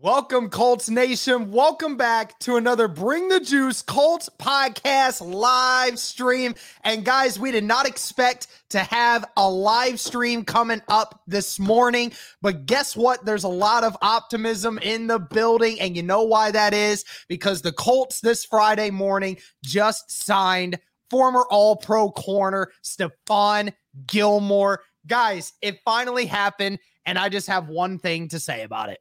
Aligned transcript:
Welcome, 0.00 0.48
Colts 0.48 0.88
Nation. 0.88 1.50
Welcome 1.50 1.96
back 1.96 2.38
to 2.40 2.54
another 2.54 2.86
Bring 2.86 3.28
the 3.28 3.40
Juice 3.40 3.82
Colts 3.82 4.30
podcast 4.38 5.20
live 5.20 5.98
stream. 5.98 6.54
And 6.84 7.04
guys, 7.04 7.36
we 7.36 7.50
did 7.50 7.64
not 7.64 7.84
expect 7.84 8.46
to 8.70 8.78
have 8.78 9.24
a 9.36 9.50
live 9.50 9.98
stream 9.98 10.44
coming 10.44 10.82
up 10.86 11.20
this 11.26 11.58
morning. 11.58 12.12
But 12.40 12.64
guess 12.66 12.96
what? 12.96 13.24
There's 13.24 13.42
a 13.42 13.48
lot 13.48 13.82
of 13.82 13.96
optimism 14.00 14.78
in 14.78 15.08
the 15.08 15.18
building. 15.18 15.80
And 15.80 15.96
you 15.96 16.04
know 16.04 16.22
why 16.22 16.52
that 16.52 16.74
is? 16.74 17.04
Because 17.26 17.62
the 17.62 17.72
Colts 17.72 18.20
this 18.20 18.44
Friday 18.44 18.92
morning 18.92 19.38
just 19.64 20.12
signed 20.12 20.78
former 21.10 21.44
All 21.50 21.74
Pro 21.74 22.12
corner 22.12 22.70
Stephon 22.84 23.72
Gilmore. 24.06 24.80
Guys, 25.08 25.54
it 25.60 25.80
finally 25.84 26.26
happened. 26.26 26.78
And 27.04 27.18
I 27.18 27.30
just 27.30 27.48
have 27.48 27.68
one 27.68 27.98
thing 27.98 28.28
to 28.28 28.38
say 28.38 28.62
about 28.62 28.90
it. 28.90 29.00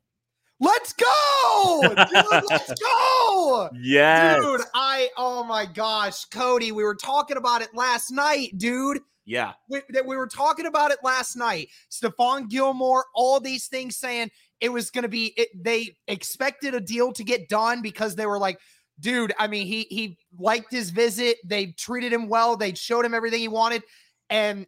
Let's 0.59 0.93
go, 0.93 1.81
dude. 1.83 2.43
let's 2.49 2.73
go. 2.81 3.69
Yes. 3.79 4.41
Dude, 4.41 4.61
I, 4.73 5.09
oh 5.17 5.43
my 5.43 5.65
gosh, 5.65 6.25
Cody, 6.25 6.71
we 6.71 6.83
were 6.83 6.95
talking 6.95 7.37
about 7.37 7.61
it 7.61 7.69
last 7.75 8.11
night, 8.11 8.57
dude. 8.57 8.99
Yeah. 9.25 9.53
We, 9.69 9.81
that 9.89 10.05
we 10.05 10.15
were 10.15 10.27
talking 10.27 10.65
about 10.65 10.91
it 10.91 10.99
last 11.03 11.35
night. 11.35 11.69
Stephon 11.91 12.49
Gilmore, 12.49 13.05
all 13.13 13.39
these 13.39 13.67
things 13.67 13.97
saying 13.97 14.31
it 14.61 14.69
was 14.69 14.89
going 14.89 15.03
to 15.03 15.09
be, 15.09 15.33
it, 15.37 15.49
they 15.53 15.95
expected 16.07 16.73
a 16.73 16.79
deal 16.79 17.11
to 17.13 17.23
get 17.23 17.49
done 17.49 17.81
because 17.81 18.15
they 18.15 18.25
were 18.25 18.39
like, 18.39 18.57
dude, 18.99 19.33
I 19.37 19.47
mean, 19.47 19.67
he, 19.67 19.83
he 19.89 20.17
liked 20.39 20.71
his 20.71 20.89
visit. 20.89 21.37
They 21.45 21.67
treated 21.67 22.11
him 22.11 22.29
well. 22.29 22.57
They 22.57 22.73
showed 22.73 23.05
him 23.05 23.13
everything 23.13 23.41
he 23.41 23.47
wanted. 23.47 23.83
And 24.29 24.65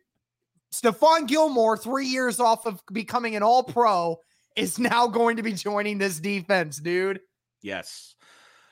Stephon 0.74 1.28
Gilmore, 1.28 1.78
three 1.78 2.06
years 2.06 2.40
off 2.40 2.68
of 2.68 2.82
becoming 2.92 3.36
an 3.36 3.44
all 3.44 3.64
pro, 3.64 4.20
is 4.60 4.80
now 4.80 5.08
going 5.08 5.38
to 5.38 5.44
be 5.44 5.54
joining 5.54 5.98
this 5.98 6.20
defense, 6.20 6.78
dude. 6.78 7.22
Yes. 7.62 8.16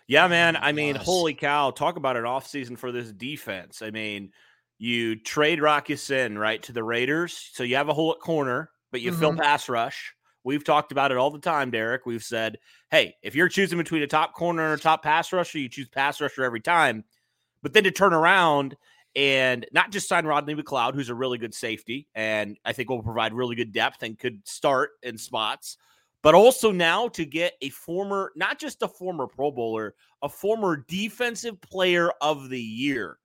Yeah, 0.07 0.27
man. 0.27 0.55
I 0.55 0.71
mean, 0.71 0.95
Gosh. 0.95 1.05
holy 1.05 1.33
cow. 1.33 1.71
Talk 1.71 1.97
about 1.97 2.15
an 2.15 2.23
offseason 2.23 2.77
for 2.77 2.91
this 2.91 3.11
defense. 3.11 3.81
I 3.81 3.91
mean, 3.91 4.31
you 4.77 5.15
trade 5.15 5.61
Rock 5.61 5.89
Ya-Sin, 5.89 6.37
right, 6.37 6.61
to 6.63 6.71
the 6.71 6.83
Raiders. 6.83 7.49
So 7.53 7.63
you 7.63 7.75
have 7.75 7.89
a 7.89 7.93
hole 7.93 8.13
at 8.13 8.19
corner, 8.19 8.69
but 8.91 9.01
you 9.01 9.11
fill 9.13 9.33
Mhm. 9.33 9.39
pass 9.41 9.67
rush. 9.67 10.13
We've 10.43 10.63
talked 10.63 10.93
about 10.93 11.11
it 11.11 11.17
all 11.17 11.31
the 11.31 11.39
time, 11.39 11.71
Derek. 11.71 12.05
We've 12.05 12.23
said, 12.23 12.59
hey, 12.89 13.15
if 13.21 13.35
you're 13.35 13.49
choosing 13.49 13.77
between 13.77 14.01
a 14.01 14.07
top 14.07 14.33
corner 14.33 14.63
and 14.71 14.79
a 14.79 14.81
top 14.81 15.03
pass 15.03 15.33
rusher, 15.33 15.59
you 15.59 15.67
choose 15.67 15.89
pass 15.89 16.21
rusher 16.21 16.43
every 16.43 16.61
time. 16.61 17.03
But 17.61 17.73
then 17.73 17.83
to 17.83 17.91
turn 17.91 18.13
around 18.13 18.77
and 19.16 19.66
not 19.72 19.91
just 19.91 20.07
sign 20.07 20.25
Rodney 20.25 20.56
McLeod, 20.56 20.94
who's 20.94 21.09
a 21.09 21.16
really 21.16 21.38
good 21.38 21.53
safety, 21.53 22.07
and 22.13 22.57
I 22.66 22.73
think 22.73 22.90
will 22.90 23.01
provide 23.01 23.34
really 23.34 23.56
good 23.56 23.72
depth 23.72 24.03
and 24.03 24.18
could 24.18 24.47
start 24.47 24.91
in 25.03 25.18
spots, 25.18 25.78
but 26.22 26.35
also 26.35 26.72
now 26.72 27.07
to 27.09 27.25
get 27.25 27.53
a 27.62 27.69
former, 27.69 28.31
not 28.35 28.59
just 28.59 28.84
a 28.84 28.88
former 28.88 29.28
Pro 29.28 29.51
Bowler, 29.51 29.96
a 30.22 30.29
former 30.29 30.85
defensive 30.88 31.59
player 31.62 32.12
of 32.22 32.50
the 32.50 32.62
year. 32.62 33.17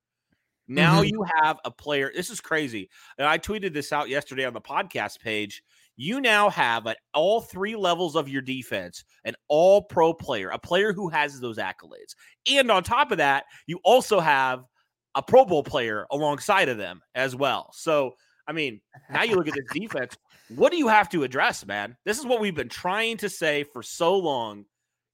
Now 0.69 1.03
Mhm. 1.03 1.11
you 1.11 1.27
have 1.43 1.59
a 1.65 1.71
player. 1.71 2.13
This 2.15 2.31
is 2.31 2.41
crazy. 2.41 2.89
And 3.19 3.27
I 3.27 3.37
tweeted 3.39 3.75
this 3.75 3.93
out 3.93 4.09
yesterday 4.09 4.45
on 4.45 4.53
the 4.55 4.61
podcast 4.61 5.21
page. 5.21 5.63
You 5.97 6.21
now 6.21 6.49
have 6.49 6.87
at 6.87 6.99
all 7.13 7.41
three 7.41 7.77
levels 7.77 8.17
of 8.17 8.29
your 8.29 8.41
defense 8.41 9.05
an 9.25 9.35
all 9.49 9.83
pro 9.83 10.15
player, 10.15 10.49
a 10.51 10.59
player 10.59 10.93
who 10.93 11.09
has 11.11 11.39
those 11.41 11.59
accolades. 11.59 12.15
And 12.51 12.71
on 12.71 12.83
top 12.85 13.11
of 13.11 13.19
that, 13.19 13.45
you 13.67 13.81
also 13.85 14.21
have 14.21 14.65
a 15.15 15.23
Pro 15.23 15.45
Bowl 15.45 15.63
player 15.63 16.07
alongside 16.11 16.69
of 16.69 16.79
them 16.79 17.03
as 17.15 17.37
well. 17.37 17.71
So, 17.75 18.15
I 18.47 18.53
mean, 18.53 18.81
now 19.11 19.23
you 19.23 19.37
look 19.37 19.49
at 19.49 19.55
this 19.55 19.65
defense. 19.81 20.17
What 20.49 20.73
do 20.73 20.79
you 20.79 20.89
have 20.89 21.09
to 21.11 21.23
address, 21.23 21.67
man? 21.67 21.97
This 22.05 22.19
is 22.19 22.27
what 22.27 22.41
we've 22.41 22.55
been 22.55 22.69
trying 22.69 23.17
to 23.19 23.29
say 23.29 23.65
for 23.65 23.83
so 23.83 24.19
long. 24.19 24.65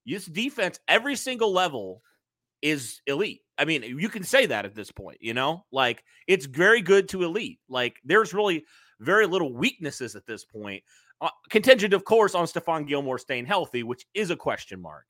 This 0.05 0.25
defense, 0.25 0.79
every 0.87 1.15
single 1.15 1.51
level, 1.51 2.01
is 2.61 3.01
elite. 3.07 3.41
I 3.57 3.65
mean, 3.65 3.83
you 3.83 4.09
can 4.09 4.23
say 4.23 4.45
that 4.45 4.65
at 4.65 4.75
this 4.75 4.91
point, 4.91 5.17
you 5.21 5.33
know, 5.33 5.65
like 5.71 6.03
it's 6.27 6.45
very 6.45 6.81
good 6.81 7.09
to 7.09 7.23
elite. 7.23 7.59
Like 7.69 7.97
there's 8.03 8.33
really 8.33 8.65
very 8.99 9.27
little 9.27 9.53
weaknesses 9.53 10.15
at 10.15 10.25
this 10.25 10.45
point. 10.45 10.83
Uh, 11.21 11.29
contingent, 11.49 11.93
of 11.93 12.05
course, 12.05 12.35
on 12.35 12.45
Stephon 12.45 12.87
Gilmore 12.87 13.19
staying 13.19 13.45
healthy, 13.45 13.83
which 13.83 14.05
is 14.13 14.29
a 14.29 14.35
question 14.35 14.81
mark. 14.81 15.05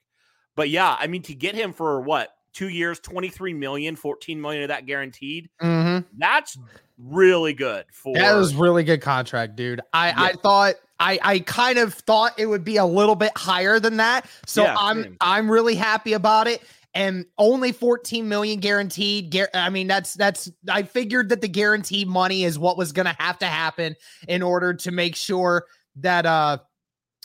But 0.55 0.69
yeah, 0.69 0.95
I 0.99 1.07
mean, 1.07 1.21
to 1.23 1.35
get 1.35 1.55
him 1.55 1.73
for 1.73 2.01
what 2.01 2.29
two 2.53 2.69
years, 2.69 2.99
23 2.99 3.53
million, 3.53 3.95
14 3.95 4.39
million 4.41 4.63
of 4.63 4.67
that 4.69 4.85
guaranteed, 4.85 5.49
Mm-hmm. 5.61 6.05
that's 6.17 6.57
really 6.97 7.53
good 7.53 7.85
for 7.91 8.15
That 8.15 8.35
was 8.35 8.53
really 8.55 8.83
good 8.83 9.01
contract, 9.01 9.55
dude. 9.55 9.81
I 9.93 10.13
I 10.29 10.33
thought 10.33 10.75
I 10.99 11.19
I 11.21 11.39
kind 11.39 11.79
of 11.79 11.93
thought 11.93 12.37
it 12.37 12.45
would 12.45 12.63
be 12.63 12.77
a 12.77 12.85
little 12.85 13.15
bit 13.15 13.31
higher 13.37 13.79
than 13.79 13.97
that. 13.97 14.25
So 14.45 14.63
Yeah, 14.63 14.75
I'm 14.77 15.03
same. 15.03 15.17
I'm 15.21 15.49
really 15.49 15.75
happy 15.75 16.13
about 16.13 16.47
it. 16.47 16.61
And 16.95 17.25
only 17.37 17.71
14 17.71 18.27
million 18.27 18.59
guaranteed. 18.59 19.33
I 19.53 19.69
mean, 19.69 19.87
that's 19.87 20.15
that's 20.15 20.51
I 20.67 20.83
figured 20.83 21.29
that 21.29 21.39
the 21.39 21.47
guaranteed 21.47 22.07
money 22.07 22.43
is 22.43 22.57
what 22.57 22.77
was 22.77 22.91
gonna 22.91 23.15
have 23.19 23.37
to 23.39 23.45
happen 23.45 23.95
in 24.27 24.41
order 24.41 24.73
to 24.73 24.91
make 24.91 25.15
sure 25.15 25.65
that 25.97 26.25
uh 26.25 26.57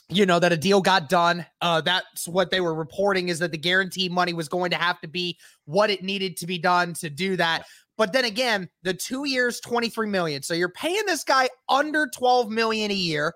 you 0.09 0.25
know 0.25 0.39
that 0.39 0.51
a 0.51 0.57
deal 0.57 0.81
got 0.81 1.09
done. 1.09 1.45
Uh 1.61 1.81
that's 1.81 2.27
what 2.27 2.51
they 2.51 2.61
were 2.61 2.75
reporting 2.75 3.29
is 3.29 3.39
that 3.39 3.51
the 3.51 3.57
guaranteed 3.57 4.11
money 4.11 4.33
was 4.33 4.47
going 4.47 4.71
to 4.71 4.77
have 4.77 4.99
to 5.01 5.07
be 5.07 5.37
what 5.65 5.89
it 5.89 6.03
needed 6.03 6.37
to 6.37 6.47
be 6.47 6.57
done 6.57 6.93
to 6.95 7.09
do 7.09 7.35
that. 7.37 7.65
But 7.97 8.13
then 8.13 8.25
again, 8.25 8.69
the 8.83 8.93
two 8.93 9.25
years, 9.25 9.59
23 9.61 10.07
million. 10.07 10.43
So 10.43 10.53
you're 10.53 10.69
paying 10.69 11.03
this 11.05 11.23
guy 11.23 11.49
under 11.69 12.07
12 12.07 12.49
million 12.49 12.91
a 12.91 12.95
year, 12.95 13.33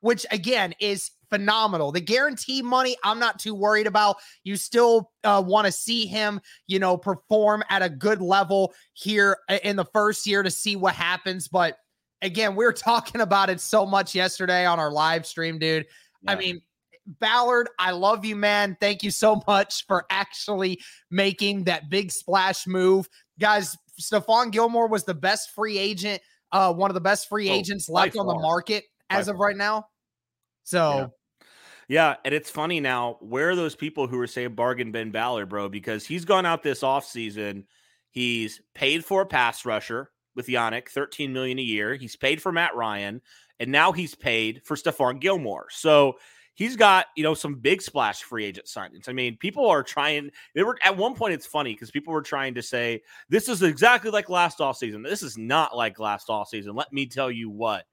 which 0.00 0.24
again 0.30 0.74
is 0.80 1.10
phenomenal. 1.28 1.92
The 1.92 2.00
guarantee 2.00 2.62
money, 2.62 2.96
I'm 3.02 3.18
not 3.18 3.38
too 3.38 3.54
worried 3.54 3.86
about. 3.86 4.16
You 4.44 4.56
still 4.56 5.10
uh, 5.24 5.42
want 5.44 5.66
to 5.66 5.72
see 5.72 6.06
him, 6.06 6.40
you 6.66 6.78
know, 6.78 6.96
perform 6.96 7.64
at 7.68 7.82
a 7.82 7.88
good 7.88 8.20
level 8.20 8.72
here 8.94 9.38
in 9.62 9.76
the 9.76 9.84
first 9.86 10.26
year 10.26 10.42
to 10.42 10.50
see 10.50 10.76
what 10.76 10.94
happens. 10.94 11.48
But 11.48 11.78
again, 12.22 12.54
we 12.54 12.64
were 12.64 12.72
talking 12.72 13.20
about 13.20 13.50
it 13.50 13.60
so 13.60 13.86
much 13.86 14.14
yesterday 14.14 14.66
on 14.66 14.78
our 14.78 14.90
live 14.90 15.26
stream, 15.26 15.58
dude. 15.58 15.86
I 16.28 16.34
mean, 16.36 16.60
Ballard, 17.06 17.68
I 17.78 17.92
love 17.92 18.24
you, 18.24 18.36
man. 18.36 18.76
Thank 18.80 19.02
you 19.02 19.10
so 19.10 19.40
much 19.46 19.86
for 19.86 20.06
actually 20.10 20.80
making 21.10 21.64
that 21.64 21.88
big 21.88 22.10
splash 22.10 22.66
move. 22.66 23.08
Guys, 23.38 23.76
Stephon 24.00 24.50
Gilmore 24.50 24.88
was 24.88 25.04
the 25.04 25.14
best 25.14 25.50
free 25.54 25.78
agent, 25.78 26.20
uh, 26.52 26.72
one 26.72 26.90
of 26.90 26.94
the 26.94 27.00
best 27.00 27.28
free 27.28 27.48
Oh, 27.48 27.54
agents 27.54 27.88
by 27.88 28.02
left 28.04 28.16
on 28.16 28.26
the 28.26 28.34
market 28.34 28.84
By 29.08 29.16
as 29.16 29.28
of 29.28 29.36
far. 29.36 29.46
right 29.46 29.56
now. 29.56 29.86
So 30.64 31.12
Yeah, 31.88 32.16
and 32.24 32.34
it's 32.34 32.50
funny 32.50 32.80
now. 32.80 33.18
Where 33.20 33.50
are 33.50 33.56
those 33.56 33.76
people 33.76 34.08
who 34.08 34.18
are 34.18 34.26
saying 34.26 34.54
bargain 34.56 34.90
Ben 34.90 35.12
Ballard, 35.12 35.48
bro? 35.48 35.68
Because 35.68 36.04
he's 36.04 36.24
gone 36.24 36.44
out 36.44 36.64
this 36.64 36.80
offseason. 36.80 37.64
He's 38.10 38.60
paid 38.74 39.04
for 39.04 39.22
a 39.22 39.26
pass 39.26 39.64
rusher 39.64 40.10
with 40.34 40.48
Yannick, 40.48 40.88
13 40.88 41.32
million 41.32 41.58
a 41.58 41.62
year. 41.62 41.94
He's 41.94 42.16
paid 42.16 42.42
for 42.42 42.50
Matt 42.50 42.74
Ryan, 42.74 43.22
and 43.60 43.70
now 43.70 43.92
he's 43.92 44.14
paid 44.14 44.62
for 44.64 44.76
Stephon 44.76 45.20
Gilmore. 45.20 45.66
So 45.70 46.16
he's 46.54 46.76
got 46.76 47.06
you 47.16 47.22
know 47.22 47.34
some 47.34 47.54
big 47.54 47.80
splash 47.80 48.22
free 48.22 48.44
agent 48.44 48.66
signings. 48.66 49.08
I 49.08 49.12
mean, 49.12 49.36
people 49.36 49.68
are 49.68 49.82
trying. 49.82 50.30
They 50.54 50.64
were 50.64 50.76
at 50.82 50.96
one 50.96 51.14
point. 51.14 51.34
It's 51.34 51.46
funny 51.46 51.72
because 51.72 51.90
people 51.90 52.12
were 52.12 52.22
trying 52.22 52.54
to 52.54 52.62
say 52.62 53.02
this 53.28 53.48
is 53.48 53.62
exactly 53.62 54.10
like 54.10 54.28
last 54.28 54.60
off 54.60 54.76
season. 54.76 55.02
This 55.02 55.22
is 55.22 55.38
not 55.38 55.76
like 55.76 55.98
last 55.98 56.28
off 56.28 56.48
season. 56.48 56.74
Let 56.74 56.92
me 56.92 57.06
tell 57.06 57.30
you 57.30 57.50
what. 57.50 57.84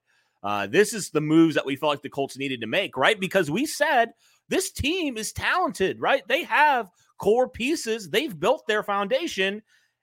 Uh, 0.42 0.66
this 0.66 0.92
is 0.92 1.08
the 1.08 1.22
moves 1.22 1.54
that 1.54 1.64
we 1.64 1.74
felt 1.74 1.92
like 1.92 2.02
the 2.02 2.10
Colts 2.10 2.36
needed 2.36 2.60
to 2.60 2.66
make, 2.66 2.98
right? 2.98 3.18
Because 3.18 3.50
we 3.50 3.64
said 3.64 4.10
this 4.48 4.70
team 4.70 5.16
is 5.16 5.32
talented, 5.32 6.00
right? 6.00 6.22
They 6.28 6.42
have 6.44 6.90
core 7.18 7.48
pieces. 7.48 8.10
They've 8.10 8.38
built 8.38 8.66
their 8.66 8.82
foundation. 8.82 9.62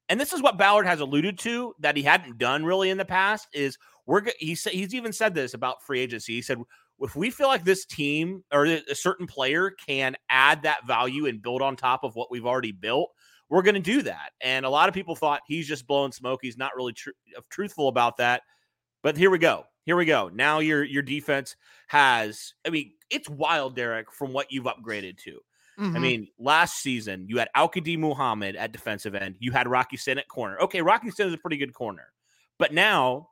And 0.10 0.20
this 0.20 0.34
is 0.34 0.42
what 0.42 0.58
Ballard 0.58 0.88
has 0.88 1.00
alluded 1.00 1.38
to 1.40 1.76
that 1.80 1.96
he 1.96 2.02
hadn't 2.02 2.40
done 2.40 2.66
really 2.66 2.90
in 2.90 2.98
the 2.98 3.06
past 3.06 3.48
is 3.54 3.78
we're 4.06 4.24
he 4.40 4.56
said 4.56 4.74
he's 4.74 4.94
even 4.94 5.14
said 5.14 5.34
this 5.34 5.54
about 5.54 5.84
free 5.84 6.00
agency. 6.00 6.34
He 6.34 6.42
said 6.42 6.60
if 7.00 7.16
we 7.16 7.30
feel 7.30 7.48
like 7.48 7.64
this 7.64 7.86
team 7.86 8.44
or 8.52 8.66
a 8.66 8.96
certain 8.96 9.28
player 9.28 9.72
can 9.72 10.16
add 10.30 10.64
that 10.64 10.86
value 10.86 11.26
and 11.26 11.42
build 11.42 11.62
on 11.62 11.76
top 11.76 12.04
of 12.04 12.16
what 12.16 12.30
we've 12.30 12.46
already 12.46 12.72
built, 12.72 13.12
we're 13.50 13.64
going 13.64 13.76
to 13.76 13.82
do 13.82 14.04
that. 14.04 14.32
And 14.40 14.66
a 14.66 14.70
lot 14.70 14.88
of 14.88 14.96
people 14.96 15.16
thought 15.16 15.42
he's 15.48 15.68
just 15.68 15.88
blowing 15.88 16.12
smoke. 16.12 16.40
He's 16.42 16.58
not 16.58 16.76
really 16.76 16.94
tr- 16.94 17.10
uh, 17.36 17.42
truthful 17.50 17.88
about 17.88 18.18
that. 18.18 18.44
But 19.04 19.18
here 19.18 19.32
we 19.32 19.40
go. 19.40 19.66
Here 19.86 19.96
we 19.96 20.06
go. 20.06 20.30
Now 20.32 20.60
your 20.60 20.84
your 20.84 21.02
defense 21.02 21.56
has. 21.88 22.54
I 22.66 22.70
mean, 22.70 22.94
it's 23.10 23.30
wild, 23.30 23.76
Derek, 23.76 24.12
from 24.12 24.32
what 24.32 24.52
you've 24.52 24.66
upgraded 24.66 25.18
to. 25.20 25.40
Mm-hmm. 25.80 25.96
I 25.96 26.00
mean, 26.00 26.28
last 26.38 26.82
season 26.82 27.26
you 27.28 27.40
had 27.40 27.50
Al-Quadin 27.56 27.98
Muhammad 27.98 28.56
at 28.56 28.72
defensive 28.72 29.16
end. 29.16 29.38
You 29.40 29.52
had 29.52 29.68
Rock 29.68 29.88
Ya-Sin 29.92 30.20
at 30.20 30.28
corner. 30.28 30.60
Okay, 30.60 30.82
Rock 30.82 31.04
Ya-Sin 31.04 31.28
is 31.28 31.34
a 31.34 31.38
pretty 31.38 31.58
good 31.58 31.74
corner, 31.74 32.14
but 32.60 32.74
now 32.74 33.30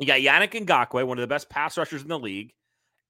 you 0.00 0.06
got 0.06 0.20
Yannick 0.20 0.52
Ngakoue, 0.52 1.06
one 1.06 1.18
of 1.18 1.22
the 1.22 1.28
best 1.28 1.48
pass 1.48 1.76
rushers 1.76 2.02
in 2.02 2.08
the 2.08 2.18
league, 2.18 2.52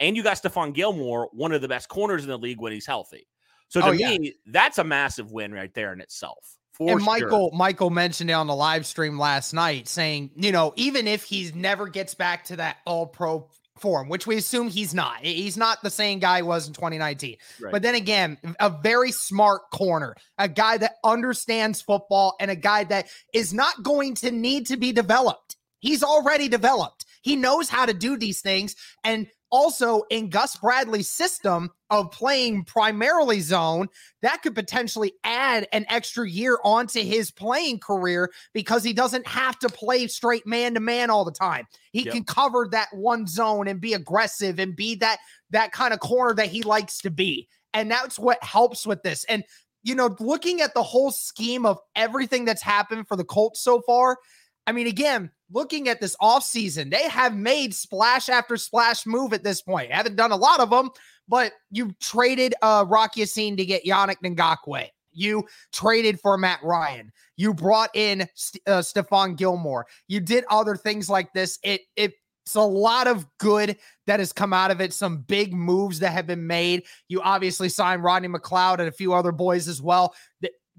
and 0.01 0.17
you 0.17 0.23
got 0.23 0.37
Stephon 0.37 0.75
Gilmore, 0.75 1.31
one 1.33 1.53
of 1.53 1.63
the 1.63 1.69
best 1.69 1.89
corners 1.89 2.25
in 2.25 2.29
the 2.29 2.39
league 2.39 2.61
when 2.61 2.73
he's 2.73 2.87
healthy. 2.87 3.27
So 3.69 3.81
to 3.81 3.87
oh, 3.87 3.93
me, 3.93 4.35
that's 4.47 4.79
a 4.79 4.85
massive 4.85 5.31
win 5.31 5.53
right 5.53 5.73
there 5.73 5.93
in 5.93 6.01
itself. 6.01 6.57
and 6.81 7.01
Michael, 7.03 7.51
sure. 7.51 7.57
Michael 7.57 7.91
mentioned 7.91 8.29
it 8.29 8.33
on 8.33 8.49
the 8.49 8.55
live 8.55 8.85
stream 8.85 9.19
last 9.19 9.55
night, 9.55 9.87
saying, 9.87 10.33
you 10.35 10.51
know, 10.51 10.73
even 10.75 11.07
if 11.07 11.23
he 11.23 11.53
never 11.55 11.87
gets 11.87 12.15
back 12.15 12.45
to 12.47 12.57
that 12.57 12.79
All 12.85 13.07
Pro 13.07 13.49
form, 13.81 14.09
which 14.09 14.27
we 14.27 14.37
assume 14.37 14.69
he's 14.69 14.93
not. 14.95 15.25
He's 15.25 15.57
not 15.57 15.83
the 15.83 15.91
same 15.91 16.19
guy 16.19 16.39
he 16.39 16.43
was 16.43 16.69
in 16.69 16.75
2019. 16.75 17.37
Right. 17.61 17.73
But 17.73 17.83
then 17.83 17.95
again, 17.95 18.39
a 18.61 18.71
very 18.71 19.11
smart 19.13 19.63
corner, 19.73 20.17
a 20.39 20.49
guy 20.49 20.77
that 20.79 20.97
understands 21.03 21.81
football, 21.81 22.37
and 22.41 22.51
a 22.51 22.57
guy 22.57 22.85
that 22.85 23.09
is 23.33 23.55
not 23.55 23.83
going 23.83 24.15
to 24.17 24.31
need 24.31 24.67
to 24.67 24.77
be 24.77 24.93
developed. 24.93 25.57
He's 25.81 26.03
already 26.03 26.49
developed. 26.49 27.05
He 27.23 27.37
knows 27.37 27.69
how 27.69 27.87
to 27.87 27.93
do 27.93 28.17
these 28.17 28.41
things. 28.41 28.77
And 29.05 29.27
also 29.51 30.03
in 30.11 30.31
Gus 30.31 30.57
Bradley's 30.57 31.09
system 31.09 31.71
of 31.91 32.11
playing 32.13 32.65
primarily 32.65 33.41
zone, 33.41 33.89
that 34.23 34.43
could 34.43 34.55
potentially 34.55 35.13
add 35.25 35.67
an 35.73 35.85
extra 35.89 36.29
year 36.29 36.59
onto 36.65 37.01
his 37.01 37.31
playing 37.31 37.81
career 37.81 38.31
because 38.53 38.85
he 38.85 38.93
doesn't 38.93 39.27
have 39.27 39.59
to 39.59 39.69
play 39.69 40.07
straight 40.07 40.47
man 40.47 40.75
to 40.75 40.81
man 40.81 41.11
all 41.11 41.25
the 41.25 41.33
time. 41.33 41.67
He 41.93 42.05
yep. 42.05 42.15
can 42.15 42.25
cover 42.25 42.69
that 42.71 42.89
one 42.93 43.27
zone 43.27 43.67
and 43.67 43.81
be 43.81 43.95
aggressive 43.95 44.59
and 44.59 44.77
be 44.77 44.95
that 44.97 45.19
that 45.51 45.73
kind 45.73 45.93
of 45.93 46.01
corner 46.01 46.35
that 46.35 46.47
he 46.47 46.63
likes 46.63 46.99
to 46.99 47.11
be. 47.11 47.49
And 47.75 47.91
that's 47.91 48.19
what 48.19 48.43
helps 48.43 48.87
with 48.87 49.03
this. 49.03 49.25
And 49.25 49.45
you 49.83 49.95
know, 49.95 50.15
looking 50.21 50.61
at 50.61 50.75
the 50.75 50.83
whole 50.83 51.11
scheme 51.11 51.65
of 51.65 51.79
everything 51.97 52.45
that's 52.45 52.63
happened 52.63 53.09
for 53.09 53.17
the 53.17 53.25
Colts 53.25 53.61
so 53.61 53.81
far, 53.81 54.19
I 54.71 54.73
mean, 54.73 54.87
again, 54.87 55.33
looking 55.51 55.89
at 55.89 56.01
this 56.01 56.15
offseason, 56.23 56.93
they 56.93 57.09
have 57.09 57.35
made 57.35 57.75
splash 57.75 58.29
after 58.29 58.57
splash 58.57 59.05
move 59.05 59.33
at 59.33 59.43
this 59.43 59.61
point. 59.61 59.91
Haven't 59.91 60.15
done 60.15 60.31
a 60.31 60.37
lot 60.37 60.61
of 60.61 60.71
them, 60.71 60.91
but 61.27 61.55
you 61.73 61.91
traded 62.01 62.55
uh, 62.63 62.85
Rock 62.87 63.17
Ya-Sin 63.17 63.57
to 63.57 63.65
get 63.65 63.85
Yannick 63.85 64.19
Ngakoue. 64.23 64.87
You 65.11 65.45
traded 65.73 66.21
for 66.21 66.39
Matt 66.39 66.61
Ryan. 66.63 67.11
You 67.37 67.53
brought 67.53 67.91
in 67.97 68.29
St- 68.37 68.63
uh, 68.69 68.79
Stephon 68.79 69.37
Gilmore. 69.37 69.89
You 70.07 70.21
did 70.21 70.45
other 70.49 70.77
things 70.77 71.11
like 71.11 71.33
this. 71.33 71.59
It 71.65 71.81
it 71.97 72.13
it's 72.47 72.55
a 72.55 72.61
lot 72.61 73.09
of 73.09 73.27
good 73.39 73.77
that 74.07 74.21
has 74.21 74.33
come 74.33 74.53
out 74.53 74.71
of 74.71 74.81
it. 74.81 74.93
Some 74.93 75.23
big 75.23 75.53
moves 75.53 75.99
that 75.99 76.13
have 76.13 76.29
been 76.29 76.47
made. 76.47 76.85
You 77.09 77.21
obviously 77.23 77.69
signed 77.69 78.05
Rodney 78.05 78.29
McLeod 78.29 78.79
and 78.79 78.89
a 78.89 78.93
few 78.93 79.15
other 79.15 79.33
boys 79.33 79.67
as 79.67 79.83
well. 79.83 80.15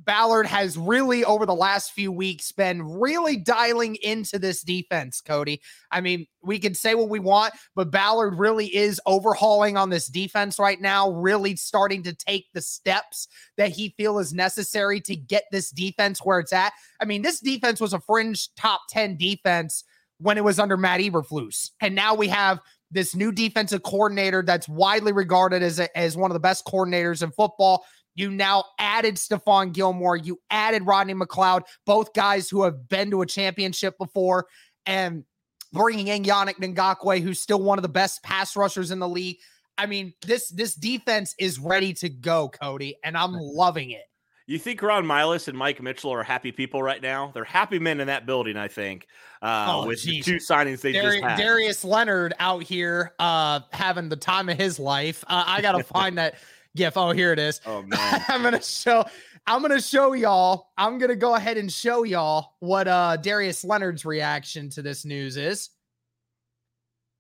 Ballard 0.05 0.47
has 0.47 0.77
really, 0.77 1.23
over 1.23 1.45
the 1.45 1.53
last 1.53 1.91
few 1.91 2.11
weeks, 2.11 2.51
been 2.51 2.81
really 2.81 3.37
dialing 3.37 3.95
into 4.01 4.39
this 4.39 4.61
defense, 4.61 5.21
Cody. 5.21 5.61
I 5.91 6.01
mean, 6.01 6.25
we 6.41 6.59
can 6.59 6.73
say 6.73 6.95
what 6.95 7.09
we 7.09 7.19
want, 7.19 7.53
but 7.75 7.91
Ballard 7.91 8.39
really 8.39 8.73
is 8.75 8.99
overhauling 9.05 9.77
on 9.77 9.89
this 9.89 10.07
defense 10.07 10.57
right 10.57 10.81
now, 10.81 11.11
really 11.11 11.55
starting 11.55 12.03
to 12.03 12.15
take 12.15 12.47
the 12.53 12.61
steps 12.61 13.27
that 13.57 13.69
he 13.71 13.93
feel 13.97 14.19
is 14.19 14.33
necessary 14.33 14.99
to 15.01 15.15
get 15.15 15.43
this 15.51 15.69
defense 15.69 16.19
where 16.23 16.39
it's 16.39 16.53
at. 16.53 16.73
I 16.99 17.05
mean, 17.05 17.21
this 17.21 17.39
defense 17.39 17.79
was 17.79 17.93
a 17.93 17.99
fringe 17.99 18.53
top 18.55 18.81
10 18.89 19.17
defense 19.17 19.83
when 20.17 20.37
it 20.37 20.43
was 20.43 20.59
under 20.59 20.77
Matt 20.77 20.99
Eberflus. 20.99 21.71
And 21.79 21.95
now 21.95 22.15
we 22.15 22.27
have 22.27 22.59
this 22.91 23.15
new 23.15 23.31
defensive 23.31 23.83
coordinator 23.83 24.43
that's 24.43 24.67
widely 24.67 25.13
regarded 25.13 25.63
as, 25.63 25.79
a, 25.79 25.97
as 25.97 26.17
one 26.17 26.29
of 26.29 26.33
the 26.33 26.39
best 26.39 26.65
coordinators 26.65 27.23
in 27.23 27.31
football. 27.31 27.85
You 28.15 28.29
now 28.29 28.65
added 28.77 29.15
Stephon 29.15 29.73
Gilmore. 29.73 30.17
You 30.17 30.39
added 30.49 30.85
Rodney 30.85 31.13
McLeod, 31.13 31.63
both 31.85 32.13
guys 32.13 32.49
who 32.49 32.63
have 32.63 32.87
been 32.89 33.11
to 33.11 33.21
a 33.21 33.25
championship 33.25 33.97
before, 33.97 34.47
and 34.85 35.23
bringing 35.71 36.07
in 36.07 36.23
Yannick 36.23 36.55
Ngakoue, 36.55 37.21
who's 37.21 37.39
still 37.39 37.61
one 37.61 37.77
of 37.77 37.83
the 37.83 37.89
best 37.89 38.21
pass 38.23 38.55
rushers 38.55 38.91
in 38.91 38.99
the 38.99 39.07
league. 39.07 39.37
I 39.77 39.85
mean, 39.85 40.13
this 40.25 40.49
this 40.49 40.75
defense 40.75 41.33
is 41.39 41.57
ready 41.57 41.93
to 41.95 42.09
go, 42.09 42.49
Cody, 42.49 42.97
and 43.03 43.17
I'm 43.17 43.33
loving 43.33 43.91
it. 43.91 44.03
You 44.47 44.59
think 44.59 44.81
Ron 44.81 45.05
Milus 45.05 45.47
and 45.47 45.57
Mike 45.57 45.81
Mitchell 45.81 46.11
are 46.11 46.23
happy 46.23 46.51
people 46.51 46.83
right 46.83 47.01
now? 47.01 47.31
They're 47.33 47.45
happy 47.45 47.79
men 47.79 48.01
in 48.01 48.07
that 48.07 48.25
building, 48.25 48.57
I 48.57 48.67
think. 48.67 49.07
Uh, 49.41 49.67
oh, 49.69 49.87
with 49.87 50.01
geez. 50.01 50.25
the 50.25 50.31
two 50.33 50.37
signings 50.37 50.81
they 50.81 50.91
Dar- 50.91 51.13
just 51.13 51.23
had. 51.23 51.37
Darius 51.37 51.85
Leonard 51.85 52.33
out 52.37 52.61
here 52.61 53.13
uh, 53.17 53.61
having 53.71 54.09
the 54.09 54.17
time 54.17 54.49
of 54.49 54.57
his 54.57 54.77
life. 54.77 55.23
Uh, 55.25 55.45
I 55.47 55.61
got 55.61 55.77
to 55.77 55.83
find 55.85 56.17
that 56.17 56.35
gif. 56.75 56.97
Oh, 56.97 57.11
here 57.11 57.31
it 57.33 57.39
is. 57.39 57.61
Oh 57.65 57.81
man. 57.87 58.23
I'm 58.27 58.43
gonna 58.43 58.61
show 58.61 59.05
I'm 59.47 59.61
gonna 59.61 59.81
show 59.81 60.13
y'all. 60.13 60.69
I'm 60.77 60.97
gonna 60.97 61.15
go 61.15 61.35
ahead 61.35 61.57
and 61.57 61.71
show 61.71 62.03
y'all 62.03 62.53
what 62.59 62.87
uh 62.87 63.17
Darius 63.17 63.63
Leonard's 63.63 64.05
reaction 64.05 64.69
to 64.71 64.81
this 64.81 65.05
news 65.05 65.37
is. 65.37 65.69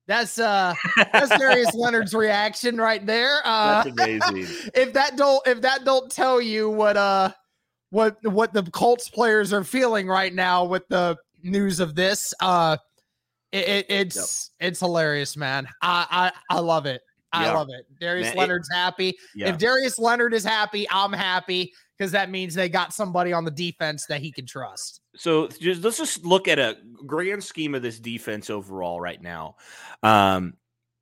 That's 0.07 0.39
uh 0.39 0.73
that's 0.95 1.37
Darius 1.37 1.73
Leonard's 1.75 2.13
reaction 2.13 2.77
right 2.77 3.05
there. 3.05 3.41
Uh 3.43 3.83
that's 3.83 4.27
amazing. 4.29 4.69
if 4.75 4.93
that 4.93 5.15
don't 5.15 5.45
if 5.47 5.61
that 5.61 5.85
don't 5.85 6.11
tell 6.11 6.41
you 6.41 6.69
what 6.69 6.97
uh 6.97 7.31
what 7.89 8.17
what 8.23 8.53
the 8.53 8.63
Colts 8.63 9.09
players 9.09 9.51
are 9.51 9.63
feeling 9.63 10.07
right 10.07 10.33
now 10.33 10.65
with 10.65 10.87
the 10.89 11.17
news 11.43 11.79
of 11.79 11.95
this, 11.95 12.33
uh 12.39 12.77
it, 13.51 13.67
it, 13.67 13.85
it's 13.89 14.51
yep. 14.59 14.69
it's 14.69 14.79
hilarious, 14.79 15.35
man. 15.35 15.67
I, 15.81 16.31
I 16.49 16.55
I 16.55 16.59
love 16.59 16.85
it. 16.85 17.01
I 17.33 17.45
yeah. 17.45 17.53
love 17.53 17.69
it. 17.69 17.85
Darius 17.99 18.29
Man, 18.29 18.37
Leonard's 18.37 18.69
it, 18.69 18.75
happy. 18.75 19.17
Yeah. 19.35 19.49
If 19.49 19.57
Darius 19.57 19.97
Leonard 19.97 20.33
is 20.33 20.43
happy, 20.43 20.87
I'm 20.89 21.13
happy 21.13 21.73
because 21.97 22.11
that 22.11 22.29
means 22.29 22.55
they 22.55 22.67
got 22.67 22.93
somebody 22.93 23.31
on 23.31 23.45
the 23.45 23.51
defense 23.51 24.05
that 24.07 24.21
he 24.21 24.31
can 24.31 24.45
trust. 24.45 25.01
So 25.15 25.47
just 25.47 25.83
let's 25.83 25.97
just 25.97 26.25
look 26.25 26.47
at 26.47 26.59
a 26.59 26.77
grand 27.05 27.43
scheme 27.43 27.75
of 27.75 27.81
this 27.81 27.99
defense 27.99 28.49
overall 28.49 28.99
right 28.99 29.21
now. 29.21 29.55
Um, 30.03 30.55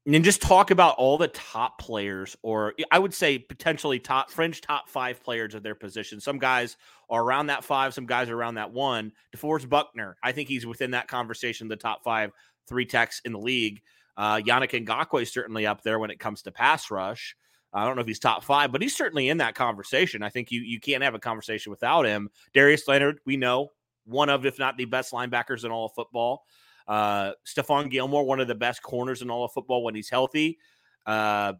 and 0.05 0.23
just 0.23 0.41
talk 0.41 0.71
about 0.71 0.95
all 0.97 1.17
the 1.17 1.27
top 1.29 1.79
players, 1.79 2.35
or 2.41 2.73
I 2.91 2.99
would 2.99 3.13
say 3.13 3.37
potentially 3.37 3.99
top 3.99 4.31
fringe 4.31 4.61
top 4.61 4.89
five 4.89 5.23
players 5.23 5.55
of 5.55 5.63
their 5.63 5.75
position. 5.75 6.19
Some 6.19 6.39
guys 6.39 6.77
are 7.09 7.23
around 7.23 7.47
that 7.47 7.63
five, 7.63 7.93
some 7.93 8.05
guys 8.05 8.29
are 8.29 8.35
around 8.35 8.55
that 8.55 8.71
one. 8.71 9.11
DeForest 9.35 9.69
Buckner, 9.69 10.17
I 10.23 10.31
think 10.31 10.49
he's 10.49 10.65
within 10.65 10.91
that 10.91 11.07
conversation, 11.07 11.67
the 11.67 11.75
top 11.75 12.03
five, 12.03 12.31
three 12.67 12.85
techs 12.85 13.21
in 13.25 13.33
the 13.33 13.39
league. 13.39 13.81
Uh, 14.19 14.35
Yannick 14.35 14.85
Ngakoue 14.85 15.21
is 15.21 15.31
certainly 15.31 15.65
up 15.65 15.81
there 15.81 15.97
when 15.97 16.11
it 16.11 16.19
comes 16.19 16.41
to 16.41 16.51
pass 16.51 16.91
rush. 16.91 17.37
I 17.71 17.85
don't 17.85 17.95
know 17.95 18.01
if 18.01 18.07
he's 18.07 18.19
top 18.19 18.43
five, 18.43 18.69
but 18.69 18.81
he's 18.81 18.95
certainly 18.95 19.29
in 19.29 19.37
that 19.37 19.55
conversation. 19.55 20.23
I 20.23 20.29
think 20.29 20.51
you 20.51 20.59
you 20.59 20.77
can't 20.81 21.03
have 21.03 21.15
a 21.15 21.19
conversation 21.19 21.69
without 21.69 22.05
him. 22.05 22.29
Darius 22.53 22.85
Leonard, 22.85 23.21
we 23.25 23.37
know 23.37 23.69
one 24.05 24.27
of, 24.27 24.45
if 24.45 24.59
not 24.59 24.75
the 24.75 24.83
best 24.83 25.13
linebackers 25.13 25.63
in 25.63 25.71
all 25.71 25.85
of 25.85 25.93
football. 25.93 26.43
Uh, 26.85 27.31
Stephon 27.47 27.89
Gilmore, 27.89 28.25
one 28.25 28.41
of 28.41 28.49
the 28.49 28.55
best 28.55 28.83
corners 28.83 29.21
in 29.21 29.29
all 29.29 29.45
of 29.45 29.53
football 29.53 29.83
when 29.83 29.95
he's 29.95 30.09
healthy. 30.09 30.57
Uh, 31.05 31.53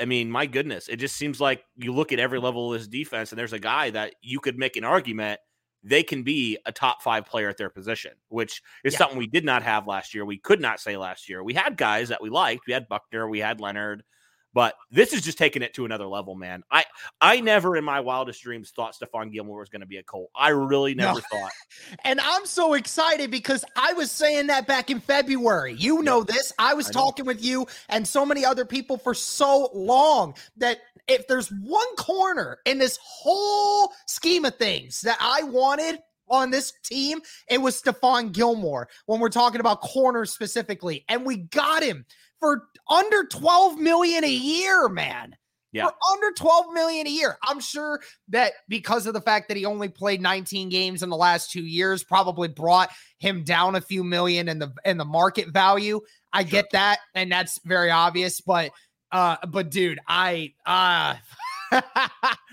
I 0.00 0.04
mean, 0.04 0.32
my 0.32 0.46
goodness, 0.46 0.88
it 0.88 0.96
just 0.96 1.14
seems 1.14 1.40
like 1.40 1.62
you 1.76 1.92
look 1.92 2.10
at 2.10 2.18
every 2.18 2.40
level 2.40 2.72
of 2.72 2.80
this 2.80 2.88
defense, 2.88 3.30
and 3.30 3.38
there's 3.38 3.52
a 3.52 3.58
guy 3.60 3.90
that 3.90 4.14
you 4.20 4.40
could 4.40 4.58
make 4.58 4.76
an 4.76 4.84
argument 4.84 5.38
they 5.82 6.02
can 6.02 6.22
be 6.22 6.58
a 6.66 6.72
top 6.72 7.02
five 7.02 7.26
player 7.26 7.48
at 7.48 7.56
their 7.56 7.70
position, 7.70 8.12
which 8.28 8.62
is 8.84 8.92
yeah. 8.92 8.98
something 8.98 9.18
we 9.18 9.26
did 9.26 9.44
not 9.44 9.62
have 9.62 9.86
last 9.86 10.14
year. 10.14 10.24
We 10.24 10.38
could 10.38 10.60
not 10.60 10.80
say 10.80 10.96
last 10.96 11.28
year. 11.28 11.42
We 11.42 11.54
had 11.54 11.76
guys 11.76 12.08
that 12.10 12.22
we 12.22 12.30
liked. 12.30 12.66
We 12.66 12.72
had 12.72 12.88
Buckner, 12.88 13.28
we 13.28 13.38
had 13.38 13.60
Leonard, 13.60 14.02
But 14.52 14.74
this 14.90 15.12
is 15.12 15.22
just 15.22 15.38
taking 15.38 15.62
it 15.62 15.74
to 15.74 15.84
another 15.84 16.06
level, 16.06 16.34
man. 16.34 16.64
I 16.70 16.84
I 17.20 17.40
never 17.40 17.76
in 17.76 17.84
my 17.84 18.00
wildest 18.00 18.42
dreams 18.42 18.70
thought 18.70 18.94
Stephon 18.94 19.32
Gilmore 19.32 19.60
was 19.60 19.68
going 19.68 19.80
to 19.80 19.86
be 19.86 19.98
a 19.98 20.02
Colt. 20.02 20.30
I 20.34 20.48
really 20.48 20.94
never 20.94 21.20
no. 21.32 21.38
thought. 21.38 21.50
And 22.04 22.20
I'm 22.20 22.46
so 22.46 22.74
excited 22.74 23.30
because 23.30 23.64
I 23.76 23.92
was 23.92 24.10
saying 24.10 24.48
that 24.48 24.66
back 24.66 24.90
in 24.90 25.00
February. 25.00 25.74
You 25.74 26.02
know 26.02 26.22
this. 26.22 26.52
I 26.58 26.74
was 26.74 26.88
I 26.88 26.92
talking 26.92 27.24
with 27.24 27.42
you 27.44 27.66
and 27.88 28.06
so 28.06 28.24
many 28.24 28.44
other 28.44 28.64
people 28.64 28.96
for 28.96 29.14
so 29.14 29.70
long 29.74 30.34
that 30.56 30.78
if 31.08 31.26
there's 31.26 31.48
one 31.48 31.96
corner 31.96 32.58
in 32.64 32.78
this 32.78 32.98
whole 33.02 33.92
scheme 34.06 34.44
of 34.44 34.56
things 34.56 35.00
that 35.02 35.18
I 35.20 35.42
wanted 35.42 36.00
on 36.28 36.50
this 36.50 36.72
team, 36.84 37.20
it 37.48 37.60
was 37.60 37.80
Stephon 37.80 38.32
Gilmore 38.32 38.88
when 39.06 39.20
we're 39.20 39.28
talking 39.28 39.60
about 39.60 39.80
corners 39.80 40.32
specifically. 40.32 41.04
And 41.08 41.24
we 41.24 41.36
got 41.36 41.82
him 41.82 42.06
for 42.40 42.64
under 42.88 43.24
12 43.24 43.78
million 43.78 44.24
a 44.24 44.30
year, 44.30 44.88
man. 44.88 45.36
Yeah. 45.72 45.86
For 45.86 45.94
under 46.12 46.32
12 46.32 46.72
million 46.72 47.06
a 47.06 47.10
year. 47.10 47.38
I'm 47.44 47.60
sure 47.60 48.00
that 48.28 48.54
because 48.68 49.06
of 49.06 49.14
the 49.14 49.20
fact 49.20 49.46
that 49.48 49.56
he 49.56 49.64
only 49.64 49.88
played 49.88 50.20
19 50.20 50.68
games 50.68 51.02
in 51.02 51.10
the 51.10 51.16
last 51.16 51.52
2 51.52 51.62
years 51.62 52.02
probably 52.02 52.48
brought 52.48 52.90
him 53.18 53.44
down 53.44 53.76
a 53.76 53.80
few 53.80 54.02
million 54.02 54.48
in 54.48 54.58
the 54.58 54.72
in 54.84 54.96
the 54.96 55.04
market 55.04 55.50
value. 55.50 56.00
I 56.32 56.42
sure. 56.42 56.50
get 56.50 56.70
that 56.72 56.98
and 57.14 57.30
that's 57.30 57.60
very 57.64 57.90
obvious, 57.90 58.40
but 58.40 58.72
uh 59.12 59.36
but 59.48 59.70
dude, 59.70 60.00
I 60.08 60.54
uh 60.66 61.14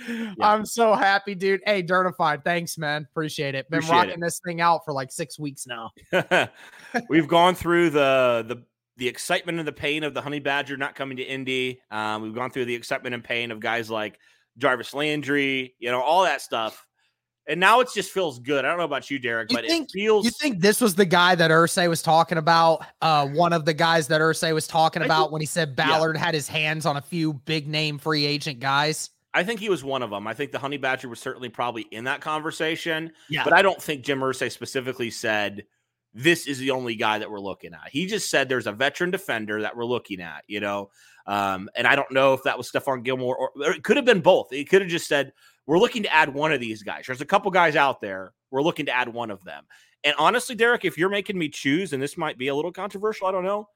yeah. 0.07 0.33
I'm 0.39 0.63
so 0.63 0.93
happy, 0.93 1.33
dude. 1.33 1.61
Hey, 1.65 1.81
Dernified, 1.81 2.43
thanks, 2.43 2.77
man. 2.77 3.07
Appreciate 3.09 3.55
it. 3.55 3.67
Been 3.71 3.79
Appreciate 3.79 3.95
rocking 3.97 4.13
it. 4.13 4.21
this 4.21 4.39
thing 4.45 4.61
out 4.61 4.81
for 4.85 4.93
like 4.93 5.11
six 5.11 5.39
weeks 5.39 5.65
now. 5.65 5.89
We've 7.09 7.27
gone 7.27 7.55
through 7.55 7.89
the 7.89 8.45
the 8.47 8.63
the 8.97 9.07
excitement 9.07 9.59
and 9.59 9.67
the 9.67 9.71
pain 9.71 10.03
of 10.03 10.13
the 10.13 10.21
Honey 10.21 10.39
Badger 10.39 10.75
not 10.75 10.95
coming 10.95 11.17
to 11.17 11.23
Indy. 11.23 11.79
Um, 11.91 12.23
we've 12.23 12.33
gone 12.33 12.51
through 12.51 12.65
the 12.65 12.75
excitement 12.75 13.13
and 13.13 13.23
pain 13.23 13.51
of 13.51 13.59
guys 13.59 13.89
like 13.89 14.19
Jarvis 14.57 14.93
Landry, 14.93 15.75
you 15.79 15.91
know, 15.91 16.01
all 16.01 16.23
that 16.23 16.41
stuff. 16.41 16.85
And 17.49 17.61
now 17.61 17.79
it 17.79 17.87
just 17.93 18.11
feels 18.11 18.39
good. 18.39 18.65
I 18.65 18.67
don't 18.67 18.77
know 18.77 18.83
about 18.83 19.09
you, 19.09 19.19
Derek, 19.19 19.51
you 19.51 19.57
but 19.57 19.65
think, 19.65 19.85
it 19.85 19.91
feels. 19.93 20.25
You 20.25 20.31
think 20.31 20.59
this 20.59 20.81
was 20.81 20.95
the 20.95 21.05
guy 21.05 21.33
that 21.35 21.49
Irsay 21.49 21.87
was 21.87 22.01
talking 22.01 22.37
about? 22.37 22.85
Uh, 23.01 23.25
one 23.27 23.53
of 23.53 23.63
the 23.63 23.73
guys 23.73 24.07
that 24.07 24.19
Irsay 24.19 24.53
was 24.53 24.67
talking 24.67 25.01
about 25.01 25.23
think, 25.23 25.31
when 25.31 25.41
he 25.41 25.45
said 25.45 25.73
Ballard 25.73 26.17
yeah. 26.17 26.25
had 26.25 26.33
his 26.33 26.49
hands 26.49 26.85
on 26.85 26.97
a 26.97 27.01
few 27.01 27.33
big 27.33 27.67
name 27.67 27.99
free 27.99 28.25
agent 28.25 28.59
guys. 28.59 29.11
I 29.33 29.45
think 29.45 29.61
he 29.61 29.69
was 29.69 29.81
one 29.81 30.03
of 30.03 30.09
them. 30.09 30.27
I 30.27 30.33
think 30.33 30.51
the 30.51 30.59
Honey 30.59 30.77
Badger 30.77 31.07
was 31.07 31.19
certainly 31.19 31.47
probably 31.47 31.83
in 31.91 32.03
that 32.03 32.19
conversation. 32.19 33.13
Yeah. 33.29 33.45
But 33.45 33.53
I 33.53 33.61
don't 33.61 33.81
think 33.81 34.03
Jim 34.03 34.19
Irsay 34.19 34.51
specifically 34.51 35.11
said 35.11 35.63
this 36.17 36.47
is 36.47 36.57
the 36.57 36.71
only 36.71 36.95
guy 36.95 37.19
that 37.19 37.29
we're 37.29 37.39
looking 37.39 37.75
at. 37.75 37.91
He 37.91 38.07
just 38.07 38.31
said 38.31 38.49
there's 38.49 38.65
a 38.65 38.71
veteran 38.71 39.11
defender 39.11 39.61
that 39.61 39.77
we're 39.77 39.85
looking 39.85 40.19
at, 40.19 40.43
you 40.47 40.59
know. 40.59 40.89
Um, 41.27 41.69
and 41.75 41.85
I 41.85 41.95
don't 41.95 42.11
know 42.11 42.33
if 42.33 42.41
that 42.43 42.57
was 42.57 42.71
Stephon 42.71 43.03
Gilmore 43.03 43.37
or, 43.37 43.51
or 43.55 43.71
it 43.71 43.83
could 43.83 43.97
have 43.97 44.05
been 44.05 44.21
both. 44.21 44.47
He 44.49 44.65
could 44.65 44.81
have 44.81 44.89
just 44.89 45.07
said, 45.07 45.31
We're 45.67 45.77
looking 45.77 46.01
to 46.03 46.11
add 46.13 46.33
one 46.33 46.51
of 46.51 46.59
these 46.59 46.81
guys. 46.81 47.03
There's 47.05 47.21
a 47.21 47.25
couple 47.25 47.51
guys 47.51 47.75
out 47.75 48.01
there. 48.01 48.33
We're 48.49 48.63
looking 48.63 48.87
to 48.87 48.95
add 48.95 49.13
one 49.13 49.29
of 49.29 49.43
them. 49.43 49.65
And 50.03 50.15
honestly, 50.17 50.55
Derek, 50.55 50.85
if 50.85 50.97
you're 50.97 51.09
making 51.09 51.37
me 51.37 51.49
choose, 51.49 51.93
and 51.93 52.01
this 52.01 52.17
might 52.17 52.39
be 52.39 52.47
a 52.47 52.55
little 52.55 52.71
controversial, 52.71 53.27
I 53.27 53.31
don't 53.31 53.43
know, 53.43 53.69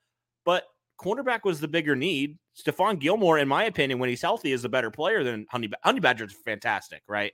but 0.44 0.64
cornerback 1.00 1.44
was 1.44 1.60
the 1.60 1.68
bigger 1.68 1.96
need. 1.96 2.40
Stephon 2.60 2.98
Gilmore, 2.98 3.38
in 3.38 3.48
my 3.48 3.66
opinion, 3.66 4.00
when 4.00 4.10
he's 4.10 4.22
healthy, 4.22 4.52
is 4.52 4.66
a 4.66 4.70
better 4.70 4.90
player 4.90 5.24
than 5.24 5.46
Honey, 5.52 5.70
Honey 5.84 6.00
Badger's 6.00 6.34
fantastic, 6.44 7.04
right? 7.08 7.34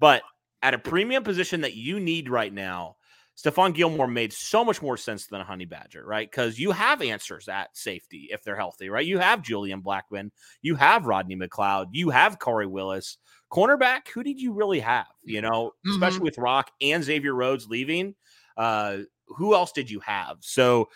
But 0.00 0.22
at 0.60 0.74
a 0.74 0.78
premium 0.78 1.22
position 1.22 1.60
that 1.60 1.74
you 1.74 2.00
need 2.00 2.28
right 2.28 2.52
now, 2.52 2.96
Stephon 3.36 3.74
Gilmore 3.74 4.06
made 4.06 4.32
so 4.32 4.64
much 4.64 4.82
more 4.82 4.96
sense 4.96 5.26
than 5.26 5.40
a 5.40 5.44
Honey 5.44 5.64
Badger, 5.64 6.04
right? 6.04 6.30
Because 6.30 6.58
you 6.58 6.72
have 6.72 7.00
answers 7.00 7.48
at 7.48 7.74
safety 7.76 8.28
if 8.30 8.42
they're 8.42 8.56
healthy, 8.56 8.90
right? 8.90 9.06
You 9.06 9.18
have 9.18 9.42
Julian 9.42 9.82
Blackmon, 9.82 10.30
you 10.60 10.74
have 10.74 11.06
Rodney 11.06 11.36
McLeod, 11.36 11.86
you 11.92 12.10
have 12.10 12.38
Khari 12.38 12.68
Willis. 12.68 13.16
Cornerback, 13.50 14.08
who 14.14 14.22
did 14.22 14.40
you 14.40 14.52
really 14.52 14.80
have? 14.80 15.06
You 15.24 15.40
know, 15.40 15.70
mm-hmm. 15.70 15.90
especially 15.90 16.20
with 16.20 16.38
Rock 16.38 16.70
and 16.80 17.02
Xavier 17.02 17.34
Rhodes 17.34 17.66
leaving. 17.66 18.14
Uh, 18.56 18.98
who 19.26 19.54
else 19.54 19.72
did 19.72 19.90
you 19.90 20.00
have? 20.00 20.36
So 20.40 20.88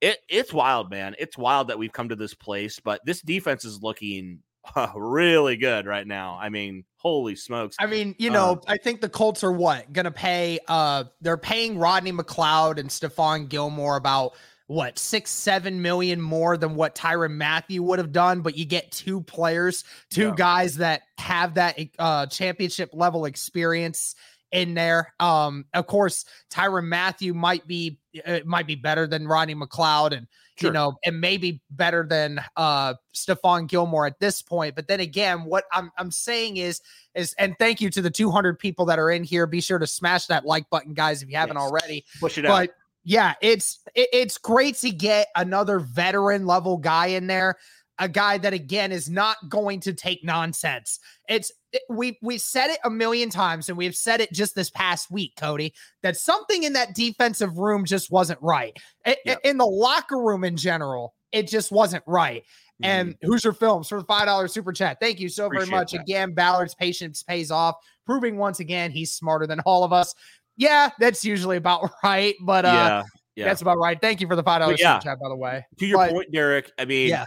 it 0.00 0.18
it's 0.28 0.52
wild, 0.52 0.90
man. 0.90 1.16
It's 1.18 1.36
wild 1.36 1.68
that 1.68 1.78
we've 1.78 1.92
come 1.92 2.08
to 2.10 2.16
this 2.16 2.34
place, 2.34 2.80
but 2.80 3.00
this 3.04 3.20
defense 3.20 3.64
is 3.64 3.82
looking 3.82 4.40
really 4.94 5.56
good 5.56 5.86
right 5.86 6.06
now. 6.06 6.38
I 6.40 6.48
mean, 6.48 6.84
holy 6.96 7.36
smokes. 7.36 7.76
I 7.78 7.86
mean, 7.86 8.14
you 8.18 8.30
know, 8.30 8.52
um, 8.52 8.60
I 8.66 8.76
think 8.76 9.00
the 9.00 9.08
Colts 9.08 9.44
are 9.44 9.52
what 9.52 9.92
going 9.92 10.04
to 10.04 10.10
pay 10.10 10.58
uh 10.68 11.04
they're 11.20 11.36
paying 11.36 11.78
Rodney 11.78 12.12
McLeod 12.12 12.78
and 12.78 12.88
Stephon 12.90 13.48
Gilmore 13.48 13.96
about 13.96 14.34
what 14.66 14.98
six, 14.98 15.30
seven 15.30 15.80
million 15.80 16.20
more 16.20 16.56
than 16.56 16.74
what 16.74 16.94
Tyrann 16.94 17.36
Mathieu 17.36 17.82
would 17.82 17.98
have 17.98 18.12
done, 18.12 18.42
but 18.42 18.56
you 18.56 18.66
get 18.66 18.92
two 18.92 19.22
players, 19.22 19.84
two 20.10 20.28
yeah. 20.28 20.34
guys 20.36 20.76
that 20.76 21.02
have 21.18 21.54
that 21.54 21.78
uh 21.98 22.26
championship 22.26 22.90
level 22.92 23.24
experience 23.24 24.14
in 24.52 24.74
there. 24.74 25.12
Um, 25.20 25.66
of 25.74 25.86
course, 25.86 26.24
Tyrann 26.50 26.88
Mathieu 26.88 27.34
might 27.34 27.66
be 27.66 27.98
it 28.12 28.46
might 28.46 28.66
be 28.66 28.74
better 28.74 29.06
than 29.06 29.26
Rodney 29.26 29.54
McLeod 29.54 30.16
and 30.16 30.26
sure. 30.60 30.68
you 30.68 30.72
know, 30.72 30.98
and 31.04 31.20
maybe 31.20 31.60
better 31.70 32.06
than 32.08 32.40
uh 32.56 32.94
Stephon 33.14 33.68
Gilmore 33.68 34.06
at 34.06 34.18
this 34.20 34.42
point. 34.42 34.74
But 34.74 34.88
then 34.88 35.00
again, 35.00 35.44
what 35.44 35.64
I'm 35.72 35.90
I'm 35.98 36.10
saying 36.10 36.56
is 36.58 36.80
is 37.14 37.34
and 37.38 37.54
thank 37.58 37.80
you 37.80 37.90
to 37.90 38.02
the 38.02 38.10
200 38.10 38.58
people 38.58 38.84
that 38.86 38.98
are 38.98 39.10
in 39.10 39.24
here. 39.24 39.46
Be 39.46 39.60
sure 39.60 39.78
to 39.78 39.86
smash 39.86 40.26
that 40.26 40.44
like 40.44 40.68
button, 40.70 40.94
guys, 40.94 41.22
if 41.22 41.30
you 41.30 41.36
haven't 41.36 41.56
yes. 41.56 41.64
already. 41.64 42.04
Push 42.20 42.38
it 42.38 42.42
but, 42.42 42.70
out. 42.70 42.74
Yeah, 43.04 43.34
it's 43.40 43.80
it, 43.94 44.08
it's 44.12 44.38
great 44.38 44.76
to 44.76 44.90
get 44.90 45.28
another 45.36 45.78
veteran 45.78 46.46
level 46.46 46.76
guy 46.76 47.06
in 47.08 47.26
there 47.26 47.56
a 47.98 48.08
guy 48.08 48.38
that 48.38 48.52
again 48.52 48.92
is 48.92 49.10
not 49.10 49.36
going 49.48 49.80
to 49.80 49.92
take 49.92 50.24
nonsense. 50.24 51.00
It's 51.28 51.50
it, 51.50 51.56
we 51.88 52.18
we 52.22 52.38
said 52.38 52.70
it 52.70 52.78
a 52.84 52.90
million 52.90 53.30
times, 53.30 53.68
and 53.68 53.76
we've 53.76 53.96
said 53.96 54.20
it 54.20 54.32
just 54.32 54.54
this 54.54 54.70
past 54.70 55.10
week, 55.10 55.34
Cody, 55.36 55.74
that 56.02 56.16
something 56.16 56.62
in 56.62 56.72
that 56.74 56.94
defensive 56.94 57.58
room 57.58 57.84
just 57.84 58.10
wasn't 58.10 58.40
right. 58.42 58.76
It, 59.04 59.38
In 59.44 59.58
the 59.58 59.66
locker 59.66 60.18
room 60.18 60.44
in 60.44 60.56
general, 60.56 61.14
it 61.32 61.48
just 61.48 61.70
wasn't 61.70 62.04
right. 62.06 62.42
Mm-hmm. 62.82 62.84
And 62.84 63.16
Hoosier 63.22 63.52
Films 63.52 63.88
for 63.88 63.98
the 63.98 64.06
five 64.06 64.26
dollars 64.26 64.52
super 64.52 64.72
chat. 64.72 64.98
Thank 65.00 65.20
you 65.20 65.28
so 65.28 65.46
Appreciate 65.46 65.70
very 65.70 65.80
much. 65.80 65.92
That. 65.92 66.02
Again, 66.02 66.32
Ballard's 66.32 66.74
patience 66.74 67.22
pays 67.22 67.50
off, 67.50 67.76
proving 68.06 68.38
once 68.38 68.60
again 68.60 68.90
he's 68.90 69.12
smarter 69.12 69.46
than 69.46 69.60
all 69.60 69.84
of 69.84 69.92
us. 69.92 70.14
Yeah, 70.56 70.90
that's 70.98 71.24
usually 71.24 71.56
about 71.56 71.90
right, 72.02 72.34
but 72.42 72.64
uh, 72.64 72.68
yeah. 72.68 73.02
Yeah. 73.36 73.44
That's 73.44 73.62
about 73.62 73.78
right. 73.78 73.96
Thank 74.00 74.20
you 74.20 74.26
for 74.26 74.34
the 74.34 74.42
five 74.42 74.60
dollars 74.60 74.80
yeah. 74.80 74.98
chat, 74.98 75.16
by 75.22 75.28
the 75.28 75.36
way. 75.36 75.64
To 75.78 75.86
your 75.86 75.98
but, 75.98 76.10
point, 76.10 76.32
Derek. 76.32 76.72
I 76.76 76.84
mean, 76.86 77.08
yeah 77.08 77.26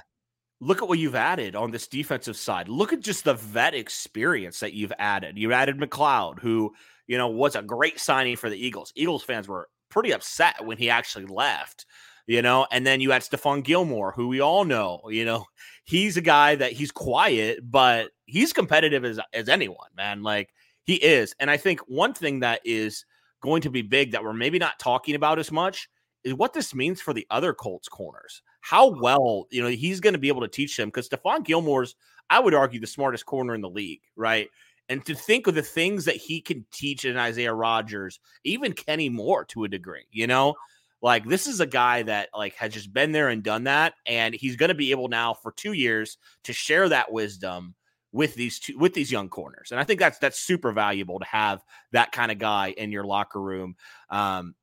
look 0.62 0.82
at 0.82 0.88
what 0.88 1.00
you've 1.00 1.15
added 1.15 1.56
on 1.56 1.72
this 1.72 1.88
defensive 1.88 2.38
side. 2.38 2.70
Look 2.70 2.94
at 2.94 3.01
just 3.01 3.25
the 3.25 3.34
vet 3.34 3.74
experience 3.74 4.60
that 4.60 4.74
you've 4.74 4.94
added. 5.00 5.38
You 5.38 5.51
added 5.51 5.80
McLeod, 5.80 6.39
who, 6.39 6.74
you 7.08 7.18
know, 7.18 7.27
was 7.27 7.56
a 7.56 7.63
great 7.63 8.00
signing 8.00 8.38
for 8.38 8.50
the 8.50 8.63
Eagles. 8.63 8.94
Eagles 8.96 9.24
fans 9.24 9.48
were 9.48 9.70
pretty 9.89 10.12
upset 10.12 10.63
when 10.63 10.77
he 10.77 10.89
actually 10.89 11.25
left, 11.25 11.88
you 12.27 12.44
know, 12.44 12.68
and 12.72 12.86
then 12.86 13.01
you 13.01 13.10
had 13.12 13.24
Stephon 13.24 13.63
Gilmore, 13.63 14.12
who 14.12 14.27
we 14.27 14.39
all 14.39 14.63
know, 14.63 15.01
you 15.10 15.25
know, 15.25 15.46
he's 15.84 16.15
a 16.15 16.22
guy 16.22 16.56
that 16.56 16.72
he's 16.72 16.91
quiet, 16.91 17.60
but 17.63 18.12
he's 18.25 18.53
competitive 18.53 19.03
as, 19.03 19.20
as 19.34 19.50
anyone, 19.50 19.89
man. 19.98 20.22
Like 20.22 20.53
he 20.84 20.96
is. 20.96 21.34
And 21.39 21.50
I 21.50 21.58
think 21.58 21.80
one 21.88 22.13
thing 22.13 22.41
that 22.41 22.62
is 22.63 23.06
going 23.41 23.63
to 23.63 23.72
be 23.72 23.82
big 23.82 24.12
that 24.12 24.24
we're 24.24 24.34
maybe 24.34 24.60
not 24.60 24.77
talking 24.77 25.15
about 25.15 25.39
as 25.39 25.51
much 25.51 25.89
is 26.24 26.36
what 26.36 26.53
this 26.53 26.75
means 26.75 27.01
for 27.01 27.13
the 27.13 27.25
other 27.32 27.51
Colts 27.51 27.89
corners 27.89 28.44
how 28.62 28.88
well 28.88 29.48
you 29.51 29.62
know 29.62 29.68
he's 29.68 30.00
going 30.00 30.13
to 30.13 30.20
be 30.20 30.30
able 30.30 30.41
to 30.41 30.48
teach 30.48 30.77
them 30.77 30.88
because 30.89 31.10
Stephon 31.10 31.44
Gilmore's, 31.44 31.96
I 32.30 32.39
would 32.39 32.53
argue, 32.53 32.80
the 32.80 32.88
smartest 32.88 33.25
corner 33.25 33.53
in 33.53 33.62
the 33.62 33.70
league, 33.70 34.01
right? 34.15 34.48
And 34.89 35.06
to 35.06 35.15
think 35.15 35.48
of 35.48 35.56
the 35.56 35.62
things 35.62 36.06
that 36.06 36.15
he 36.15 36.41
can 36.41 36.65
teach 36.72 37.06
in 37.06 37.18
Isaiah 37.18 37.53
Rodgers, 37.53 38.20
even 38.44 38.74
Kenny 38.74 39.10
Moore 39.10 39.46
to 39.46 39.63
a 39.63 39.70
degree, 39.70 40.06
you 40.12 40.27
know, 40.27 40.56
like 41.01 41.25
this 41.25 41.48
is 41.48 41.60
a 41.60 41.65
guy 41.65 42.03
that 42.03 42.30
like 42.36 42.56
has 42.56 42.74
just 42.74 42.94
been 42.94 43.12
there 43.12 43.30
and 43.30 43.44
done 43.44 43.65
that, 43.65 43.94
and 44.06 44.34
he's 44.34 44.56
going 44.56 44.70
to 44.70 44.75
be 44.75 44.91
able 44.91 45.08
now 45.08 45.34
for 45.34 45.51
two 45.51 45.74
years 45.74 46.18
to 46.44 46.53
share 46.53 46.89
that 46.89 47.12
wisdom 47.12 47.75
with 48.12 48.36
these 48.36 48.60
two 48.60 48.77
with 48.77 48.94
these 48.94 49.12
young 49.12 49.30
corners 49.30 49.72
and 49.72 49.80
i 49.80 49.84
think 49.84 50.00
that's 50.00 50.18
that's 50.20 50.39
super 50.39 50.72
valuable 50.72 51.18
to 51.20 51.25
have 51.25 51.63
that 51.91 52.12
kind 52.12 52.32
of 52.32 52.38
guy 52.38 52.74
in 52.77 52.91
your 52.91 53.06
locker 53.06 53.39
room 53.39 53.75
um 54.10 54.53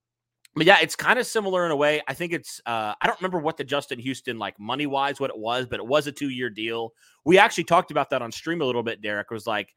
but 0.54 0.66
yeah, 0.66 0.78
it's 0.80 0.96
kind 0.96 1.18
of 1.18 1.26
similar 1.26 1.64
in 1.64 1.70
a 1.70 1.76
way. 1.76 2.00
I 2.08 2.14
think 2.14 2.32
it's 2.32 2.60
uh, 2.66 2.94
I 3.00 3.06
don't 3.06 3.20
remember 3.20 3.38
what 3.38 3.56
the 3.56 3.64
Justin 3.64 3.98
Houston 3.98 4.38
like 4.38 4.58
money 4.58 4.86
wise 4.86 5.20
what 5.20 5.30
it 5.30 5.38
was, 5.38 5.66
but 5.66 5.78
it 5.78 5.86
was 5.86 6.06
a 6.06 6.12
two 6.12 6.30
year 6.30 6.50
deal. 6.50 6.94
We 7.24 7.38
actually 7.38 7.64
talked 7.64 7.90
about 7.90 8.10
that 8.10 8.22
on 8.22 8.32
stream 8.32 8.60
a 8.60 8.64
little 8.64 8.82
bit. 8.82 9.00
Derek 9.00 9.30
was 9.30 9.46
like, 9.46 9.74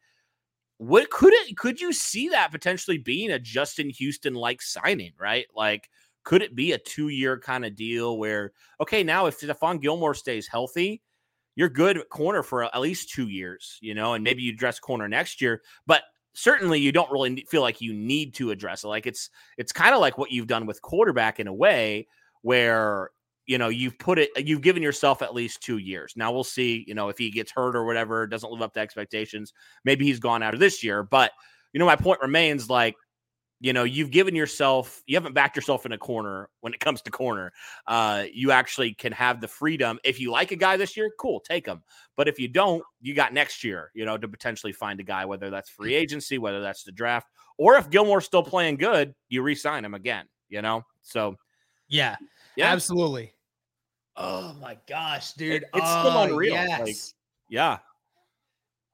what 0.78 1.10
could 1.12 1.34
it 1.34 1.56
could 1.58 1.80
you 1.80 1.94
see 1.94 2.30
that 2.30 2.52
potentially 2.52 2.98
being 2.98 3.32
a 3.32 3.40
Justin 3.40 3.90
Houston 3.92 4.34
like 4.34 4.62
signing, 4.62 5.12
right? 5.20 5.46
Like, 5.56 5.90
could 6.24 6.42
it 6.42 6.56
be 6.56 6.72
a 6.72 6.78
two 6.80 7.10
year 7.10 7.40
kind 7.40 7.66
of 7.66 7.76
deal 7.76 8.18
where 8.18 8.52
okay, 8.80 9.04
now 9.04 9.28
if 9.28 9.40
Stephon 9.40 9.82
Gilmore 9.82 10.16
stays 10.16 10.48
healthy, 10.48 11.04
you're 11.56 11.70
good 11.70 12.02
corner 12.10 12.42
for 12.42 12.64
at 12.64 12.82
least 12.82 13.12
two 13.12 13.28
years, 13.28 13.78
you 13.82 13.94
know, 13.94 14.14
and 14.14 14.24
maybe 14.24 14.42
you 14.42 14.56
dress 14.56 14.80
corner 14.80 15.08
next 15.08 15.42
year. 15.42 15.62
But 15.86 16.04
certainly 16.34 16.80
you 16.80 16.92
don't 16.92 17.12
really 17.12 17.46
feel 17.50 17.62
like 17.62 17.82
you 17.82 17.94
need 17.94 18.34
to 18.36 18.52
address 18.52 18.84
it. 18.84 18.88
Like 18.88 19.08
it's 19.08 19.30
it's 19.58 19.72
kind 19.72 19.94
of 19.94 20.02
like 20.02 20.18
what 20.18 20.32
you've 20.32 20.48
done 20.48 20.66
with 20.66 20.82
quarterback 20.82 21.40
in 21.40 21.48
a 21.48 21.54
way 21.54 22.08
where 22.42 23.12
you 23.48 23.58
know, 23.58 23.70
you've 23.70 23.98
put 23.98 24.20
it, 24.20 24.30
you've 24.38 24.62
given 24.62 24.84
yourself 24.84 25.22
at 25.22 25.34
least 25.34 25.62
two 25.62 25.78
years. 25.78 26.14
Now 26.16 26.32
we'll 26.32 26.44
see, 26.44 26.86
you 26.88 26.94
know, 26.94 27.10
if 27.10 27.18
he 27.18 27.32
gets 27.32 27.52
hurt 27.52 27.76
or 27.76 27.86
whatever, 27.86 28.26
doesn't 28.28 28.52
live 28.52 28.62
up 28.62 28.74
to 28.76 28.80
expectations, 28.80 29.52
maybe 29.84 30.06
he's 30.06 30.20
gone 30.20 30.44
out 30.44 30.54
of 30.54 30.60
this 30.60 30.84
year. 30.84 31.04
But, 31.04 31.32
you 31.74 31.80
know, 31.80 31.86
my 31.86 31.96
point 31.96 32.22
remains 32.22 32.70
like, 32.70 32.96
you 33.62 33.74
know, 33.74 33.84
you've 33.84 34.10
given 34.10 34.36
yourself, 34.36 35.04
you 35.06 35.16
haven't 35.16 35.34
backed 35.34 35.56
yourself 35.56 35.86
in 35.86 35.92
a 35.92 35.98
corner 35.98 36.50
when 36.62 36.74
it 36.74 36.80
comes 36.80 37.00
to 37.04 37.12
corner. 37.12 37.54
Uh, 37.86 38.26
you 38.34 38.52
actually 38.52 38.96
can 38.96 39.12
have 39.12 39.40
the 39.40 39.48
freedom. 39.48 40.00
If 40.04 40.20
you 40.20 40.32
like 40.32 40.50
a 40.50 40.56
guy 40.56 40.78
this 40.78 40.98
year, 40.98 41.12
cool, 41.20 41.40
take 41.40 41.68
him. 41.68 41.84
But 42.18 42.28
if 42.28 42.40
you 42.40 42.48
don't, 42.48 42.84
you 43.02 43.14
got 43.14 43.34
next 43.34 43.64
year, 43.64 43.92
you 43.94 44.04
know, 44.04 44.18
to 44.18 44.28
potentially 44.28 44.74
find 44.74 45.00
a 45.00 45.04
guy, 45.04 45.26
whether 45.26 45.52
that's 45.52 45.70
free 45.70 45.94
agency, 45.94 46.40
whether 46.40 46.60
that's 46.60 46.84
the 46.84 46.92
draft, 46.92 47.28
or 47.60 47.78
if 47.78 47.92
Gilmore's 47.92 48.26
still 48.26 48.42
playing 48.42 48.78
good, 48.78 49.14
you 49.30 49.44
re 49.44 49.54
sign 49.54 49.86
him 49.86 49.94
again, 49.94 50.26
you 50.50 50.64
know? 50.64 50.84
So, 51.04 51.36
yeah, 51.88 52.16
yeah, 52.56 52.74
absolutely. 52.74 53.36
Oh 54.16 54.56
my 54.60 54.76
gosh, 54.90 55.34
dude. 55.34 55.54
It, 55.54 55.64
it's 55.76 55.86
oh, 55.86 56.00
still 56.00 56.22
unreal. 56.24 56.54
Yes. 56.56 56.80
Like, 56.82 56.96
yeah. 57.48 57.78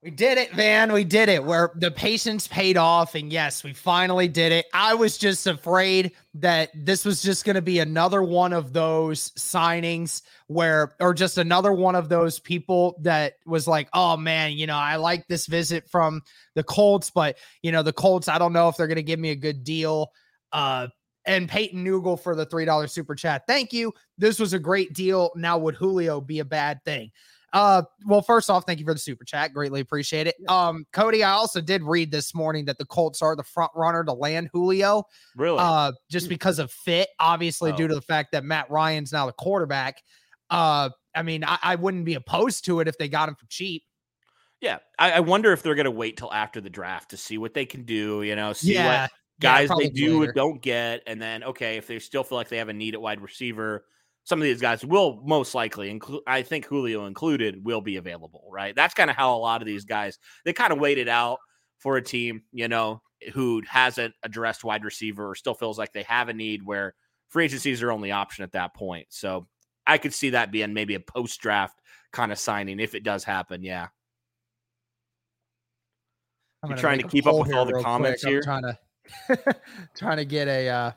We 0.00 0.10
did 0.12 0.38
it, 0.38 0.54
man. 0.54 0.92
We 0.92 1.02
did 1.02 1.28
it. 1.28 1.42
Where 1.42 1.72
the 1.74 1.90
patience 1.90 2.46
paid 2.46 2.76
off. 2.76 3.16
And 3.16 3.32
yes, 3.32 3.64
we 3.64 3.72
finally 3.72 4.28
did 4.28 4.52
it. 4.52 4.66
I 4.72 4.94
was 4.94 5.18
just 5.18 5.48
afraid 5.48 6.12
that 6.34 6.70
this 6.72 7.04
was 7.04 7.20
just 7.20 7.44
going 7.44 7.56
to 7.56 7.62
be 7.62 7.80
another 7.80 8.22
one 8.22 8.52
of 8.52 8.72
those 8.72 9.32
signings 9.32 10.22
where, 10.46 10.94
or 11.00 11.14
just 11.14 11.36
another 11.36 11.72
one 11.72 11.96
of 11.96 12.08
those 12.08 12.38
people 12.38 12.96
that 13.02 13.34
was 13.44 13.66
like, 13.66 13.88
oh 13.92 14.16
man, 14.16 14.52
you 14.52 14.68
know, 14.68 14.76
I 14.76 14.96
like 14.96 15.26
this 15.26 15.46
visit 15.46 15.90
from 15.90 16.22
the 16.54 16.62
Colts, 16.62 17.10
but, 17.10 17.36
you 17.62 17.72
know, 17.72 17.82
the 17.82 17.92
Colts, 17.92 18.28
I 18.28 18.38
don't 18.38 18.52
know 18.52 18.68
if 18.68 18.76
they're 18.76 18.86
going 18.86 18.96
to 18.96 19.02
give 19.02 19.18
me 19.18 19.30
a 19.30 19.36
good 19.36 19.64
deal. 19.64 20.12
Uh, 20.52 20.86
and 21.26 21.48
Peyton 21.48 21.84
Newgle 21.84 22.20
for 22.20 22.36
the 22.36 22.46
$3 22.46 22.88
super 22.88 23.16
chat. 23.16 23.42
Thank 23.48 23.72
you. 23.72 23.92
This 24.16 24.38
was 24.38 24.52
a 24.52 24.60
great 24.60 24.92
deal. 24.92 25.32
Now, 25.34 25.58
would 25.58 25.74
Julio 25.74 26.20
be 26.20 26.38
a 26.38 26.44
bad 26.44 26.84
thing? 26.84 27.10
Uh, 27.52 27.82
well, 28.06 28.20
first 28.20 28.50
off, 28.50 28.64
thank 28.66 28.78
you 28.78 28.84
for 28.84 28.92
the 28.92 29.00
super 29.00 29.24
chat. 29.24 29.54
Greatly 29.54 29.80
appreciate 29.80 30.26
it. 30.26 30.34
Um, 30.48 30.86
Cody, 30.92 31.24
I 31.24 31.30
also 31.30 31.60
did 31.62 31.82
read 31.82 32.10
this 32.10 32.34
morning 32.34 32.66
that 32.66 32.76
the 32.76 32.84
Colts 32.84 33.22
are 33.22 33.34
the 33.34 33.42
front 33.42 33.70
runner 33.74 34.04
to 34.04 34.12
land 34.12 34.50
Julio. 34.52 35.04
Really? 35.34 35.56
Uh, 35.58 35.92
just 36.10 36.26
Hmm. 36.26 36.30
because 36.30 36.58
of 36.58 36.70
fit, 36.70 37.08
obviously, 37.18 37.72
Oh. 37.72 37.76
due 37.76 37.88
to 37.88 37.94
the 37.94 38.02
fact 38.02 38.32
that 38.32 38.44
Matt 38.44 38.70
Ryan's 38.70 39.12
now 39.12 39.26
the 39.26 39.32
quarterback. 39.32 40.02
Uh, 40.50 40.90
I 41.14 41.22
mean, 41.22 41.42
I, 41.42 41.58
I 41.62 41.74
wouldn't 41.76 42.04
be 42.04 42.14
opposed 42.14 42.64
to 42.66 42.80
it 42.80 42.88
if 42.88 42.98
they 42.98 43.08
got 43.08 43.28
him 43.28 43.34
for 43.34 43.46
cheap. 43.46 43.82
Yeah. 44.60 44.78
I, 44.98 45.12
I 45.12 45.20
wonder 45.20 45.52
if 45.52 45.62
they're 45.62 45.74
going 45.74 45.84
to 45.86 45.90
wait 45.90 46.16
till 46.16 46.32
after 46.32 46.60
the 46.60 46.70
draft 46.70 47.10
to 47.10 47.16
see 47.16 47.38
what 47.38 47.54
they 47.54 47.64
can 47.64 47.84
do, 47.84 48.22
you 48.22 48.36
know, 48.36 48.52
see 48.52 48.76
what 48.76 49.10
guys 49.40 49.68
probably 49.68 49.86
they 49.88 49.94
do 49.94 50.20
later. 50.20 50.32
don't 50.32 50.60
get. 50.60 51.02
And 51.06 51.20
then, 51.22 51.44
okay, 51.44 51.76
if 51.76 51.86
they 51.86 51.98
still 51.98 52.24
feel 52.24 52.36
like 52.36 52.48
they 52.48 52.58
have 52.58 52.68
a 52.68 52.72
need 52.74 52.94
at 52.94 53.00
wide 53.00 53.20
receiver, 53.20 53.84
some 54.28 54.40
of 54.40 54.44
these 54.44 54.60
guys 54.60 54.84
will 54.84 55.22
most 55.24 55.54
likely, 55.54 55.88
include, 55.88 56.20
I 56.26 56.42
think 56.42 56.66
Julio 56.66 57.06
included, 57.06 57.64
will 57.64 57.80
be 57.80 57.96
available, 57.96 58.44
right? 58.52 58.76
That's 58.76 58.92
kind 58.92 59.08
of 59.08 59.16
how 59.16 59.34
a 59.34 59.38
lot 59.38 59.62
of 59.62 59.66
these 59.66 59.86
guys, 59.86 60.18
they 60.44 60.52
kind 60.52 60.70
of 60.70 60.78
waited 60.78 61.08
out 61.08 61.38
for 61.78 61.96
a 61.96 62.02
team, 62.02 62.42
you 62.52 62.68
know, 62.68 63.00
who 63.32 63.62
hasn't 63.66 64.12
addressed 64.22 64.64
wide 64.64 64.84
receiver 64.84 65.30
or 65.30 65.34
still 65.34 65.54
feels 65.54 65.78
like 65.78 65.94
they 65.94 66.02
have 66.02 66.28
a 66.28 66.34
need 66.34 66.62
where 66.62 66.94
free 67.30 67.46
agency 67.46 67.70
is 67.70 67.80
their 67.80 67.90
only 67.90 68.12
option 68.12 68.44
at 68.44 68.52
that 68.52 68.74
point. 68.74 69.06
So 69.08 69.46
I 69.86 69.96
could 69.96 70.12
see 70.12 70.28
that 70.30 70.52
being 70.52 70.74
maybe 70.74 70.94
a 70.94 71.00
post 71.00 71.40
draft 71.40 71.80
kind 72.12 72.30
of 72.30 72.38
signing 72.38 72.80
if 72.80 72.94
it 72.94 73.04
does 73.04 73.24
happen. 73.24 73.62
Yeah. 73.62 73.86
I'm 76.62 76.76
trying 76.76 76.98
to 76.98 77.08
keep 77.08 77.26
up 77.26 77.38
with 77.38 77.54
all 77.54 77.64
the 77.64 77.80
comments 77.82 78.24
quick. 78.24 78.36
I'm 78.36 78.42
trying 78.42 78.74
to 79.28 79.54
trying 79.96 80.18
to 80.18 80.26
get 80.26 80.48
a 80.48 80.68
uh 80.68 80.92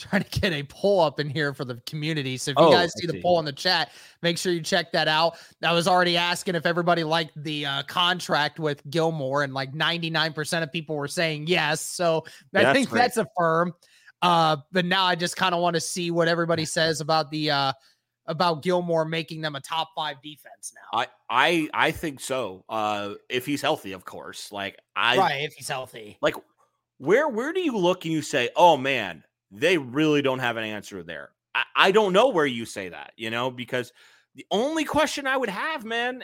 trying 0.00 0.22
to 0.22 0.40
get 0.40 0.52
a 0.52 0.62
poll 0.64 1.00
up 1.00 1.20
in 1.20 1.28
here 1.30 1.52
for 1.54 1.64
the 1.64 1.76
community. 1.86 2.36
So 2.36 2.52
if 2.52 2.56
you 2.58 2.64
Oh, 2.64 2.72
guys 2.72 2.92
I 2.96 3.00
see 3.00 3.06
the 3.06 3.12
see. 3.14 3.22
poll 3.22 3.38
in 3.38 3.44
the 3.44 3.52
chat, 3.52 3.90
make 4.22 4.38
sure 4.38 4.52
you 4.52 4.60
check 4.62 4.92
that 4.92 5.08
out. 5.08 5.36
I 5.62 5.72
was 5.72 5.86
already 5.86 6.16
asking 6.16 6.54
if 6.54 6.66
everybody 6.66 7.04
liked 7.04 7.32
the 7.42 7.66
uh, 7.66 7.82
contract 7.84 8.58
with 8.58 8.82
Gilmore, 8.90 9.42
and 9.42 9.54
like 9.54 9.72
99% 9.72 10.62
of 10.62 10.72
people 10.72 10.96
were 10.96 11.08
saying 11.08 11.46
yes. 11.46 11.80
So 11.80 12.24
I 12.54 12.62
that's 12.62 12.72
think 12.76 12.88
great. 12.88 13.00
that's 13.00 13.16
a 13.16 13.26
firm. 13.36 13.74
Uh, 14.22 14.56
but 14.72 14.84
now 14.84 15.04
I 15.04 15.14
just 15.14 15.36
kind 15.36 15.54
of 15.54 15.60
want 15.62 15.74
to 15.74 15.80
see 15.80 16.10
what 16.10 16.28
everybody 16.28 16.64
says 16.64 17.00
about 17.00 17.30
the 17.30 17.50
uh 17.50 17.72
about 18.26 18.62
Gilmore 18.62 19.04
making 19.04 19.40
them 19.40 19.56
a 19.56 19.60
top 19.60 19.88
five 19.96 20.16
defense 20.22 20.72
now. 20.74 20.98
I 21.00 21.06
I 21.28 21.68
I 21.88 21.90
think 21.90 22.20
so. 22.20 22.64
Uh 22.68 23.14
if 23.28 23.46
he's 23.46 23.62
healthy, 23.62 23.92
of 23.92 24.04
course. 24.04 24.52
Like 24.52 24.78
I 24.94 25.16
right, 25.16 25.42
if 25.42 25.54
he's 25.54 25.68
healthy. 25.68 26.18
like 26.20 26.36
where 26.98 27.28
where 27.28 27.52
do 27.52 27.60
you 27.60 27.76
look 27.76 28.04
and 28.04 28.12
you 28.12 28.20
say, 28.20 28.50
"Oh 28.54 28.76
man, 28.76 29.24
they 29.50 29.78
really 29.78 30.22
don't 30.22 30.38
have 30.40 30.56
an 30.56 30.64
answer 30.64 31.02
there." 31.02 31.30
I, 31.54 31.64
I 31.76 31.90
don't 31.92 32.12
know 32.12 32.28
where 32.28 32.46
you 32.46 32.64
say 32.64 32.88
that, 32.90 33.12
you 33.16 33.30
know, 33.30 33.50
because 33.50 33.92
the 34.34 34.46
only 34.50 34.84
question 34.84 35.26
I 35.26 35.36
would 35.36 35.48
have, 35.48 35.84
man, 35.84 36.22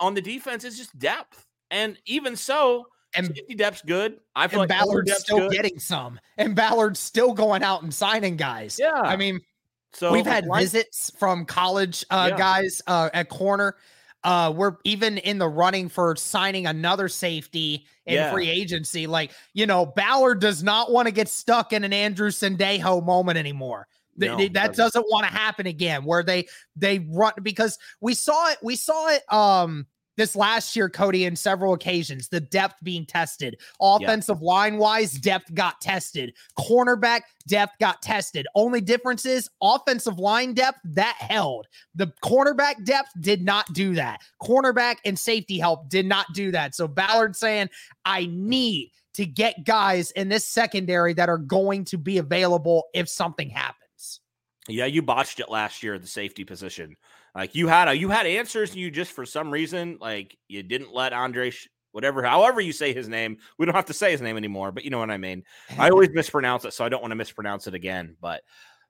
on 0.00 0.14
the 0.14 0.22
defense 0.22 0.64
is 0.64 0.78
just 0.78 0.98
depth. 0.98 1.46
And 1.70 1.98
even 2.06 2.36
so, 2.36 2.86
And 3.14 3.26
safety 3.26 3.54
depth's 3.54 3.82
good. 3.82 4.18
I 4.34 4.48
feel 4.48 4.62
and 4.62 4.70
like 4.70 4.78
Ballard's 4.78 5.14
still 5.18 5.40
good. 5.40 5.52
getting 5.52 5.78
some, 5.78 6.18
and 6.38 6.56
Ballard's 6.56 7.00
still 7.00 7.34
going 7.34 7.62
out 7.62 7.82
and 7.82 7.92
signing 7.92 8.36
guys. 8.36 8.78
Yeah. 8.80 8.92
I 8.94 9.16
mean, 9.16 9.40
so 9.92 10.10
we've 10.10 10.24
had 10.24 10.46
visits 10.54 11.12
from 11.18 11.44
college 11.44 12.04
uh, 12.08 12.28
Yeah. 12.30 12.38
guys 12.38 12.80
uh, 12.86 13.10
at 13.12 13.28
corner. 13.28 13.76
Uh, 14.24 14.52
we're 14.54 14.76
even 14.84 15.18
in 15.18 15.38
the 15.38 15.48
running 15.48 15.88
for 15.88 16.14
signing 16.16 16.66
another 16.66 17.08
safety 17.08 17.86
in 18.06 18.14
Yeah. 18.14 18.32
free 18.32 18.48
agency. 18.48 19.06
Like, 19.06 19.32
you 19.52 19.66
know, 19.66 19.84
Ballard 19.86 20.40
does 20.40 20.62
not 20.62 20.92
want 20.92 21.06
to 21.06 21.12
get 21.12 21.28
stuck 21.28 21.72
in 21.72 21.82
an 21.82 21.92
Andrew 21.92 22.30
Sendejo 22.30 23.04
moment 23.04 23.36
anymore. 23.38 23.88
No, 24.16 24.36
th- 24.36 24.52
that 24.52 24.74
doesn't. 24.76 24.84
doesn't 24.84 25.06
want 25.10 25.26
to 25.26 25.32
happen 25.32 25.66
again 25.66 26.04
where 26.04 26.22
they 26.22 26.46
they 26.76 26.98
run 27.10 27.32
because 27.42 27.78
we 28.00 28.12
saw 28.14 28.50
it 28.50 28.58
we 28.62 28.76
saw 28.76 29.08
it 29.08 29.22
um 29.32 29.86
this 30.16 30.36
last 30.36 30.76
year 30.76 30.88
cody 30.88 31.24
in 31.24 31.36
several 31.36 31.74
occasions 31.74 32.28
the 32.28 32.40
depth 32.40 32.76
being 32.82 33.06
tested. 33.06 33.58
Offensive 33.80 34.42
line 34.42 34.78
wise 34.78 35.12
depth 35.12 35.52
got 35.54 35.80
tested. 35.80 36.34
Cornerback 36.58 37.22
depth 37.46 37.78
got 37.78 38.02
tested. 38.02 38.46
Only 38.54 38.80
difference 38.80 39.26
is 39.26 39.48
offensive 39.62 40.18
line 40.18 40.54
depth 40.54 40.78
that 40.84 41.16
held. 41.18 41.66
The 41.94 42.12
cornerback 42.24 42.84
depth 42.84 43.10
did 43.20 43.42
not 43.42 43.72
do 43.72 43.94
that. 43.94 44.20
Cornerback 44.42 44.96
and 45.04 45.18
safety 45.18 45.58
help 45.58 45.88
did 45.88 46.06
not 46.06 46.26
do 46.34 46.50
that. 46.52 46.74
So 46.74 46.88
ballard 46.88 47.36
saying 47.36 47.70
i 48.04 48.26
need 48.30 48.90
to 49.14 49.26
get 49.26 49.64
guys 49.64 50.10
in 50.12 50.28
this 50.28 50.46
secondary 50.46 51.12
that 51.14 51.28
are 51.28 51.38
going 51.38 51.84
to 51.84 51.98
be 51.98 52.18
available 52.18 52.84
if 52.94 53.08
something 53.08 53.50
happens. 53.50 54.20
Yeah, 54.68 54.86
you 54.86 55.02
botched 55.02 55.40
it 55.40 55.50
last 55.50 55.82
year 55.82 55.98
the 55.98 56.06
safety 56.06 56.44
position. 56.44 56.96
Like 57.34 57.54
you 57.54 57.68
had 57.68 57.88
a, 57.88 57.96
you 57.96 58.08
had 58.10 58.26
answers, 58.26 58.76
you 58.76 58.90
just 58.90 59.12
for 59.12 59.24
some 59.24 59.50
reason 59.50 59.98
like 60.00 60.36
you 60.48 60.62
didn't 60.62 60.92
let 60.92 61.12
Andre, 61.12 61.50
Sh- 61.50 61.68
whatever, 61.92 62.22
however 62.22 62.60
you 62.60 62.72
say 62.72 62.92
his 62.92 63.08
name. 63.08 63.38
We 63.58 63.66
don't 63.66 63.74
have 63.74 63.86
to 63.86 63.94
say 63.94 64.10
his 64.10 64.20
name 64.20 64.36
anymore, 64.36 64.72
but 64.72 64.84
you 64.84 64.90
know 64.90 64.98
what 64.98 65.10
I 65.10 65.18
mean. 65.18 65.44
I 65.78 65.90
always 65.90 66.10
mispronounce 66.12 66.64
it, 66.64 66.72
so 66.72 66.84
I 66.84 66.88
don't 66.88 67.00
want 67.00 67.12
to 67.12 67.16
mispronounce 67.16 67.66
it 67.66 67.74
again. 67.74 68.16
But 68.20 68.42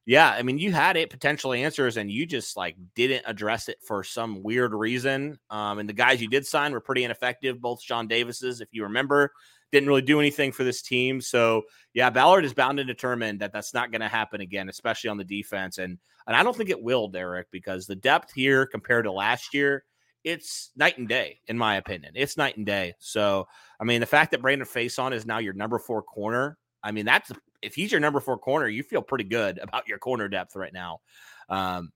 yeah, 0.07 0.31
I 0.31 0.43
mean, 0.43 0.59
you 0.59 0.73
had 0.73 0.97
it 0.97 1.11
potential 1.11 1.53
answers, 1.53 1.97
and 1.97 2.11
you 2.11 2.27
just 2.27 2.57
like 2.57 2.77
didn't 2.95 3.25
address 3.27 3.69
it 3.69 3.79
for 3.87 4.03
some 4.03 4.43
weird 4.43 4.75
reason. 4.75 5.39
Um, 5.51 5.79
and 5.79 5.89
the 5.89 5.95
guys 5.95 6.21
you 6.21 6.29
did 6.29 6.47
sign 6.47 6.73
were 6.73 6.81
pretty 6.81 7.05
ineffective. 7.05 7.61
Both 7.61 7.83
Sean 7.83 8.09
Davis's, 8.09 8.61
if 8.61 8.69
you 8.73 8.85
remember, 8.85 9.33
didn't 9.73 9.89
really 9.89 10.03
do 10.03 10.21
anything 10.21 10.53
for 10.53 10.65
this 10.65 10.83
team. 10.83 11.21
So 11.21 11.63
yeah, 11.95 12.11
Ballard 12.11 12.45
is 12.45 12.55
bound 12.55 12.79
and 12.79 12.87
determined 12.87 13.41
that 13.41 13.53
that's 13.53 13.75
not 13.75 13.91
going 13.91 14.03
to 14.03 14.09
happen 14.09 14.41
again, 14.41 14.69
especially 14.69 15.11
on 15.11 15.17
the 15.17 15.25
defense. 15.25 15.79
And 15.79 15.99
and 16.27 16.37
I 16.37 16.45
don't 16.45 16.57
think 16.57 16.71
it 16.71 16.83
will, 16.83 17.09
Derek, 17.09 17.51
because 17.51 17.87
the 17.87 17.97
depth 17.97 18.33
here 18.33 18.67
compared 18.67 19.07
to 19.07 19.13
last 19.13 19.53
year, 19.53 19.85
it's 20.23 20.71
night 20.77 20.99
and 20.99 21.09
day, 21.09 21.41
in 21.49 21.59
my 21.59 21.77
opinion. 21.77 22.13
It's 22.15 22.37
night 22.37 22.57
and 22.57 22.67
day. 22.67 22.95
So 22.99 23.49
I 23.81 23.85
mean, 23.85 24.01
the 24.01 24.07
fact 24.07 24.31
that 24.31 24.43
Brandon 24.43 24.69
Facyson 24.69 25.13
is 25.13 25.27
now 25.27 25.39
your 25.39 25.55
number 25.55 25.79
four 25.79 26.03
corner, 26.03 26.59
I 26.85 26.93
mean, 26.93 27.07
that's 27.07 27.33
if 27.63 27.75
he's 27.75 27.91
your 27.91 28.01
number 28.01 28.21
four 28.21 28.39
corner, 28.39 28.69
you 28.69 28.83
feel 28.83 29.03
pretty 29.03 29.25
good 29.25 29.59
about 29.59 29.89
your 29.89 29.99
corner 29.99 30.29
depth 30.29 30.55
right 30.55 30.73
now. 30.73 31.01
Um, 31.49 31.93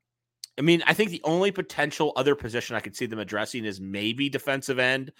I 0.58 0.62
mean, 0.62 0.82
I 0.86 0.94
think 0.94 1.10
the 1.10 1.20
only 1.24 1.50
potential 1.50 2.12
other 2.16 2.34
position 2.34 2.76
I 2.76 2.80
could 2.80 2.96
see 2.96 3.06
them 3.06 3.18
addressing 3.18 3.64
is 3.64 3.80
maybe 3.80 4.30
defensive 4.30 4.78
end 4.78 5.12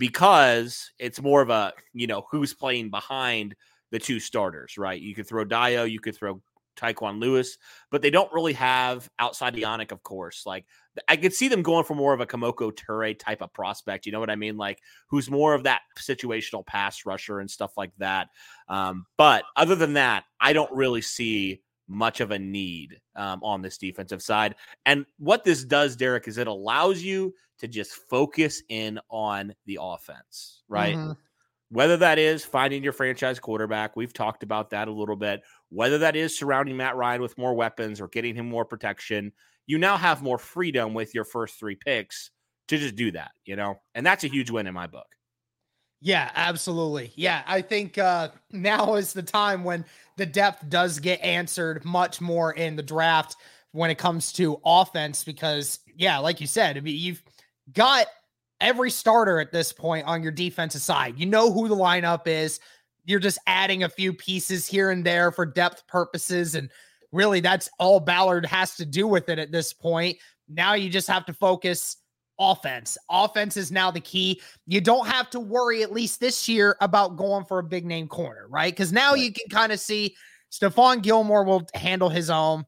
because 0.00 0.90
it's 0.98 1.20
more 1.20 1.42
of 1.42 1.50
a, 1.50 1.74
you 1.92 2.06
know, 2.06 2.24
who's 2.30 2.54
playing 2.54 2.88
behind 2.88 3.54
the 3.90 3.98
two 3.98 4.18
starters, 4.18 4.78
right? 4.78 5.00
You 5.00 5.14
could 5.14 5.28
throw 5.28 5.44
Dio, 5.44 5.84
you 5.84 6.00
could 6.00 6.16
throw 6.16 6.40
Tyquan 6.74 7.20
Lewis, 7.20 7.58
but 7.90 8.00
they 8.00 8.08
don't 8.08 8.32
really 8.32 8.54
have 8.54 9.10
outside 9.18 9.54
Yannick, 9.54 9.92
of 9.92 10.02
course. 10.02 10.44
Like 10.46 10.64
I 11.06 11.16
could 11.16 11.34
see 11.34 11.48
them 11.48 11.62
going 11.62 11.84
for 11.84 11.94
more 11.94 12.14
of 12.14 12.20
a 12.20 12.26
Kemoko 12.26 12.72
Turay 12.72 13.16
type 13.18 13.42
of 13.42 13.52
prospect. 13.52 14.06
You 14.06 14.12
know 14.12 14.20
what 14.20 14.30
I 14.30 14.36
mean? 14.36 14.56
Like 14.56 14.80
who's 15.10 15.30
more 15.30 15.52
of 15.52 15.64
that 15.64 15.82
situational 15.98 16.64
pass 16.64 17.04
rusher 17.04 17.40
and 17.40 17.50
stuff 17.50 17.72
like 17.76 17.92
that. 17.98 18.28
Um, 18.68 19.04
but 19.18 19.44
other 19.54 19.74
than 19.74 19.92
that, 19.94 20.24
I 20.40 20.54
don't 20.54 20.72
really 20.72 21.02
see 21.02 21.60
much 21.90 22.20
of 22.20 22.30
a 22.30 22.38
need 22.38 23.00
um, 23.16 23.40
on 23.42 23.60
this 23.60 23.76
defensive 23.76 24.22
side. 24.22 24.54
And 24.86 25.04
what 25.18 25.44
this 25.44 25.64
does, 25.64 25.96
Derek, 25.96 26.28
is 26.28 26.38
it 26.38 26.46
allows 26.46 27.02
you 27.02 27.34
to 27.58 27.68
just 27.68 27.92
focus 28.08 28.62
in 28.68 28.98
on 29.10 29.54
the 29.66 29.78
offense, 29.80 30.62
right? 30.68 30.96
Mhm. 30.96 31.16
Whether 31.70 31.96
that 31.98 32.18
is 32.18 32.44
finding 32.44 32.82
your 32.82 32.92
franchise 32.92 33.38
quarterback, 33.38 33.96
we've 33.96 34.12
talked 34.12 34.42
about 34.42 34.70
that 34.70 34.88
a 34.88 34.92
little 34.92 35.16
bit. 35.16 35.42
Whether 35.68 35.98
that 35.98 36.16
is 36.16 36.36
surrounding 36.36 36.76
Matt 36.76 36.96
Ryan 36.96 37.20
with 37.22 37.36
more 37.36 37.54
weapons 37.54 38.00
or 38.00 38.08
getting 38.08 38.34
him 38.34 38.48
more 38.48 38.64
protection, 38.64 39.32
you 39.66 39.78
now 39.78 39.96
have 39.96 40.22
more 40.22 40.38
freedom 40.38 40.94
with 40.94 41.14
your 41.14 41.24
first 41.24 41.58
three 41.58 41.76
picks 41.76 42.30
to 42.68 42.78
just 42.78 42.96
do 42.96 43.12
that, 43.12 43.32
you 43.44 43.56
know? 43.56 43.80
And 43.94 44.04
that's 44.06 44.24
a 44.24 44.28
huge 44.28 44.50
win 44.50 44.66
in 44.66 44.74
my 44.74 44.86
book. 44.86 45.06
Yeah, 46.00 46.30
absolutely. 46.34 47.12
Yeah, 47.14 47.42
I 47.46 47.60
think 47.60 47.98
uh, 47.98 48.30
now 48.52 48.94
is 48.94 49.12
the 49.12 49.22
time 49.22 49.64
when 49.64 49.84
the 50.16 50.24
depth 50.24 50.68
does 50.68 50.98
get 50.98 51.20
answered 51.20 51.84
much 51.84 52.20
more 52.20 52.52
in 52.52 52.74
the 52.76 52.82
draft 52.82 53.36
when 53.72 53.90
it 53.90 53.98
comes 53.98 54.32
to 54.34 54.60
offense 54.64 55.22
because, 55.24 55.80
yeah, 55.94 56.18
like 56.18 56.40
you 56.40 56.46
said, 56.46 56.76
I 56.76 56.80
mean, 56.80 56.96
you've 56.98 57.22
got 57.74 58.06
every 58.62 58.90
starter 58.90 59.40
at 59.40 59.52
this 59.52 59.72
point 59.72 60.06
on 60.06 60.22
your 60.22 60.32
defensive 60.32 60.80
side. 60.80 61.18
You 61.18 61.26
know 61.26 61.52
who 61.52 61.68
the 61.68 61.76
lineup 61.76 62.26
is. 62.26 62.60
You're 63.04 63.20
just 63.20 63.38
adding 63.46 63.82
a 63.82 63.88
few 63.88 64.12
pieces 64.12 64.66
here 64.66 64.90
and 64.90 65.04
there 65.04 65.30
for 65.30 65.44
depth 65.44 65.86
purposes. 65.86 66.54
And 66.54 66.70
really, 67.12 67.40
that's 67.40 67.68
all 67.78 68.00
Ballard 68.00 68.46
has 68.46 68.74
to 68.76 68.86
do 68.86 69.06
with 69.06 69.28
it 69.28 69.38
at 69.38 69.52
this 69.52 69.72
point. 69.74 70.16
Now 70.48 70.74
you 70.74 70.88
just 70.88 71.08
have 71.08 71.26
to 71.26 71.34
focus 71.34 71.96
offense. 72.40 72.98
Offense 73.10 73.56
is 73.56 73.70
now 73.70 73.90
the 73.90 74.00
key. 74.00 74.40
You 74.66 74.80
don't 74.80 75.06
have 75.06 75.30
to 75.30 75.40
worry, 75.40 75.82
at 75.82 75.92
least 75.92 76.18
this 76.18 76.48
year, 76.48 76.76
about 76.80 77.16
going 77.16 77.44
for 77.44 77.60
a 77.60 77.62
big 77.62 77.84
name 77.84 78.08
corner, 78.08 78.46
right? 78.48 78.72
Because 78.72 78.92
now 78.92 79.12
right. 79.12 79.20
you 79.20 79.32
can 79.32 79.48
kind 79.50 79.70
of 79.70 79.78
see 79.78 80.16
Stephon 80.50 81.02
Gilmore 81.02 81.44
will 81.44 81.68
handle 81.74 82.08
his 82.08 82.30
own, 82.30 82.64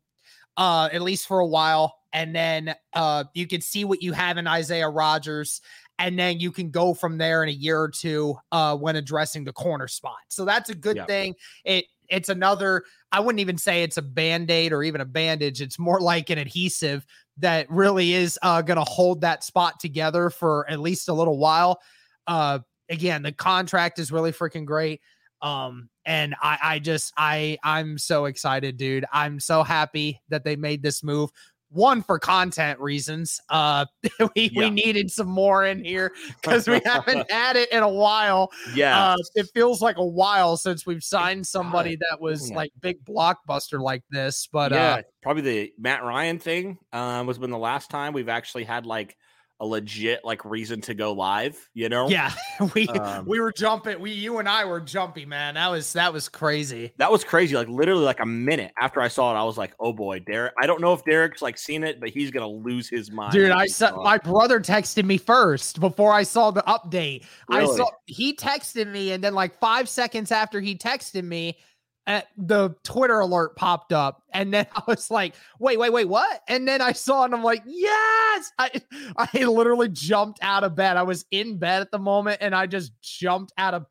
uh, 0.57 0.91
at 0.93 1.03
least 1.03 1.27
for 1.27 1.41
a 1.41 1.47
while. 1.47 1.97
And 2.13 2.37
then 2.37 2.75
uh, 2.93 3.25
you 3.33 3.47
can 3.47 3.63
see 3.63 3.85
what 3.85 4.03
you 4.03 4.13
have 4.13 4.37
in 4.37 4.47
Isaiah 4.47 4.91
Rodgers 4.91 5.63
and 5.99 6.19
then 6.19 6.41
you 6.41 6.51
can 6.51 6.71
go 6.71 6.95
from 6.95 7.17
there 7.17 7.45
in 7.45 7.49
a 7.49 7.53
year 7.53 7.81
or 7.81 7.89
two 7.89 8.37
uh, 8.51 8.77
when 8.77 8.97
addressing 8.97 9.45
the 9.45 9.53
corner 9.53 9.87
spot. 9.87 10.17
So 10.29 10.45
that's 10.45 10.69
a 10.69 10.75
good 10.75 11.07
thing. 11.07 11.35
It 11.65 11.85
it's 12.09 12.29
another. 12.29 12.85
I 13.11 13.21
wouldn't 13.21 13.41
even 13.41 13.59
say 13.59 13.83
it's 13.83 13.97
a 13.97 14.03
band 14.03 14.51
aid 14.51 14.73
or 14.73 14.83
even 14.83 15.01
a 15.01 15.07
bandage. 15.07 15.61
It's 15.61 15.79
more 15.79 16.01
like 16.01 16.31
an 16.31 16.39
adhesive 16.39 17.07
that 17.39 17.71
really 17.71 18.13
is 18.13 18.39
uh, 18.43 18.63
going 18.63 18.79
to 18.79 18.85
hold 18.85 19.21
that 19.23 19.45
spot 19.45 19.81
together 19.81 20.31
for 20.31 20.69
at 20.71 20.81
least 20.81 21.09
a 21.09 21.15
little 21.15 21.39
while. 21.39 21.81
Uh, 22.27 22.61
again, 22.89 23.23
the 23.23 23.33
contract 23.33 23.99
is 23.99 24.13
really 24.13 24.33
freaking 24.33 24.65
great. 24.65 25.01
Um, 25.41 25.89
and 26.05 26.37
I, 26.41 26.59
I 26.63 26.79
just, 26.79 27.13
I, 27.17 27.59
I'm 27.65 27.99
so 27.99 28.27
excited, 28.27 28.77
dude. 28.77 29.05
I'm 29.13 29.41
so 29.41 29.63
happy 29.63 30.21
that 30.29 30.45
they 30.45 30.57
made 30.57 30.83
this 30.83 31.03
move 31.03 31.31
one 31.73 32.03
for 32.03 32.19
content 32.19 32.79
reasons. 32.81 33.41
Uh, 33.49 33.87
we, 34.35 34.51
yeah. 34.53 34.61
we 34.61 34.71
needed 34.71 35.11
some 35.11 35.29
more 35.29 35.65
in 35.65 35.85
here 35.85 36.13
because 36.41 36.69
we 36.69 36.81
haven't 36.85 37.31
had 37.31 37.57
it 37.57 37.71
in 37.73 37.83
a 37.83 37.89
while. 37.89 38.51
Yeah, 38.75 39.13
uh, 39.13 39.17
it 39.35 39.49
feels 39.55 39.81
like 39.81 39.97
a 39.97 40.07
while 40.07 40.57
since 40.57 40.87
we've 40.87 41.03
signed 41.03 41.47
somebody 41.47 41.97
that 41.97 42.21
was 42.21 42.51
yeah. 42.51 42.57
like 42.57 42.73
big 42.81 43.05
blockbuster 43.05 43.81
like 43.81 44.03
this. 44.11 44.49
But 44.51 44.73
yeah, 44.73 44.95
uh, 44.95 45.03
probably 45.23 45.43
the 45.43 45.73
Matt 45.79 46.03
Ryan 46.03 46.39
thing 46.39 46.79
um, 46.93 47.27
was 47.27 47.39
been 47.39 47.51
the 47.51 47.59
last 47.59 47.91
time 47.91 48.13
we've 48.13 48.29
actually 48.29 48.65
had 48.65 48.87
like 48.87 49.17
a 49.61 49.67
legit 49.67 50.25
like 50.25 50.45
reason 50.45 50.81
to 50.83 50.95
go 50.95 51.13
live, 51.13 51.57
you 51.73 51.89
know? 51.89 52.09
Yeah. 52.09 52.33
We 52.75 52.87
um, 52.89 53.27
we 53.27 53.41
were 53.41 53.51
jumping. 53.51 53.99
We 54.01 54.13
you 54.13 54.39
and 54.39 54.49
I 54.49 54.65
were 54.65 54.81
jumpy, 54.81 55.27
man. 55.27 55.55
That 55.55 55.69
was 55.69 55.93
that 55.95 56.13
was 56.13 56.29
crazy. 56.29 56.93
That 56.99 57.11
was 57.11 57.25
crazy. 57.25 57.57
Like 57.57 57.67
literally 57.69 58.05
like 58.05 58.21
a 58.21 58.27
minute 58.27 58.73
after 58.81 59.01
I 59.01 59.09
saw 59.09 59.35
it, 59.35 59.39
I 59.39 59.43
was 59.43 59.59
like, 59.59 59.75
oh 59.81 59.93
boy, 59.93 60.21
Derek. 60.21 60.53
I 60.61 60.67
don't 60.67 60.81
know 60.81 60.93
if 60.93 61.05
Derek's 61.05 61.43
like 61.43 61.59
seen 61.59 61.83
it, 61.83 61.99
but 61.99 62.11
he's 62.11 62.31
gonna 62.31 62.47
lose 62.47 62.89
his 62.89 63.11
mind. 63.11 63.33
Dude, 63.33 63.51
I 63.51 63.67
saw 63.67 64.01
my 64.03 64.17
brother 64.17 64.61
texted 64.61 65.05
me 65.05 65.19
first 65.19 65.81
before 65.81 66.13
I 66.13 66.23
saw 66.23 66.53
the 66.53 66.63
update. 66.63 67.25
Really? 67.49 67.65
I 67.65 67.77
saw 67.77 67.91
he 68.07 68.35
texted 68.35 68.91
me, 68.91 69.11
and 69.11 69.25
then 69.25 69.35
like 69.35 69.59
five 69.59 69.89
seconds 69.89 70.31
after 70.31 70.61
he 70.61 70.77
texted 70.77 71.25
me, 71.25 71.59
Eh, 72.05 72.21
the 72.37 72.75
Twitter 72.83 73.21
alert 73.21 73.55
popped 73.55 73.93
up, 73.93 74.23
and 74.33 74.53
then 74.53 74.67
I 74.75 74.83
was 74.89 75.11
like, 75.11 75.35
"Wait, 75.61 75.79
wait, 75.79 75.93
wait, 75.93 76.09
what?" 76.09 76.43
And 76.49 76.67
then 76.67 76.81
I 76.81 76.93
saw 76.93 77.25
and 77.25 77.33
I'm 77.33 77.45
like, 77.45 77.63
"Yes!" 77.65 78.53
I 78.59 78.71
I 79.17 79.45
literally 79.45 79.89
jumped 79.89 80.41
out 80.43 80.65
of 80.65 80.75
bed. 80.75 80.97
I 80.97 81.05
was 81.05 81.25
in 81.31 81.59
bed 81.59 81.81
at 81.81 81.93
the 81.93 82.01
moment, 82.01 82.39
and 82.41 82.55
I 82.55 82.67
just 82.67 82.93
jumped 83.01 83.53
out 83.57 83.75
of 83.75 83.87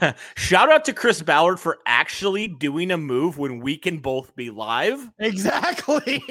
bed. 0.00 0.14
Shout 0.36 0.70
out 0.70 0.84
to 0.84 0.92
Chris 0.92 1.20
Ballard 1.20 1.58
for 1.58 1.78
actually 1.84 2.46
doing 2.46 2.92
a 2.92 2.96
move 2.96 3.38
when 3.38 3.58
we 3.58 3.76
can 3.76 3.98
both 3.98 4.34
be 4.36 4.50
live. 4.50 5.10
Exactly. 5.18 6.22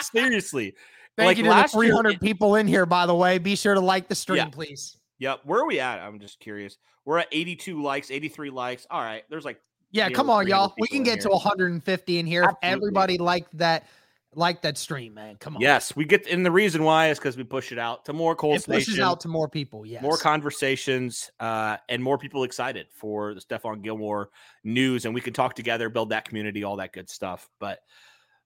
Seriously. 0.00 0.74
Thank 1.16 1.26
like 1.26 1.36
you 1.38 1.44
to 1.44 1.50
the 1.50 1.68
300 1.68 2.10
year, 2.10 2.18
people 2.18 2.56
in 2.56 2.66
here, 2.68 2.86
by 2.86 3.06
the 3.06 3.14
way. 3.14 3.38
Be 3.38 3.56
sure 3.56 3.74
to 3.74 3.80
like 3.80 4.08
the 4.08 4.14
stream, 4.14 4.38
yeah. 4.38 4.46
please. 4.46 4.96
Yep. 5.18 5.40
Where 5.44 5.60
are 5.60 5.66
we 5.66 5.80
at? 5.80 6.00
I'm 6.00 6.18
just 6.18 6.40
curious. 6.40 6.76
We're 7.04 7.18
at 7.18 7.28
82 7.30 7.82
likes, 7.82 8.10
83 8.10 8.50
likes. 8.50 8.86
All 8.90 9.00
right. 9.00 9.22
There's 9.30 9.44
like 9.44 9.60
yeah, 9.94 10.08
come 10.10 10.28
on, 10.28 10.48
y'all. 10.48 10.74
We 10.78 10.88
can 10.88 11.04
get 11.04 11.20
to 11.20 11.28
150 11.28 12.18
in 12.18 12.26
here. 12.26 12.42
Absolutely. 12.42 12.68
Everybody 12.68 13.18
liked 13.18 13.56
that 13.58 13.86
like 14.34 14.62
that 14.62 14.76
stream, 14.76 15.14
man. 15.14 15.36
Come 15.36 15.54
on. 15.54 15.62
Yes, 15.62 15.94
we 15.94 16.04
get 16.04 16.26
and 16.26 16.44
the 16.44 16.50
reason 16.50 16.82
why 16.82 17.10
is 17.10 17.18
because 17.18 17.36
we 17.36 17.44
push 17.44 17.70
it 17.70 17.78
out 17.78 18.04
to 18.06 18.12
more 18.12 18.34
Colts. 18.34 18.64
It 18.64 18.70
pushes 18.70 18.88
Nation, 18.88 19.04
out 19.04 19.20
to 19.20 19.28
more 19.28 19.48
people. 19.48 19.86
Yes, 19.86 20.02
more 20.02 20.16
conversations, 20.16 21.30
uh, 21.38 21.76
and 21.88 22.02
more 22.02 22.18
people 22.18 22.42
excited 22.42 22.88
for 22.90 23.34
the 23.34 23.40
Stephon 23.40 23.82
Gilmore 23.82 24.30
news, 24.64 25.04
and 25.04 25.14
we 25.14 25.20
can 25.20 25.32
talk 25.32 25.54
together, 25.54 25.88
build 25.88 26.10
that 26.10 26.26
community, 26.26 26.64
all 26.64 26.76
that 26.76 26.92
good 26.92 27.08
stuff. 27.08 27.48
But, 27.60 27.78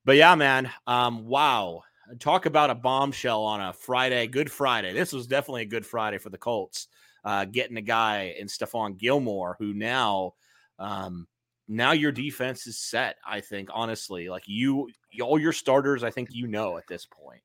but 0.05 0.17
yeah, 0.17 0.35
man. 0.35 0.71
Um, 0.87 1.27
wow. 1.27 1.83
Talk 2.21 2.47
about 2.47 2.71
a 2.71 2.75
bombshell 2.75 3.43
on 3.43 3.61
a 3.61 3.73
Friday, 3.73 4.27
Good 4.27 4.51
Friday. 4.51 4.95
This 4.95 5.13
was 5.13 5.27
definitely 5.27 5.63
a 5.63 5.67
good 5.67 5.85
Friday 5.85 6.17
for 6.17 6.31
the 6.31 6.39
Colts. 6.39 6.89
Uh, 7.23 7.45
getting 7.45 7.77
a 7.77 7.83
guy 7.83 8.35
in 8.39 8.47
Stephon 8.47 8.97
Gilmore 8.97 9.57
who 9.59 9.75
now 9.75 10.33
um, 10.79 11.27
now 11.69 11.93
your 11.93 12.13
defense 12.13 12.67
is 12.67 12.79
set. 12.79 13.17
I 13.27 13.41
think 13.41 13.69
honestly, 13.73 14.29
like 14.29 14.45
you, 14.47 14.89
all 15.23 15.39
your 15.39 15.53
starters, 15.53 16.03
I 16.03 16.11
think 16.11 16.31
you 16.33 16.47
know 16.47 16.79
at 16.79 16.87
this 16.89 17.07
point. 17.07 17.43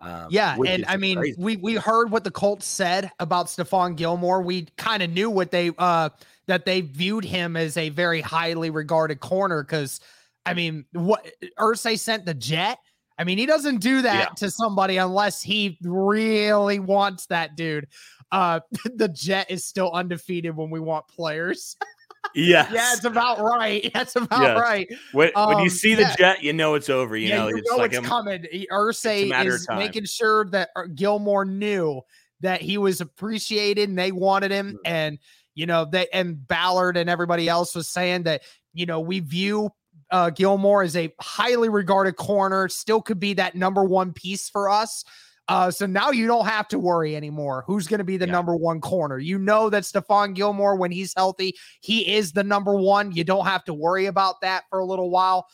Um, 0.00 0.28
yeah, 0.30 0.56
and 0.64 0.84
I 0.86 0.96
mean, 0.96 1.18
crazy. 1.18 1.34
we 1.38 1.56
we 1.56 1.74
heard 1.74 2.10
what 2.10 2.22
the 2.22 2.30
Colts 2.30 2.66
said 2.66 3.10
about 3.18 3.46
Stephon 3.46 3.96
Gilmore. 3.96 4.42
We 4.42 4.66
kind 4.76 5.02
of 5.02 5.10
knew 5.10 5.28
what 5.28 5.50
they 5.50 5.72
uh 5.76 6.10
that 6.46 6.64
they 6.64 6.82
viewed 6.82 7.24
him 7.24 7.56
as 7.56 7.76
a 7.76 7.88
very 7.88 8.20
highly 8.20 8.70
regarded 8.70 9.18
corner 9.18 9.62
because 9.62 10.00
I 10.46 10.54
mean, 10.54 10.86
what 10.92 11.26
Irsay 11.58 11.98
sent 11.98 12.24
the 12.24 12.34
jet. 12.34 12.78
I 13.18 13.24
mean, 13.24 13.38
he 13.38 13.46
doesn't 13.46 13.78
do 13.78 14.02
that 14.02 14.28
yeah. 14.30 14.34
to 14.36 14.50
somebody 14.50 14.96
unless 14.96 15.42
he 15.42 15.76
really 15.82 16.78
wants 16.78 17.26
that 17.26 17.56
dude. 17.56 17.88
Uh, 18.30 18.60
the 18.94 19.08
jet 19.08 19.50
is 19.50 19.64
still 19.64 19.90
undefeated 19.92 20.56
when 20.56 20.70
we 20.70 20.80
want 20.80 21.08
players. 21.08 21.76
Yeah, 22.38 22.68
yeah, 22.72 22.92
it's 22.92 23.04
about 23.04 23.40
right. 23.40 23.90
That's 23.94 24.14
about 24.14 24.40
yes. 24.40 24.60
right. 24.60 24.88
When, 25.12 25.30
um, 25.34 25.48
when, 25.48 25.58
you 25.58 25.64
um, 25.64 25.70
see 25.70 25.94
the 25.94 26.02
yeah. 26.02 26.16
jet, 26.16 26.42
you 26.42 26.52
know 26.52 26.74
it's 26.74 26.88
over. 26.88 27.16
You 27.16 27.28
yeah, 27.28 27.38
know, 27.38 27.48
you 27.48 27.56
it's 27.56 27.70
know 27.70 27.76
like 27.76 27.92
it's 27.92 28.06
a, 28.06 28.08
coming. 28.08 28.44
Irsay 28.70 29.46
is 29.46 29.66
making 29.70 30.04
sure 30.04 30.44
that 30.50 30.70
uh, 30.76 30.82
Gilmore 30.94 31.44
knew 31.44 32.00
that 32.40 32.62
he 32.62 32.78
was 32.78 33.00
appreciated 33.00 33.88
and 33.88 33.98
they 33.98 34.12
wanted 34.12 34.52
him, 34.52 34.74
mm-hmm. 34.74 34.78
and 34.84 35.18
you 35.56 35.66
know 35.66 35.84
they 35.84 36.06
and 36.12 36.46
Ballard 36.46 36.96
and 36.96 37.10
everybody 37.10 37.48
else 37.48 37.74
was 37.74 37.88
saying 37.88 38.22
that 38.24 38.42
you 38.72 38.86
know 38.86 39.00
we 39.00 39.18
view 39.18 39.70
uh, 40.12 40.30
Gilmore 40.30 40.82
as 40.82 40.96
a 40.96 41.12
highly 41.20 41.68
regarded 41.68 42.16
corner, 42.16 42.68
still 42.68 43.02
could 43.02 43.18
be 43.18 43.34
that 43.34 43.56
number 43.56 43.82
one 43.82 44.12
piece 44.12 44.48
for 44.48 44.70
us. 44.70 45.04
Uh, 45.48 45.70
so 45.70 45.86
now 45.86 46.10
you 46.10 46.26
don't 46.26 46.46
have 46.46 46.68
to 46.68 46.78
worry 46.78 47.16
anymore. 47.16 47.64
Who's 47.66 47.86
going 47.86 47.98
to 47.98 48.04
be 48.04 48.18
the 48.18 48.26
yeah. 48.26 48.32
number 48.32 48.54
one 48.54 48.80
corner? 48.80 49.18
You 49.18 49.38
know 49.38 49.70
that 49.70 49.84
Stephon 49.84 50.34
Gilmore, 50.34 50.76
when 50.76 50.90
he's 50.90 51.14
healthy, 51.16 51.54
he 51.80 52.14
is 52.14 52.32
the 52.32 52.44
number 52.44 52.74
one. 52.74 53.12
You 53.12 53.24
don't 53.24 53.46
have 53.46 53.64
to 53.64 53.74
worry 53.74 54.06
about 54.06 54.42
that 54.42 54.64
for 54.68 54.78
a 54.78 54.84
little 54.84 55.10
while. 55.10 55.46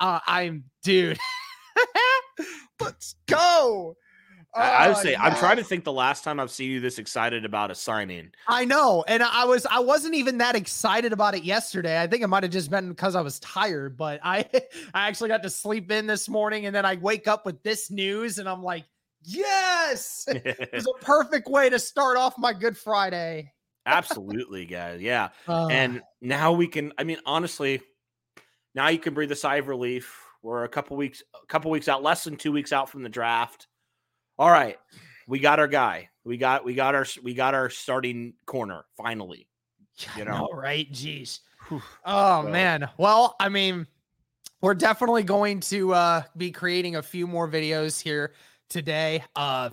Uh, 0.00 0.18
I'm, 0.26 0.64
dude. 0.82 1.18
Let's 2.80 3.14
go. 3.26 3.96
I 4.54 4.88
would 4.88 4.96
say 4.96 5.12
yeah. 5.12 5.22
I'm 5.22 5.34
trying 5.36 5.58
to 5.58 5.64
think 5.64 5.84
the 5.84 5.92
last 5.92 6.24
time 6.24 6.40
I've 6.40 6.50
seen 6.50 6.70
you 6.70 6.80
this 6.80 6.98
excited 6.98 7.44
about 7.44 7.70
a 7.70 7.74
signing. 7.74 8.30
I 8.48 8.64
know, 8.64 9.04
and 9.06 9.22
I 9.22 9.44
was 9.44 9.66
I 9.66 9.80
wasn't 9.80 10.14
even 10.14 10.38
that 10.38 10.56
excited 10.56 11.12
about 11.12 11.34
it 11.34 11.44
yesterday. 11.44 12.00
I 12.00 12.06
think 12.06 12.22
it 12.22 12.28
might 12.28 12.42
have 12.42 12.52
just 12.52 12.70
been 12.70 12.88
because 12.88 13.14
I 13.16 13.20
was 13.20 13.38
tired, 13.40 13.96
but 13.98 14.20
I 14.22 14.48
I 14.94 15.08
actually 15.08 15.28
got 15.28 15.42
to 15.42 15.50
sleep 15.50 15.90
in 15.90 16.06
this 16.06 16.28
morning, 16.28 16.64
and 16.64 16.74
then 16.74 16.86
I 16.86 16.96
wake 16.96 17.28
up 17.28 17.44
with 17.44 17.62
this 17.62 17.90
news, 17.90 18.38
and 18.38 18.48
I'm 18.48 18.62
like, 18.62 18.84
Yes. 19.26 20.24
it 20.28 20.70
was 20.72 20.86
a 20.86 21.04
perfect 21.04 21.48
way 21.48 21.68
to 21.68 21.78
start 21.78 22.16
off 22.16 22.38
my 22.38 22.52
Good 22.52 22.78
Friday. 22.78 23.52
Absolutely, 23.84 24.64
guys. 24.64 25.00
Yeah. 25.00 25.30
Uh, 25.48 25.66
and 25.66 26.02
now 26.20 26.52
we 26.52 26.68
can, 26.68 26.92
I 26.96 27.04
mean, 27.04 27.18
honestly, 27.26 27.80
now 28.74 28.88
you 28.88 28.98
can 28.98 29.14
breathe 29.14 29.32
a 29.32 29.36
sigh 29.36 29.56
of 29.56 29.68
relief. 29.68 30.22
We're 30.42 30.64
a 30.64 30.68
couple 30.68 30.96
weeks, 30.96 31.22
a 31.34 31.46
couple 31.46 31.70
weeks 31.70 31.88
out, 31.88 32.02
less 32.02 32.24
than 32.24 32.36
two 32.36 32.52
weeks 32.52 32.72
out 32.72 32.88
from 32.88 33.02
the 33.02 33.08
draft. 33.08 33.66
All 34.38 34.50
right. 34.50 34.76
We 35.26 35.40
got 35.40 35.58
our 35.58 35.68
guy. 35.68 36.10
We 36.24 36.36
got 36.36 36.64
we 36.64 36.74
got 36.74 36.94
our 36.94 37.06
we 37.22 37.34
got 37.34 37.54
our 37.54 37.68
starting 37.68 38.34
corner 38.46 38.84
finally. 38.96 39.48
You 40.16 40.24
know, 40.24 40.38
know 40.38 40.50
right? 40.52 40.90
Jeez. 40.92 41.40
Oh 42.04 42.42
so. 42.44 42.48
man. 42.48 42.88
Well, 42.96 43.34
I 43.40 43.48
mean, 43.48 43.88
we're 44.60 44.74
definitely 44.74 45.24
going 45.24 45.60
to 45.60 45.94
uh 45.94 46.22
be 46.36 46.52
creating 46.52 46.96
a 46.96 47.02
few 47.02 47.26
more 47.26 47.48
videos 47.48 48.00
here 48.00 48.34
today. 48.68 49.22
Uh, 49.34 49.70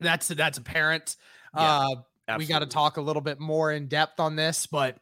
that's 0.00 0.28
that's 0.28 0.58
apparent. 0.58 1.16
Yeah, 1.56 1.88
uh, 2.28 2.36
we 2.38 2.46
got 2.46 2.60
to 2.60 2.66
talk 2.66 2.96
a 2.96 3.00
little 3.00 3.22
bit 3.22 3.40
more 3.40 3.72
in 3.72 3.88
depth 3.88 4.20
on 4.20 4.36
this. 4.36 4.66
But 4.66 4.96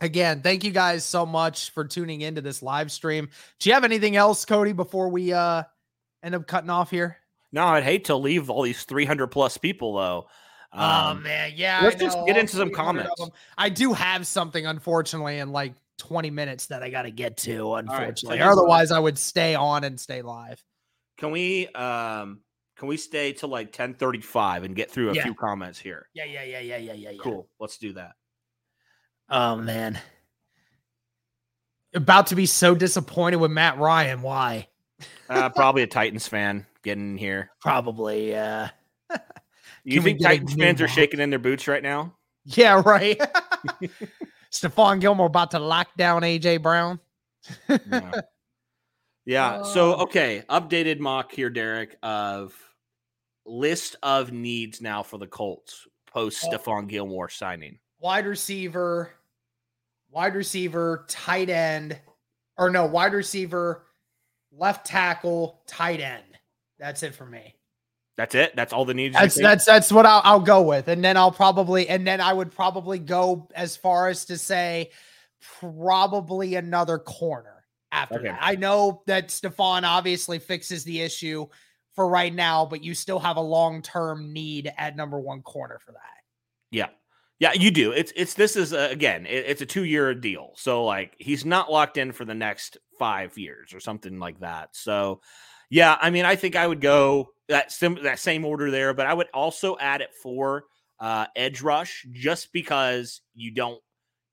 again, 0.00 0.42
thank 0.42 0.64
you 0.64 0.70
guys 0.70 1.04
so 1.04 1.26
much 1.26 1.70
for 1.70 1.84
tuning 1.84 2.20
into 2.20 2.40
this 2.40 2.62
live 2.62 2.92
stream. 2.92 3.28
Do 3.58 3.68
you 3.68 3.74
have 3.74 3.84
anything 3.84 4.16
else, 4.16 4.44
Cody, 4.44 4.72
before 4.72 5.08
we 5.08 5.32
uh 5.32 5.64
end 6.22 6.34
up 6.34 6.46
cutting 6.46 6.70
off 6.70 6.90
here? 6.90 7.16
No, 7.52 7.66
I'd 7.66 7.82
hate 7.82 8.04
to 8.06 8.16
leave 8.16 8.48
all 8.48 8.62
these 8.62 8.84
300 8.84 9.28
plus 9.28 9.58
people 9.58 9.94
though. 9.94 10.28
Oh, 10.72 10.78
um, 10.78 11.18
oh 11.18 11.20
man, 11.20 11.52
yeah. 11.56 11.80
Let's 11.82 11.96
just 11.96 12.16
get 12.26 12.36
into 12.36 12.56
some 12.56 12.70
comments. 12.70 13.10
I 13.58 13.68
do 13.68 13.92
have 13.92 14.26
something, 14.26 14.66
unfortunately, 14.66 15.38
in 15.38 15.50
like 15.50 15.74
20 15.98 16.30
minutes 16.30 16.66
that 16.66 16.82
I 16.82 16.90
got 16.90 17.02
to 17.02 17.10
get 17.10 17.36
to. 17.38 17.74
Unfortunately, 17.74 18.38
right, 18.38 18.48
otherwise 18.48 18.92
I 18.92 18.98
would 18.98 19.18
stay 19.18 19.54
on 19.56 19.82
and 19.84 19.98
stay 19.98 20.22
live. 20.22 20.62
Can 21.20 21.30
we 21.30 21.68
um 21.68 22.40
can 22.76 22.88
we 22.88 22.96
stay 22.96 23.34
till 23.34 23.50
like 23.50 23.72
10:35 23.72 24.64
and 24.64 24.74
get 24.74 24.90
through 24.90 25.10
a 25.10 25.14
yeah. 25.14 25.22
few 25.22 25.34
comments 25.34 25.78
here? 25.78 26.08
Yeah, 26.14 26.24
yeah, 26.24 26.44
yeah, 26.44 26.60
yeah, 26.60 26.78
yeah, 26.78 26.94
yeah. 26.94 27.10
Cool. 27.20 27.46
Let's 27.60 27.76
do 27.76 27.92
that. 27.92 28.12
Oh 29.28 29.56
man. 29.56 30.00
About 31.94 32.28
to 32.28 32.34
be 32.34 32.46
so 32.46 32.74
disappointed 32.74 33.36
with 33.36 33.50
Matt 33.50 33.78
Ryan. 33.78 34.22
Why? 34.22 34.68
uh, 35.28 35.50
probably 35.50 35.82
a 35.82 35.86
Titans 35.86 36.26
fan 36.26 36.64
getting 36.82 37.18
here. 37.18 37.50
Probably, 37.60 38.30
yeah. 38.30 38.70
you 39.84 40.00
think 40.00 40.22
Titans 40.22 40.54
fans 40.54 40.80
are 40.80 40.88
shaking 40.88 41.20
in 41.20 41.30
their 41.30 41.38
boots 41.38 41.68
right 41.68 41.82
now? 41.82 42.14
Yeah, 42.44 42.80
right. 42.84 43.20
Stephon 44.52 45.00
Gilmore 45.00 45.26
about 45.26 45.50
to 45.50 45.58
lock 45.58 45.88
down 45.96 46.22
AJ 46.22 46.62
Brown. 46.62 46.98
Yeah. 49.30 49.58
yeah. 49.58 49.62
So 49.62 49.94
oh. 49.94 50.02
okay, 50.02 50.42
updated 50.48 50.98
mock 50.98 51.32
here, 51.32 51.50
Derek, 51.50 51.96
of 52.02 52.54
list 53.46 53.96
of 54.02 54.32
needs 54.32 54.80
now 54.80 55.02
for 55.02 55.18
the 55.18 55.26
Colts 55.26 55.86
post 56.06 56.44
oh. 56.44 56.50
Stephon 56.50 56.88
Gilmore 56.88 57.28
signing. 57.28 57.78
Wide 58.00 58.26
receiver, 58.26 59.12
wide 60.10 60.34
receiver, 60.34 61.04
tight 61.08 61.50
end, 61.50 61.98
or 62.56 62.70
no, 62.70 62.86
wide 62.86 63.12
receiver, 63.12 63.86
left 64.52 64.86
tackle, 64.86 65.62
tight 65.66 66.00
end. 66.00 66.24
That's 66.78 67.02
it 67.02 67.14
for 67.14 67.26
me. 67.26 67.54
That's 68.16 68.34
it. 68.34 68.54
That's 68.56 68.72
all 68.72 68.84
the 68.84 68.94
needs. 68.94 69.14
That's 69.14 69.36
that's 69.36 69.64
that's 69.64 69.92
what 69.92 70.06
I'll, 70.06 70.20
I'll 70.24 70.40
go 70.40 70.62
with, 70.62 70.88
and 70.88 71.04
then 71.04 71.16
I'll 71.16 71.32
probably 71.32 71.88
and 71.88 72.06
then 72.06 72.20
I 72.20 72.32
would 72.32 72.50
probably 72.50 72.98
go 72.98 73.48
as 73.54 73.76
far 73.76 74.08
as 74.08 74.26
to 74.26 74.36
say 74.36 74.90
probably 75.40 76.56
another 76.56 76.98
corner 76.98 77.59
after 77.92 78.16
okay. 78.16 78.28
that. 78.28 78.38
I 78.40 78.56
know 78.56 79.02
that 79.06 79.28
Stephon 79.28 79.82
obviously 79.82 80.38
fixes 80.38 80.84
the 80.84 81.00
issue 81.00 81.46
for 81.94 82.08
right 82.08 82.34
now, 82.34 82.64
but 82.64 82.82
you 82.82 82.94
still 82.94 83.18
have 83.18 83.36
a 83.36 83.42
long 83.42 83.82
term 83.82 84.32
need 84.32 84.72
at 84.78 84.96
number 84.96 85.18
one 85.18 85.42
corner 85.42 85.78
for 85.84 85.92
that. 85.92 86.00
Yeah. 86.70 86.88
Yeah, 87.38 87.54
you 87.54 87.70
do. 87.70 87.92
It's 87.92 88.12
it's 88.14 88.34
this 88.34 88.54
is 88.54 88.74
a, 88.74 88.90
again, 88.90 89.24
it, 89.24 89.46
it's 89.46 89.62
a 89.62 89.66
two 89.66 89.84
year 89.84 90.14
deal. 90.14 90.52
So 90.56 90.84
like 90.84 91.16
he's 91.18 91.46
not 91.46 91.72
locked 91.72 91.96
in 91.96 92.12
for 92.12 92.26
the 92.26 92.34
next 92.34 92.76
five 92.98 93.36
years 93.38 93.72
or 93.72 93.80
something 93.80 94.18
like 94.18 94.40
that. 94.40 94.76
So 94.76 95.22
yeah, 95.70 95.96
I 96.00 96.10
mean, 96.10 96.26
I 96.26 96.36
think 96.36 96.54
I 96.54 96.66
would 96.66 96.82
go 96.82 97.30
that 97.48 97.72
sim- 97.72 98.02
that 98.02 98.18
same 98.18 98.44
order 98.44 98.70
there, 98.70 98.92
but 98.92 99.06
I 99.06 99.14
would 99.14 99.28
also 99.32 99.78
add 99.78 100.02
it 100.02 100.10
for 100.22 100.64
uh, 100.98 101.26
edge 101.34 101.62
rush 101.62 102.06
just 102.12 102.52
because 102.52 103.22
you 103.34 103.52
don't 103.52 103.80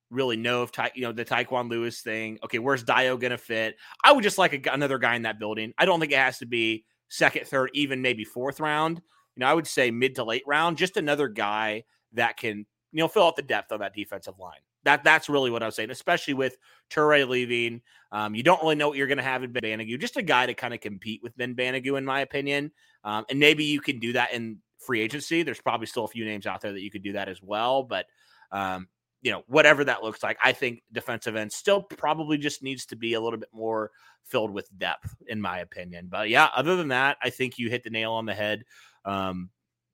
really 0.10 0.38
know 0.38 0.64
if 0.64 0.72
Ty, 0.72 0.92
you 0.96 1.02
know 1.02 1.12
the 1.12 1.26
Tyquan 1.26 1.70
Lewis 1.70 2.02
thing. 2.02 2.40
Okay, 2.44 2.60
where's 2.60 2.84
Dio 2.84 3.18
gonna 3.18 3.38
fit? 3.38 3.76
I 4.04 4.12
would 4.12 4.24
just 4.24 4.38
like 4.38 4.54
a, 4.54 4.72
another 4.72 4.98
guy 4.98 5.16
in 5.16 5.24
that 5.24 5.40
building. 5.40 5.74
I 5.78 5.86
don't 5.86 6.00
think 6.00 6.12
it 6.12 6.18
has 6.18 6.40
to 6.40 6.46
be 6.46 6.86
second, 7.10 7.48
third, 7.48 7.72
even 7.74 8.02
maybe 8.02 8.24
fourth 8.24 8.60
round. 8.60 9.02
You 9.36 9.42
know, 9.42 9.48
I 9.48 9.54
would 9.54 9.68
say 9.68 9.92
mid 9.92 10.16
to 10.16 10.24
late 10.24 10.44
round, 10.48 10.78
just 10.78 10.98
another 10.98 11.28
guy 11.28 11.84
that 12.14 12.38
can 12.38 12.66
you 12.92 13.00
know 13.00 13.08
fill 13.08 13.28
out 13.28 13.36
the 13.36 13.42
depth 13.42 13.72
of 13.72 13.80
that 13.80 13.94
defensive 13.94 14.40
line. 14.40 14.60
That 14.84 15.04
that's 15.04 15.28
really 15.28 15.52
what 15.52 15.64
I 15.64 15.66
was 15.66 15.76
saying, 15.76 15.92
especially 15.92 16.34
with 16.34 16.58
Turay 16.90 17.28
leaving. 17.28 17.82
Um, 18.12 18.36
you 18.36 18.44
don't 18.44 18.62
really 18.62 18.76
know 18.76 18.88
what 18.88 18.98
you're 18.98 19.08
going 19.08 19.18
to 19.18 19.24
have 19.24 19.44
in 19.44 19.52
Ben 19.52 19.62
Banogu. 19.62 20.00
Just 20.00 20.16
a 20.16 20.22
guy 20.22 20.46
to 20.46 20.54
kind 20.54 20.74
of 20.74 20.80
compete 20.80 21.22
with 21.22 21.36
Ben 21.36 21.56
Banogu, 21.56 21.98
in 21.98 22.06
my 22.06 22.22
opinion. 22.22 22.72
Um, 23.04 23.26
and 23.30 23.38
maybe 23.40 23.66
you 23.66 23.82
can 23.82 24.00
do 24.00 24.14
that 24.14 24.32
in 24.32 24.60
free 24.80 25.02
agency. 25.02 25.44
There's 25.44 25.62
probably 25.62 25.88
still 25.88 26.06
a 26.06 26.08
few 26.08 26.24
names 26.24 26.48
out 26.48 26.62
there 26.62 26.72
that 26.72 26.82
you 26.82 26.90
could 26.90 27.04
do 27.04 27.14
that 27.14 27.28
as 27.28 27.42
well. 27.42 27.84
But 27.84 28.06
um, 28.52 28.88
you 29.22 29.32
know, 29.32 29.44
whatever 29.48 29.84
that 29.84 30.04
looks 30.04 30.22
like, 30.24 30.38
I 30.44 30.52
think 30.52 30.84
defensive 30.92 31.36
end 31.36 31.52
still 31.52 31.82
probably 31.82 32.38
just 32.38 32.62
needs 32.62 32.86
to 32.88 32.96
be 32.96 33.14
a 33.14 33.22
little 33.22 33.40
bit 33.40 33.50
more 33.52 33.92
filled 34.24 34.52
with 34.52 34.70
depth, 34.78 35.16
in 35.28 35.42
my 35.42 35.60
opinion. 35.60 36.08
But 36.10 36.30
yeah, 36.30 36.50
other 36.56 36.76
than 36.76 36.90
that, 36.90 37.18
I 37.22 37.30
think 37.30 37.58
you 37.58 37.70
hit 37.70 37.84
the 37.84 37.90
nail 37.90 38.14
on 38.14 38.26
the 38.26 38.34
head. 38.34 38.64
Um, 39.06 39.50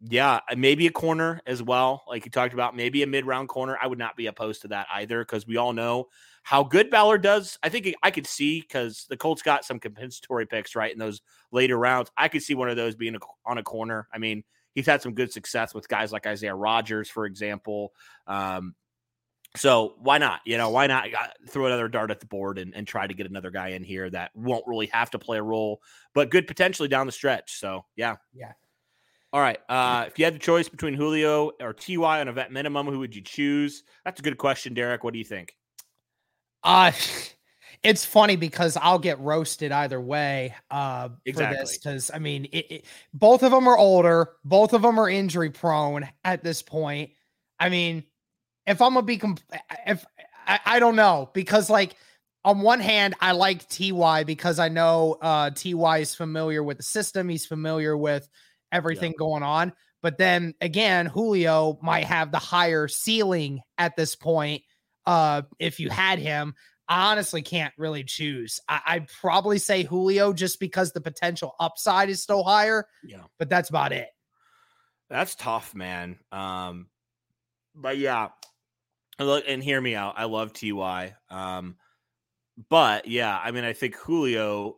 yeah, 0.10 0.42
maybe 0.58 0.88
a 0.88 0.92
corner 0.92 1.40
as 1.48 1.64
well, 1.64 2.04
like 2.08 2.26
you 2.26 2.32
talked 2.32 2.54
about, 2.54 2.76
maybe 2.76 3.04
a 3.04 3.08
mid 3.08 3.26
round 3.26 3.48
corner. 3.48 3.78
I 3.82 3.88
would 3.88 4.00
not 4.00 4.18
be 4.18 4.28
opposed 4.28 4.64
to 4.64 4.68
that 4.70 4.88
either 4.94 5.20
because 5.20 5.48
we 5.48 5.56
all 5.56 5.72
know 5.72 6.08
how 6.44 6.64
good 6.64 6.90
Ballard 6.90 7.22
does. 7.22 7.58
I 7.64 7.70
think 7.70 7.94
I 8.04 8.12
could 8.12 8.28
see 8.28 8.60
because 8.60 9.06
the 9.10 9.16
Colts 9.16 9.42
got 9.42 9.64
some 9.64 9.80
compensatory 9.80 10.46
picks 10.46 10.76
right 10.76 10.92
in 10.92 11.00
those 11.00 11.22
later 11.52 11.78
rounds. 11.78 12.12
I 12.18 12.28
could 12.28 12.44
see 12.44 12.54
one 12.54 12.70
of 12.70 12.76
those 12.76 12.96
being 12.96 13.16
a, 13.16 13.20
on 13.46 13.58
a 13.58 13.64
corner. 13.64 14.10
I 14.14 14.18
mean, 14.18 14.44
he's 14.76 14.86
had 14.86 15.02
some 15.02 15.14
good 15.14 15.32
success 15.32 15.74
with 15.74 15.88
guys 15.88 16.12
like 16.12 16.28
Isaiah 16.28 16.56
Rodgers, 16.56 17.10
for 17.10 17.26
example. 17.26 17.94
Um, 18.28 18.76
so 19.56 19.96
why 20.00 20.18
not? 20.18 20.42
You 20.46 20.58
know, 20.58 20.70
why 20.70 20.88
not 20.88 21.14
uh, 21.14 21.28
throw 21.50 21.68
another 21.68 21.88
dart 21.88 22.12
at 22.12 22.20
the 22.20 22.26
board 22.26 22.58
and, 22.58 22.76
and 22.76 22.88
try 22.88 23.06
to 23.06 23.14
get 23.14 23.28
another 23.28 23.52
guy 23.52 23.70
in 23.70 23.84
here 23.84 24.10
that 24.10 24.32
won't 24.36 24.66
really 24.68 24.88
have 24.88 25.12
to 25.12 25.20
play 25.20 25.38
a 25.38 25.44
role, 25.44 25.82
but 26.14 26.32
good 26.32 26.48
potentially 26.48 26.88
down 26.88 27.06
the 27.06 27.12
stretch. 27.12 27.60
So 27.60 27.86
yeah, 27.96 28.16
yeah. 28.34 28.54
All 29.32 29.42
right. 29.42 29.60
Uh, 29.68 30.06
if 30.08 30.20
you 30.20 30.26
had 30.26 30.36
the 30.36 30.40
choice 30.40 30.70
between 30.70 30.94
Julio 30.94 31.52
or 31.60 31.74
Ty 31.74 32.22
on 32.22 32.28
a 32.28 32.34
vet 32.34 32.52
minimum, 32.52 32.88
who 32.88 33.00
would 33.00 33.16
you 33.16 33.22
choose? 33.22 33.84
That's 34.06 34.20
a 34.20 34.24
good 34.24 34.38
question, 34.38 34.74
Derek. 34.74 35.04
What 35.04 35.14
do 35.14 35.20
you 35.20 35.26
think? 35.26 35.56
Uh 36.64 36.92
it's 37.84 38.06
funny 38.06 38.38
because 38.38 38.78
I'll 38.78 39.00
get 39.00 39.20
roasted 39.20 39.72
either 39.72 40.00
way 40.00 40.56
uh, 40.72 41.10
exactly. 41.26 41.58
for 41.58 41.62
this 41.62 41.78
because 41.78 42.12
I 42.14 42.20
mean, 42.20 42.46
it, 42.46 42.66
it, 42.72 42.86
both 43.14 43.44
of 43.44 43.52
them 43.52 43.68
are 43.68 43.78
older, 43.78 44.32
both 44.46 44.74
of 44.74 44.82
them 44.82 44.98
are 44.98 45.10
injury 45.10 45.50
prone 45.50 46.08
at 46.24 46.44
this 46.44 46.62
point. 46.62 47.12
I 47.60 47.70
mean, 47.70 48.06
if 48.66 48.82
I'm 48.82 48.94
gonna 48.94 49.06
be, 49.06 49.22
if 49.86 50.06
I, 50.48 50.60
I 50.66 50.80
don't 50.80 50.96
know 50.96 51.30
because 51.34 51.70
like 51.70 51.96
on 52.46 52.62
one 52.62 52.80
hand, 52.80 53.16
I 53.22 53.32
like 53.32 53.68
Ty 53.70 54.24
because 54.26 54.60
I 54.60 54.70
know 54.70 55.18
uh, 55.22 55.50
Ty 55.52 56.00
is 56.00 56.16
familiar 56.16 56.62
with 56.64 56.78
the 56.78 56.84
system, 56.84 57.30
he's 57.30 57.46
familiar 57.46 57.96
with 57.96 58.28
everything 58.72 59.12
yeah. 59.12 59.20
going 59.20 59.44
on. 59.44 59.74
But 60.02 60.18
then 60.18 60.54
again, 60.60 61.06
Julio 61.06 61.80
might 61.82 62.04
have 62.04 62.32
the 62.32 62.40
higher 62.40 62.88
ceiling 62.90 63.62
at 63.78 63.96
this 63.96 64.16
point. 64.16 64.64
Uh, 65.06 65.44
if 65.60 65.80
you 65.80 65.90
had 65.90 66.20
him, 66.20 66.56
I 66.90 67.12
honestly 67.12 67.42
can't 67.42 67.74
really 67.78 68.04
choose. 68.04 68.60
I, 68.68 69.00
would 69.00 69.10
probably 69.22 69.58
say 69.58 69.84
Julio 69.84 70.34
just 70.34 70.60
because 70.60 70.92
the 70.92 71.00
potential 71.00 71.56
upside 71.60 72.10
is 72.10 72.22
still 72.22 72.44
higher. 72.44 72.86
Yeah, 73.04 73.24
but 73.40 73.50
that's 73.50 73.70
about 73.70 73.94
it. 73.94 74.10
That's 75.10 75.36
tough, 75.36 75.74
man. 75.74 76.18
Um, 76.32 76.88
but 77.74 77.98
yeah, 77.98 78.30
and 79.20 79.64
hear 79.64 79.80
me 79.80 79.96
out. 79.96 80.16
I 80.18 80.26
love 80.26 80.54
Ty. 80.54 81.16
Um, 81.30 81.76
but 82.70 83.08
yeah, 83.08 83.40
I 83.42 83.52
mean, 83.52 83.64
I 83.64 83.74
think 83.74 83.96
Julio 83.96 84.78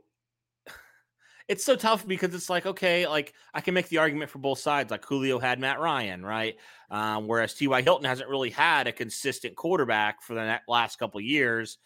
it's 1.47 1.63
so 1.63 1.75
tough 1.75 2.07
because 2.07 2.33
it's 2.33 2.49
like 2.49 2.65
okay, 2.65 3.07
like 3.07 3.33
I 3.53 3.61
can 3.61 3.73
make 3.73 3.89
the 3.89 3.99
argument 3.99 4.31
for 4.31 4.39
both 4.39 4.59
sides. 4.59 4.91
Like 4.91 5.05
Julio 5.05 5.39
had 5.39 5.59
Matt 5.59 5.79
Ryan, 5.79 6.25
right? 6.25 6.55
Um, 6.89 7.27
whereas 7.27 7.53
T.Y. 7.53 7.81
Hilton 7.81 8.05
hasn't 8.05 8.29
really 8.29 8.51
had 8.51 8.87
a 8.87 8.91
consistent 8.91 9.55
quarterback 9.55 10.21
for 10.21 10.35
the 10.35 10.59
last 10.67 10.99
couple 10.99 11.19
years. 11.19 11.77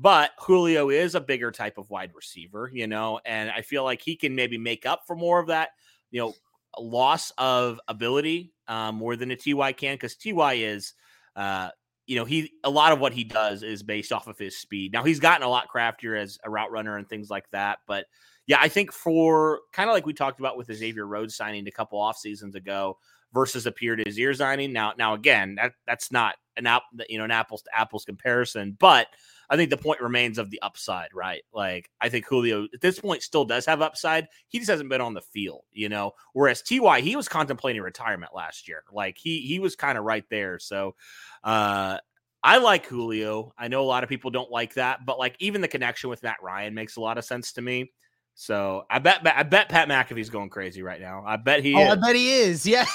But 0.00 0.30
Julio 0.38 0.88
is 0.88 1.14
a 1.14 1.20
bigger 1.20 1.50
type 1.50 1.76
of 1.76 1.90
wide 1.90 2.12
receiver, 2.14 2.70
you 2.72 2.86
know, 2.86 3.20
and 3.26 3.50
I 3.50 3.60
feel 3.60 3.84
like 3.84 4.00
he 4.00 4.16
can 4.16 4.34
maybe 4.34 4.56
make 4.56 4.86
up 4.86 5.02
for 5.06 5.14
more 5.14 5.38
of 5.38 5.48
that, 5.48 5.70
you 6.10 6.20
know, 6.20 6.34
loss 6.78 7.32
of 7.36 7.78
ability 7.86 8.54
um, 8.66 8.94
more 8.94 9.14
than 9.14 9.30
a 9.30 9.36
Ty 9.36 9.72
can 9.72 9.96
because 9.96 10.16
Ty 10.16 10.54
is, 10.54 10.94
uh, 11.36 11.68
you 12.10 12.16
know, 12.16 12.24
he 12.24 12.52
a 12.64 12.70
lot 12.70 12.90
of 12.90 12.98
what 12.98 13.12
he 13.12 13.22
does 13.22 13.62
is 13.62 13.84
based 13.84 14.10
off 14.10 14.26
of 14.26 14.36
his 14.36 14.58
speed. 14.58 14.92
Now 14.92 15.04
he's 15.04 15.20
gotten 15.20 15.46
a 15.46 15.48
lot 15.48 15.68
craftier 15.68 16.16
as 16.16 16.40
a 16.44 16.50
route 16.50 16.72
runner 16.72 16.96
and 16.96 17.08
things 17.08 17.30
like 17.30 17.48
that, 17.52 17.78
but 17.86 18.06
yeah, 18.48 18.58
I 18.60 18.68
think 18.68 18.90
for 18.90 19.60
kind 19.72 19.88
of 19.88 19.94
like 19.94 20.06
we 20.06 20.12
talked 20.12 20.40
about 20.40 20.56
with 20.56 20.66
the 20.66 20.74
Xavier 20.74 21.06
Rhodes 21.06 21.36
signing 21.36 21.68
a 21.68 21.70
couple 21.70 22.00
off 22.00 22.16
seasons 22.16 22.56
ago 22.56 22.98
versus 23.32 23.64
a 23.66 23.70
Pierre 23.70 23.94
Desir 23.94 24.34
signing. 24.34 24.72
Now, 24.72 24.92
now 24.98 25.14
again, 25.14 25.54
that 25.54 25.74
that's 25.86 26.10
not 26.10 26.34
an 26.56 26.66
app, 26.66 26.82
you 27.08 27.16
know, 27.16 27.24
an 27.24 27.30
apples 27.30 27.62
to 27.62 27.70
apples 27.78 28.04
comparison, 28.04 28.76
but 28.80 29.06
I 29.50 29.56
think 29.56 29.70
the 29.70 29.76
point 29.76 30.00
remains 30.00 30.38
of 30.38 30.48
the 30.48 30.62
upside, 30.62 31.08
right? 31.12 31.42
Like 31.52 31.90
I 32.00 32.08
think 32.08 32.26
Julio 32.26 32.68
at 32.72 32.80
this 32.80 33.00
point 33.00 33.22
still 33.22 33.44
does 33.44 33.66
have 33.66 33.82
upside. 33.82 34.28
He 34.48 34.58
just 34.58 34.70
hasn't 34.70 34.88
been 34.88 35.00
on 35.00 35.12
the 35.12 35.20
field, 35.20 35.64
you 35.72 35.88
know. 35.88 36.12
Whereas 36.32 36.62
Ty, 36.62 37.00
he 37.00 37.16
was 37.16 37.28
contemplating 37.28 37.82
retirement 37.82 38.32
last 38.34 38.68
year. 38.68 38.84
Like 38.92 39.18
he 39.18 39.40
he 39.40 39.58
was 39.58 39.74
kind 39.74 39.98
of 39.98 40.04
right 40.04 40.24
there. 40.30 40.60
So 40.60 40.94
uh 41.42 41.98
I 42.42 42.58
like 42.58 42.86
Julio. 42.86 43.52
I 43.58 43.68
know 43.68 43.82
a 43.82 43.84
lot 43.84 44.02
of 44.02 44.08
people 44.08 44.30
don't 44.30 44.50
like 44.50 44.74
that, 44.74 45.04
but 45.04 45.18
like 45.18 45.36
even 45.40 45.60
the 45.60 45.68
connection 45.68 46.08
with 46.08 46.22
Matt 46.22 46.38
Ryan 46.42 46.74
makes 46.74 46.96
a 46.96 47.00
lot 47.00 47.18
of 47.18 47.24
sense 47.24 47.52
to 47.54 47.62
me. 47.62 47.92
So 48.40 48.86
I 48.88 49.00
bet 49.00 49.20
I 49.26 49.42
bet 49.42 49.68
Pat 49.68 49.86
McAfee's 49.86 50.30
going 50.30 50.48
crazy 50.48 50.82
right 50.82 50.98
now. 50.98 51.22
I 51.26 51.36
bet 51.36 51.62
he 51.62 51.74
oh, 51.74 51.80
is. 51.80 51.90
I 51.90 51.94
bet 51.96 52.16
he 52.16 52.32
is. 52.32 52.66
Yeah. 52.70 52.86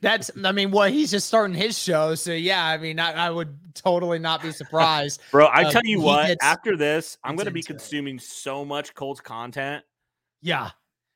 That's 0.00 0.30
I 0.42 0.52
mean, 0.52 0.70
well, 0.70 0.88
he's 0.88 1.10
just 1.10 1.26
starting 1.26 1.54
his 1.54 1.78
show. 1.78 2.14
So 2.14 2.32
yeah, 2.32 2.64
I 2.64 2.78
mean, 2.78 2.98
I, 2.98 3.26
I 3.26 3.30
would 3.30 3.58
totally 3.74 4.18
not 4.18 4.40
be 4.40 4.52
surprised. 4.52 5.20
Bro, 5.32 5.46
I 5.48 5.64
uh, 5.64 5.70
tell 5.70 5.84
you 5.84 6.00
what, 6.00 6.28
gets- 6.28 6.42
after 6.42 6.78
this, 6.78 7.18
I'm 7.22 7.36
gonna 7.36 7.50
be 7.50 7.60
into 7.60 7.74
it. 7.74 7.76
consuming 7.76 8.18
so 8.18 8.64
much 8.64 8.94
Colts 8.94 9.20
content. 9.20 9.84
Yeah, 10.40 10.70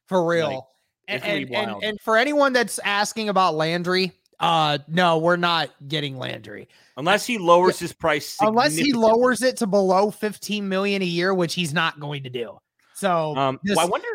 for 0.09 0.27
real. 0.27 0.69
and, 1.09 1.23
gonna 1.23 1.47
be 1.47 1.55
and, 1.55 1.71
and, 1.71 1.85
and 1.85 2.01
for 2.03 2.19
anyone 2.19 2.53
that's 2.53 2.79
asking 2.81 3.31
about 3.31 3.55
Landry, 3.55 4.13
uh, 4.41 4.77
no, 4.89 5.17
we're 5.17 5.37
not 5.37 5.71
getting 5.89 6.19
Landry 6.19 6.69
Unless 6.99 7.25
he 7.25 7.39
lowers 7.39 7.79
his 7.79 7.95
price 7.95 8.37
unless 8.43 8.77
he 8.77 8.93
lowers 8.93 9.41
it 9.41 9.57
to 9.57 9.67
below 9.67 10.11
15 10.11 10.69
million 10.69 11.01
a 11.01 11.07
year, 11.07 11.33
which 11.33 11.55
he's 11.55 11.73
not 11.73 11.99
going 11.99 12.25
to 12.25 12.31
do. 12.31 12.59
So, 12.95 13.35
Um, 13.37 13.61
this- 13.63 13.77
well, 13.77 13.87
I 13.87 13.89
wonder 13.89 14.09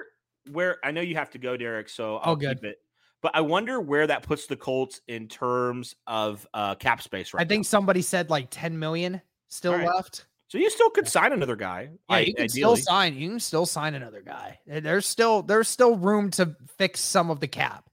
where 0.52 0.78
I 0.84 0.92
know 0.92 1.02
you 1.02 1.16
have 1.16 1.30
to 1.32 1.38
go, 1.38 1.58
Derek. 1.58 1.90
So 1.90 2.18
I'll 2.18 2.34
Oh, 2.34 2.36
good. 2.36 2.58
keep 2.58 2.66
it. 2.66 2.80
But 3.22 3.36
I 3.36 3.42
wonder 3.42 3.82
where 3.82 4.08
that 4.08 4.24
puts 4.24 4.48
the 4.48 4.56
Colts 4.56 5.02
in 5.08 5.28
terms 5.28 5.96
of 6.08 6.48
uh, 6.54 6.76
cap 6.76 7.02
space 7.02 7.34
right 7.34 7.46
I 7.46 7.48
think 7.48 7.66
somebody 7.66 8.02
said 8.02 8.30
like 8.30 8.48
10 8.50 8.80
million 8.80 9.22
still 9.50 9.74
right. 9.74 9.86
left. 9.86 10.26
So 10.48 10.58
you 10.58 10.70
still 10.70 10.90
could 10.90 11.08
sign 11.08 11.34
another 11.34 11.56
guy. 11.58 11.90
Yeah, 12.10 12.16
I- 12.16 12.20
you 12.22 12.34
can 12.34 12.46
ideally. 12.46 12.78
still 12.78 12.78
sign. 12.78 13.16
You 13.16 13.30
can 13.30 13.40
still 13.42 13.66
sign 13.66 13.94
another 13.94 14.22
guy. 14.22 14.60
There's 14.66 15.06
still 15.06 15.44
there's 15.44 15.68
still 15.68 15.96
room 15.98 16.32
to 16.32 16.56
fix 16.78 17.02
some 17.02 17.30
of 17.30 17.40
the 17.42 17.48
cap, 17.48 17.90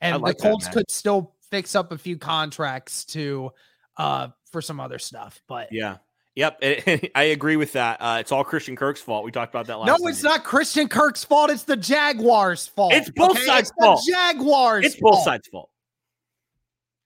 and 0.00 0.22
like 0.22 0.38
the 0.38 0.44
Colts 0.48 0.66
man. 0.66 0.72
could 0.74 0.90
still 0.90 1.34
fix 1.50 1.74
up 1.74 1.90
a 1.92 1.98
few 1.98 2.16
contracts 2.16 3.04
to 3.06 3.50
uh 3.96 4.28
for 4.52 4.62
some 4.62 4.78
other 4.80 4.98
stuff. 5.00 5.42
But 5.48 5.70
Yeah. 5.72 5.98
Yep. 6.38 6.62
I 7.16 7.22
agree 7.24 7.56
with 7.56 7.72
that. 7.72 7.96
Uh, 8.00 8.18
it's 8.20 8.30
all 8.30 8.44
Christian 8.44 8.76
Kirk's 8.76 9.00
fault. 9.00 9.24
We 9.24 9.32
talked 9.32 9.52
about 9.52 9.66
that 9.66 9.76
last 9.80 10.00
no, 10.00 10.06
it's 10.06 10.22
not 10.22 10.44
Christian 10.44 10.88
Kirk's 10.88 11.24
fault. 11.24 11.50
It's 11.50 11.64
the 11.64 11.76
Jaguars' 11.76 12.68
fault. 12.68 12.92
It's 12.92 13.10
both 13.10 13.36
sides' 13.40 13.70
It's 13.70 13.76
the 13.76 13.84
fault. 13.84 14.02
Jaguars. 14.08 14.84
It's 14.84 14.94
both 15.00 15.14
fault. 15.14 15.24
sides' 15.24 15.48
fault. 15.48 15.68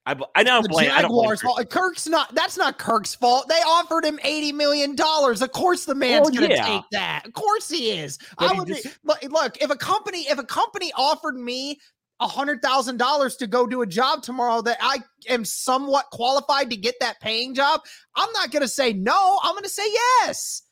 I, 0.05 0.15
I 0.35 0.43
don't 0.43 0.61
The 0.61 0.69
blame. 0.69 0.91
I 0.91 1.01
don't 1.01 1.09
blame 1.09 1.23
Jaguars' 1.35 1.41
fault. 1.41 1.69
Kirk's 1.71 2.07
not. 2.07 2.35
That's 2.35 2.57
not 2.57 2.77
Kirk's 2.77 3.15
fault. 3.15 3.47
They 3.47 3.55
offered 3.65 4.05
him 4.05 4.19
eighty 4.23 4.51
million 4.51 4.95
dollars. 4.95 5.41
Of 5.41 5.51
course, 5.51 5.85
the 5.85 5.95
man's 5.95 6.29
Well, 6.29 6.41
gonna 6.41 6.53
yeah. 6.53 6.65
take 6.67 6.83
that. 6.91 7.25
Of 7.25 7.33
course, 7.33 7.67
he 7.69 7.89
is. 7.89 8.19
But 8.37 8.51
I 8.51 8.53
he 8.53 8.59
would 8.59 8.67
be, 8.67 8.73
just- 8.75 8.99
look, 9.03 9.23
look. 9.31 9.57
If 9.63 9.71
a 9.71 9.75
company, 9.75 10.27
if 10.29 10.37
a 10.37 10.43
company 10.43 10.91
offered 10.95 11.37
me 11.37 11.79
a 12.19 12.27
hundred 12.27 12.61
thousand 12.61 12.97
dollars 12.97 13.35
to 13.37 13.47
go 13.47 13.65
do 13.67 13.81
a 13.81 13.87
job 13.87 14.23
tomorrow 14.23 14.61
that 14.61 14.77
I 14.81 14.99
am 15.27 15.43
somewhat 15.45 16.05
qualified 16.11 16.69
to 16.69 16.77
get 16.77 16.95
that 17.01 17.19
paying 17.19 17.53
job, 17.55 17.81
I'm 18.15 18.31
not 18.33 18.51
gonna 18.51 18.67
say 18.67 18.93
no. 18.93 19.39
I'm 19.43 19.55
gonna 19.55 19.67
say 19.69 19.87
yes. 19.91 20.63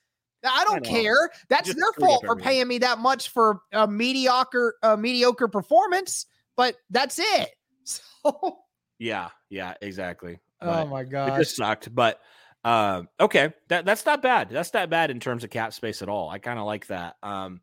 I 0.44 0.64
don't 0.66 0.84
know. 0.84 0.90
care. 0.90 1.30
That's 1.50 1.68
Just 1.68 1.78
their 1.78 1.94
fault 2.00 2.26
for 2.26 2.36
paying 2.36 2.68
me 2.68 2.80
that 2.80 2.98
much 3.00 3.30
for 3.30 3.60
a 3.72 3.88
mediocre, 3.88 4.76
a 4.82 4.98
mediocre 4.98 5.48
performance. 5.48 6.26
But 6.56 6.76
that's 6.90 7.20
it. 7.20 7.50
So, 7.84 8.60
Yeah. 9.00 9.30
Yeah. 9.50 9.74
Exactly. 9.82 10.40
oh 10.62 10.66
But 10.68 10.90
my 10.90 11.02
it 11.02 11.10
gosh. 11.10 11.40
just 11.40 11.56
sucked. 11.56 11.94
But 11.94 12.20
um, 12.64 13.10
okay, 13.20 13.52
that 13.70 13.84
that's 13.86 14.06
not 14.06 14.22
bad. 14.22 14.50
That's 14.52 14.74
not 14.74 14.90
bad 14.92 15.10
in 15.10 15.20
terms 15.20 15.44
of 15.44 15.50
cap 15.50 15.74
space 15.74 16.04
at 16.04 16.10
all. 16.10 16.30
I 16.30 16.38
kind 16.38 16.60
of 16.60 16.66
like 16.66 16.86
that. 16.88 17.16
Um, 17.24 17.62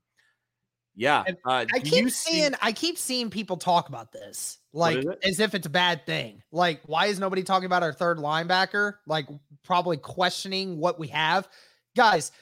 yeah. 0.98 1.24
Uh, 1.44 1.64
I 1.74 1.78
keep 1.78 2.04
you 2.04 2.10
see- 2.10 2.32
seeing 2.32 2.54
I 2.60 2.72
keep 2.72 2.98
seeing 2.98 3.30
people 3.30 3.56
talk 3.56 3.88
about 3.88 4.12
this 4.12 4.58
like 4.74 5.02
as 5.22 5.40
if 5.40 5.54
it's 5.54 5.66
a 5.66 5.70
bad 5.70 6.04
thing. 6.04 6.42
Like, 6.52 6.80
why 6.84 7.06
is 7.06 7.18
nobody 7.18 7.42
talking 7.42 7.66
about 7.66 7.82
our 7.82 7.92
third 7.92 8.18
linebacker? 8.18 8.94
Like, 9.06 9.26
probably 9.64 9.96
questioning 9.96 10.78
what 10.78 10.98
we 10.98 11.08
have. 11.08 11.48
Guys, 11.96 12.32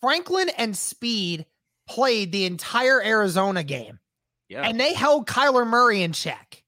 Franklin 0.00 0.48
and 0.58 0.76
Speed 0.76 1.46
played 1.88 2.30
the 2.32 2.44
entire 2.44 3.02
Arizona 3.02 3.62
game 3.64 3.98
Yeah. 4.48 4.62
and 4.62 4.78
they 4.78 4.94
held 4.94 5.26
Kyler 5.26 5.66
Murray 5.66 6.02
in 6.02 6.12
check. 6.12 6.62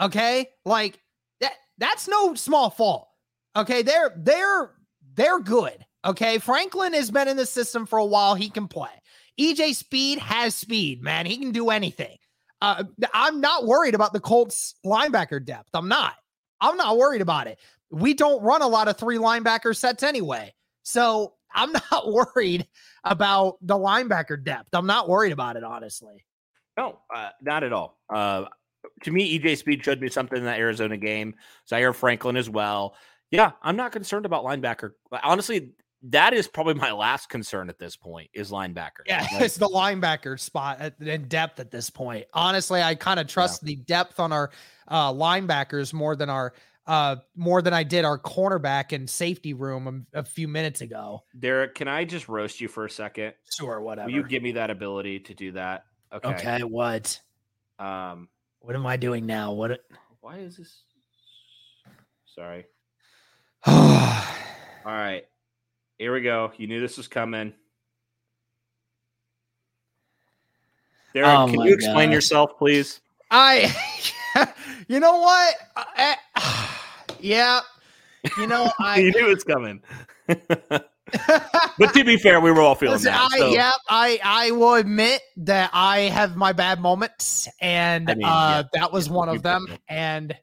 Okay? 0.00 0.48
Like 0.64 1.00
that 1.40 1.52
that's 1.78 2.08
no 2.08 2.34
small 2.34 2.70
fault. 2.70 3.08
Okay? 3.56 3.82
They're 3.82 4.12
they're 4.16 4.70
they're 5.14 5.40
good. 5.40 5.84
Okay? 6.04 6.38
Franklin 6.38 6.92
has 6.94 7.10
been 7.10 7.28
in 7.28 7.36
the 7.36 7.46
system 7.46 7.86
for 7.86 7.98
a 7.98 8.04
while. 8.04 8.34
He 8.34 8.48
can 8.50 8.68
play. 8.68 8.90
EJ 9.38 9.74
Speed 9.74 10.18
has 10.18 10.54
speed, 10.54 11.02
man. 11.02 11.26
He 11.26 11.36
can 11.38 11.52
do 11.52 11.70
anything. 11.70 12.16
Uh, 12.60 12.84
I'm 13.12 13.40
not 13.40 13.66
worried 13.66 13.94
about 13.94 14.12
the 14.12 14.20
Colts 14.20 14.74
linebacker 14.86 15.44
depth. 15.44 15.70
I'm 15.74 15.88
not. 15.88 16.14
I'm 16.60 16.76
not 16.76 16.96
worried 16.96 17.20
about 17.20 17.46
it. 17.46 17.58
We 17.90 18.14
don't 18.14 18.42
run 18.42 18.62
a 18.62 18.68
lot 18.68 18.88
of 18.88 18.96
three 18.96 19.18
linebacker 19.18 19.76
sets 19.76 20.02
anyway. 20.02 20.54
So 20.82 21.34
I'm 21.54 21.72
not 21.90 22.10
worried 22.10 22.66
about 23.04 23.58
the 23.60 23.74
linebacker 23.74 24.42
depth. 24.42 24.68
I'm 24.72 24.86
not 24.86 25.08
worried 25.08 25.32
about 25.32 25.56
it, 25.56 25.64
honestly. 25.64 26.24
No, 26.76 27.00
uh, 27.14 27.30
not 27.42 27.64
at 27.64 27.72
all. 27.72 27.98
Uh, 28.12 28.46
to 29.02 29.10
me, 29.10 29.38
EJ 29.38 29.58
Speed 29.58 29.84
showed 29.84 30.00
me 30.00 30.08
something 30.08 30.38
in 30.38 30.44
that 30.44 30.58
Arizona 30.58 30.96
game. 30.96 31.34
Zaire 31.68 31.92
Franklin 31.92 32.36
as 32.36 32.48
well. 32.48 32.94
Yeah, 33.30 33.52
I'm 33.62 33.76
not 33.76 33.92
concerned 33.92 34.26
about 34.26 34.44
linebacker. 34.44 34.92
Honestly, 35.22 35.72
that 36.10 36.34
is 36.34 36.46
probably 36.46 36.74
my 36.74 36.92
last 36.92 37.28
concern 37.28 37.68
at 37.68 37.78
this 37.78 37.96
point 37.96 38.28
is 38.34 38.50
linebacker. 38.50 39.02
Yeah, 39.06 39.26
Like, 39.32 39.42
it's 39.42 39.56
the 39.56 39.68
linebacker 39.68 40.38
spot 40.38 40.80
at, 40.80 41.00
in 41.00 41.28
depth 41.28 41.60
at 41.60 41.70
this 41.70 41.88
point. 41.90 42.26
Honestly, 42.34 42.82
I 42.82 42.94
kind 42.94 43.18
of 43.18 43.26
trust 43.26 43.64
the 43.64 43.76
depth 43.76 44.20
on 44.20 44.32
our 44.32 44.50
uh, 44.88 45.12
linebackers 45.12 45.92
more 45.92 46.14
than 46.14 46.28
our 46.28 46.52
uh, 46.86 47.16
more 47.34 47.62
than 47.62 47.72
I 47.72 47.82
did 47.82 48.04
our 48.04 48.18
cornerback 48.18 48.92
and 48.92 49.08
safety 49.08 49.54
room 49.54 50.06
a, 50.12 50.20
a 50.20 50.24
few 50.24 50.46
minutes 50.46 50.82
ago. 50.82 51.22
Derek, 51.38 51.74
can 51.74 51.88
I 51.88 52.04
just 52.04 52.28
roast 52.28 52.60
you 52.60 52.68
for 52.68 52.84
a 52.84 52.90
second? 52.90 53.32
Sure, 53.56 53.80
whatever. 53.80 54.06
Will 54.06 54.14
you 54.14 54.24
give 54.24 54.42
me 54.42 54.52
that 54.52 54.68
ability 54.70 55.20
to 55.20 55.34
do 55.34 55.52
that? 55.52 55.84
Okay. 56.12 56.28
okay, 56.28 56.62
what? 56.62 57.18
Um, 57.78 58.28
What 58.60 58.76
am 58.76 58.86
I 58.86 58.98
doing 58.98 59.24
now? 59.24 59.52
What? 59.52 59.80
why 60.20 60.36
is 60.36 60.58
this? 60.58 60.82
Sorry. 62.26 62.66
All 63.66 63.72
right. 64.84 65.24
Here 65.98 66.12
we 66.12 66.20
go. 66.22 66.52
You 66.56 66.66
knew 66.66 66.80
this 66.80 66.96
was 66.96 67.08
coming. 67.08 67.52
Darren, 71.14 71.44
Oh 71.44 71.50
can 71.52 71.60
you 71.60 71.74
explain 71.74 72.08
gosh. 72.10 72.14
yourself, 72.14 72.58
please? 72.58 73.00
I, 73.30 73.72
you 74.88 74.98
know 74.98 75.18
what? 75.18 75.54
I- 75.76 76.16
yeah, 77.20 77.60
you 78.38 78.46
know 78.48 78.70
I. 78.80 78.98
you 78.98 79.12
knew 79.12 79.30
it's 79.30 79.44
coming. 79.44 79.80
but 80.26 81.94
to 81.94 82.04
be 82.04 82.16
fair, 82.16 82.40
we 82.40 82.50
were 82.50 82.60
all 82.60 82.74
feeling 82.74 82.94
Listen, 82.94 83.12
that. 83.12 83.28
I, 83.32 83.38
so- 83.38 83.50
yeah, 83.52 83.72
I 83.88 84.18
I 84.24 84.50
will 84.50 84.74
admit 84.74 85.22
that 85.38 85.70
I 85.72 86.00
have 86.00 86.34
my 86.36 86.52
bad 86.52 86.80
moments, 86.80 87.48
and 87.60 88.10
I 88.10 88.14
mean, 88.16 88.24
uh, 88.24 88.28
yeah, 88.28 88.62
that 88.80 88.92
was 88.92 89.06
yeah, 89.06 89.12
one 89.14 89.28
of 89.28 89.42
them. 89.44 89.68
And 89.88 90.34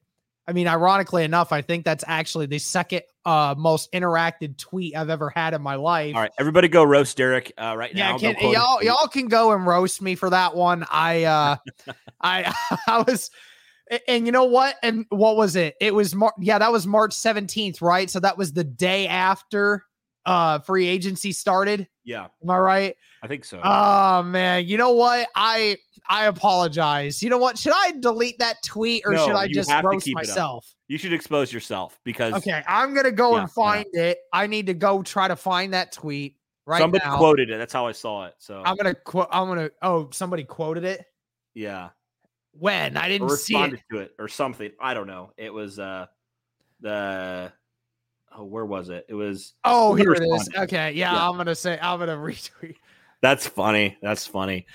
I 0.51 0.53
mean, 0.53 0.67
ironically 0.67 1.23
enough, 1.23 1.53
I 1.53 1.61
think 1.61 1.85
that's 1.85 2.03
actually 2.05 2.45
the 2.45 2.59
second 2.59 3.03
uh, 3.23 3.55
most 3.57 3.89
interacted 3.93 4.57
tweet 4.57 4.97
I've 4.97 5.09
ever 5.09 5.29
had 5.29 5.53
in 5.53 5.61
my 5.61 5.75
life. 5.75 6.13
All 6.13 6.23
right, 6.23 6.31
everybody, 6.37 6.67
go 6.67 6.83
roast 6.83 7.15
Derek 7.15 7.53
uh, 7.57 7.73
right 7.77 7.95
Yeah, 7.95 8.11
now. 8.11 8.17
can, 8.17 8.33
Go 8.33 8.39
quote 8.41 8.55
his 8.55 8.61
y'all 8.61 8.83
y'all 8.83 9.07
can 9.07 9.29
go 9.29 9.53
and 9.53 9.65
roast 9.65 10.01
me 10.01 10.15
for 10.15 10.29
that 10.29 10.53
one. 10.53 10.85
I 10.91 11.23
uh 11.23 11.55
I 12.21 12.53
I 12.87 13.01
was 13.07 13.31
and 14.09 14.25
you 14.25 14.33
know 14.33 14.43
what? 14.43 14.75
And 14.83 15.05
what 15.07 15.37
was 15.37 15.55
it? 15.55 15.75
It 15.79 15.95
was 15.95 16.13
Mar- 16.13 16.33
yeah, 16.37 16.59
that 16.59 16.73
was 16.73 16.85
March 16.85 17.11
17th, 17.11 17.81
right? 17.81 18.09
So 18.09 18.19
that 18.19 18.37
was 18.37 18.51
the 18.51 18.65
day 18.65 19.07
after 19.07 19.85
uh 20.25 20.60
free 20.60 20.88
agency 20.88 21.31
started. 21.31 21.88
Yeah, 22.03 22.27
Am 22.43 22.49
I 22.49 22.57
right? 22.57 22.95
I 23.23 23.27
think 23.27 23.45
so. 23.45 23.60
Oh 23.63 24.23
man, 24.23 24.65
you 24.65 24.77
know 24.77 24.91
what? 24.93 25.27
I 25.36 25.77
I 26.10 26.25
apologize. 26.25 27.21
You 27.21 27.29
know 27.29 27.38
what? 27.38 27.57
Should 27.57 27.73
I 27.75 27.91
delete 27.99 28.39
that 28.39 28.57
tweet 28.63 29.03
or 29.05 29.13
No, 29.13 29.25
should 29.27 29.36
I 29.36 29.47
just 29.47 29.69
roast 29.84 30.05
keep 30.05 30.17
it 30.17 30.23
up. 30.23 30.27
myself? 30.27 30.73
you 30.88 30.97
should 30.97 31.13
expose 31.13 31.53
yourself 31.53 31.97
because 32.03 32.34
Okay, 32.34 32.62
I'm 32.67 32.93
gonna 32.93 33.12
go 33.12 33.34
Yeah, 33.36 33.41
and 33.41 33.47
yeah. 33.49 33.53
find 33.53 33.86
it. 33.93 34.17
I 34.34 34.47
need 34.47 34.65
to 34.67 34.73
go 34.73 35.03
try 35.03 35.27
to 35.27 35.36
find 35.36 35.73
that 35.73 35.91
tweet 35.91 36.36
right 36.65 36.79
somebody 36.79 37.03
now. 37.05 37.17
quoted 37.17 37.49
it. 37.49 37.57
That's 37.57 37.71
how 37.73 37.88
I 37.88 37.91
saw 37.93 38.25
it. 38.25 38.34
So 38.39 38.62
I'm 38.65 38.75
gonna 38.75 38.95
quote. 38.95 39.27
I'm 39.31 39.47
gonna. 39.47 39.69
Oh, 39.81 40.10
somebody 40.12 40.43
quoted 40.43 40.84
it. 40.84 41.05
yeah, 41.53 41.89
When 42.53 42.97
I 42.97 43.07
didn't 43.07 43.29
see 43.29 43.55
it. 43.55 43.79
to 43.91 43.99
it 43.99 44.12
or 44.19 44.27
something. 44.27 44.71
I 44.81 44.93
don't 44.93 45.07
know. 45.07 45.31
It 45.38 45.53
was 45.53 45.77
uh 45.79 46.07
the 46.81 47.53
oh, 48.35 48.45
where 48.45 48.65
was 48.65 48.89
it? 48.89 49.05
It 49.09 49.13
was 49.13 49.53
Oh, 49.63 49.93
here 49.93 50.13
it 50.13 50.23
is. 50.23 50.49
Okay, 50.57 50.91
yeah, 50.93 51.13
Yeah. 51.13 51.29
I'm 51.29 51.37
gonna 51.37 51.55
say. 51.55 51.79
I'm 51.81 51.99
gonna 51.99 52.17
retweet. 52.17 52.75
That's 53.21 53.47
funny. 53.47 53.97
That's 54.01 54.25
funny. 54.25 54.65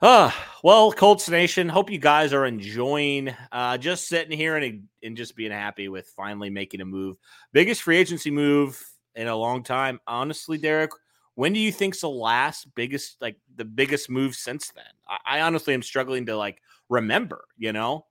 Uh, 0.00 0.30
well, 0.62 0.92
Colts 0.92 1.28
Nation, 1.28 1.68
hope 1.68 1.90
you 1.90 1.98
guys 1.98 2.32
are 2.32 2.46
enjoying 2.46 3.34
uh 3.50 3.78
just 3.78 4.08
sitting 4.08 4.36
here 4.36 4.56
and 4.56 4.84
and 5.02 5.16
just 5.16 5.34
being 5.34 5.50
happy 5.50 5.88
with 5.88 6.06
finally 6.16 6.50
making 6.50 6.80
a 6.80 6.84
move. 6.84 7.16
Biggest 7.52 7.82
free 7.82 7.96
agency 7.96 8.30
move 8.30 8.80
in 9.16 9.26
a 9.26 9.36
long 9.36 9.62
time. 9.62 10.00
Honestly, 10.06 10.56
Derek, 10.58 10.92
when 11.34 11.52
do 11.52 11.58
you 11.58 11.72
think's 11.72 12.00
the 12.02 12.10
last 12.10 12.72
biggest 12.74 13.20
like 13.20 13.36
the 13.56 13.64
biggest 13.64 14.08
move 14.08 14.34
since 14.34 14.70
then? 14.70 14.84
I, 15.08 15.38
I 15.38 15.40
honestly 15.40 15.74
am 15.74 15.82
struggling 15.82 16.26
to 16.26 16.36
like 16.36 16.62
remember, 16.88 17.44
you 17.56 17.72
know? 17.72 18.06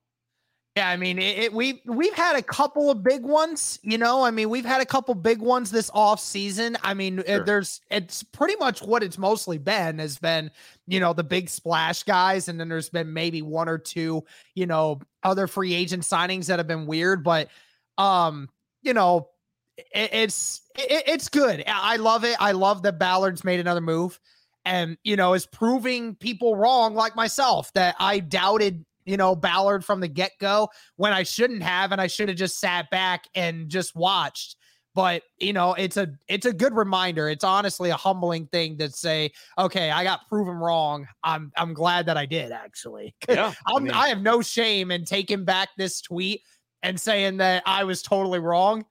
Yeah, 0.78 0.90
I 0.90 0.96
mean, 0.96 1.18
it, 1.18 1.38
it, 1.38 1.52
we've 1.52 1.80
we've 1.86 2.14
had 2.14 2.36
a 2.36 2.42
couple 2.42 2.88
of 2.88 3.02
big 3.02 3.24
ones. 3.24 3.80
You 3.82 3.98
know, 3.98 4.22
I 4.22 4.30
mean, 4.30 4.48
we've 4.48 4.64
had 4.64 4.80
a 4.80 4.86
couple 4.86 5.12
big 5.16 5.40
ones 5.40 5.72
this 5.72 5.90
off 5.92 6.20
season. 6.20 6.78
I 6.84 6.94
mean, 6.94 7.20
sure. 7.26 7.44
there's 7.44 7.80
it's 7.90 8.22
pretty 8.22 8.54
much 8.60 8.80
what 8.80 9.02
it's 9.02 9.18
mostly 9.18 9.58
been 9.58 9.98
has 9.98 10.18
been, 10.18 10.52
you 10.86 11.00
know, 11.00 11.12
the 11.14 11.24
big 11.24 11.48
splash 11.48 12.04
guys, 12.04 12.46
and 12.46 12.60
then 12.60 12.68
there's 12.68 12.90
been 12.90 13.12
maybe 13.12 13.42
one 13.42 13.68
or 13.68 13.76
two, 13.76 14.22
you 14.54 14.66
know, 14.66 15.00
other 15.24 15.48
free 15.48 15.74
agent 15.74 16.04
signings 16.04 16.46
that 16.46 16.60
have 16.60 16.68
been 16.68 16.86
weird. 16.86 17.24
But, 17.24 17.48
um, 17.96 18.48
you 18.80 18.94
know, 18.94 19.30
it, 19.78 20.10
it's 20.12 20.62
it, 20.76 21.02
it's 21.08 21.28
good. 21.28 21.64
I 21.66 21.96
love 21.96 22.22
it. 22.22 22.36
I 22.38 22.52
love 22.52 22.82
that 22.82 23.00
Ballard's 23.00 23.42
made 23.42 23.58
another 23.58 23.80
move 23.80 24.20
and 24.64 24.96
you 25.02 25.16
know 25.16 25.34
is 25.34 25.46
proving 25.46 26.14
people 26.14 26.54
wrong 26.54 26.94
like 26.94 27.16
myself 27.16 27.72
that 27.72 27.96
I 27.98 28.20
doubted 28.20 28.84
you 29.08 29.16
know, 29.16 29.34
Ballard 29.34 29.84
from 29.84 30.00
the 30.00 30.08
get 30.08 30.32
go 30.38 30.68
when 30.96 31.12
I 31.12 31.22
shouldn't 31.22 31.62
have, 31.62 31.92
and 31.92 32.00
I 32.00 32.06
should 32.06 32.28
have 32.28 32.36
just 32.36 32.60
sat 32.60 32.90
back 32.90 33.24
and 33.34 33.68
just 33.70 33.96
watched. 33.96 34.56
But 34.94 35.22
you 35.38 35.52
know, 35.52 35.74
it's 35.74 35.96
a 35.96 36.08
it's 36.28 36.44
a 36.44 36.52
good 36.52 36.74
reminder. 36.74 37.28
It's 37.28 37.44
honestly 37.44 37.88
a 37.90 37.96
humbling 37.96 38.48
thing 38.48 38.76
to 38.78 38.90
say, 38.90 39.30
okay, 39.56 39.90
I 39.90 40.04
got 40.04 40.28
proven 40.28 40.56
wrong. 40.56 41.06
I'm 41.24 41.52
I'm 41.56 41.72
glad 41.72 42.04
that 42.06 42.18
I 42.18 42.26
did 42.26 42.52
actually. 42.52 43.14
Yeah, 43.28 43.52
I, 43.66 43.78
mean, 43.78 43.92
I 43.92 44.08
have 44.08 44.20
no 44.20 44.42
shame 44.42 44.90
in 44.90 45.04
taking 45.04 45.44
back 45.44 45.70
this 45.78 46.00
tweet 46.00 46.42
and 46.82 47.00
saying 47.00 47.38
that 47.38 47.62
I 47.64 47.84
was 47.84 48.02
totally 48.02 48.40
wrong. 48.40 48.84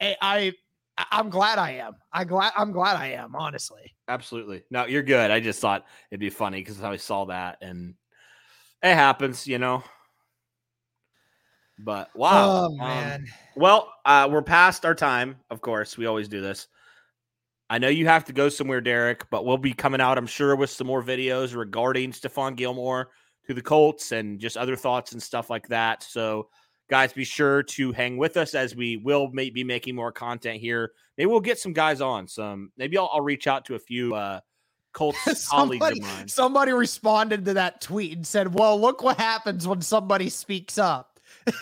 I, 0.00 0.16
I 0.20 0.52
I'm 1.10 1.28
glad 1.28 1.58
I 1.58 1.72
am. 1.72 1.94
I 2.12 2.24
glad 2.24 2.52
I'm 2.56 2.70
glad 2.70 2.96
I 2.96 3.08
am, 3.12 3.34
honestly. 3.34 3.94
Absolutely. 4.08 4.62
No, 4.70 4.86
you're 4.86 5.02
good. 5.02 5.30
I 5.30 5.40
just 5.40 5.60
thought 5.60 5.86
it'd 6.10 6.20
be 6.20 6.30
funny 6.30 6.60
because 6.60 6.82
I 6.82 6.96
saw 6.96 7.24
that 7.26 7.58
and 7.60 7.94
it 8.86 8.94
happens, 8.94 9.46
you 9.46 9.58
know. 9.58 9.82
But 11.78 12.14
wow, 12.16 12.32
oh, 12.32 12.64
um, 12.66 12.76
man. 12.78 13.20
Um, 13.20 13.26
well, 13.54 13.92
uh, 14.04 14.28
we're 14.30 14.42
past 14.42 14.84
our 14.84 14.94
time. 14.94 15.36
Of 15.50 15.60
course, 15.60 15.98
we 15.98 16.06
always 16.06 16.28
do 16.28 16.40
this. 16.40 16.68
I 17.68 17.78
know 17.78 17.88
you 17.88 18.06
have 18.06 18.24
to 18.26 18.32
go 18.32 18.48
somewhere, 18.48 18.80
Derek, 18.80 19.28
but 19.28 19.44
we'll 19.44 19.58
be 19.58 19.72
coming 19.72 20.00
out, 20.00 20.18
I'm 20.18 20.26
sure, 20.26 20.54
with 20.54 20.70
some 20.70 20.86
more 20.86 21.02
videos 21.02 21.54
regarding 21.54 22.12
Stephon 22.12 22.56
Gilmore 22.56 23.10
to 23.46 23.54
the 23.54 23.62
Colts 23.62 24.12
and 24.12 24.38
just 24.38 24.56
other 24.56 24.76
thoughts 24.76 25.12
and 25.12 25.22
stuff 25.22 25.50
like 25.50 25.66
that. 25.68 26.02
So, 26.02 26.48
guys, 26.88 27.12
be 27.12 27.24
sure 27.24 27.64
to 27.64 27.92
hang 27.92 28.16
with 28.16 28.36
us 28.36 28.54
as 28.54 28.76
we 28.76 28.98
will 28.98 29.30
may- 29.32 29.50
be 29.50 29.64
making 29.64 29.96
more 29.96 30.12
content 30.12 30.60
here. 30.60 30.92
Maybe 31.18 31.26
we'll 31.26 31.40
get 31.40 31.58
some 31.58 31.72
guys 31.72 32.00
on. 32.00 32.28
Some 32.28 32.70
maybe 32.76 32.96
I'll, 32.96 33.10
I'll 33.12 33.20
reach 33.20 33.48
out 33.48 33.64
to 33.66 33.74
a 33.74 33.80
few 33.80 34.14
uh, 34.14 34.40
Colts 34.96 35.18
somebody, 35.46 35.78
colleagues 35.78 35.98
of 35.98 36.14
mine. 36.16 36.28
Somebody 36.28 36.72
responded 36.72 37.44
to 37.44 37.54
that 37.54 37.82
tweet 37.82 38.16
and 38.16 38.26
said, 38.26 38.54
"Well, 38.54 38.80
look 38.80 39.02
what 39.02 39.18
happens 39.18 39.68
when 39.68 39.82
somebody 39.82 40.30
speaks 40.30 40.78
up." 40.78 41.20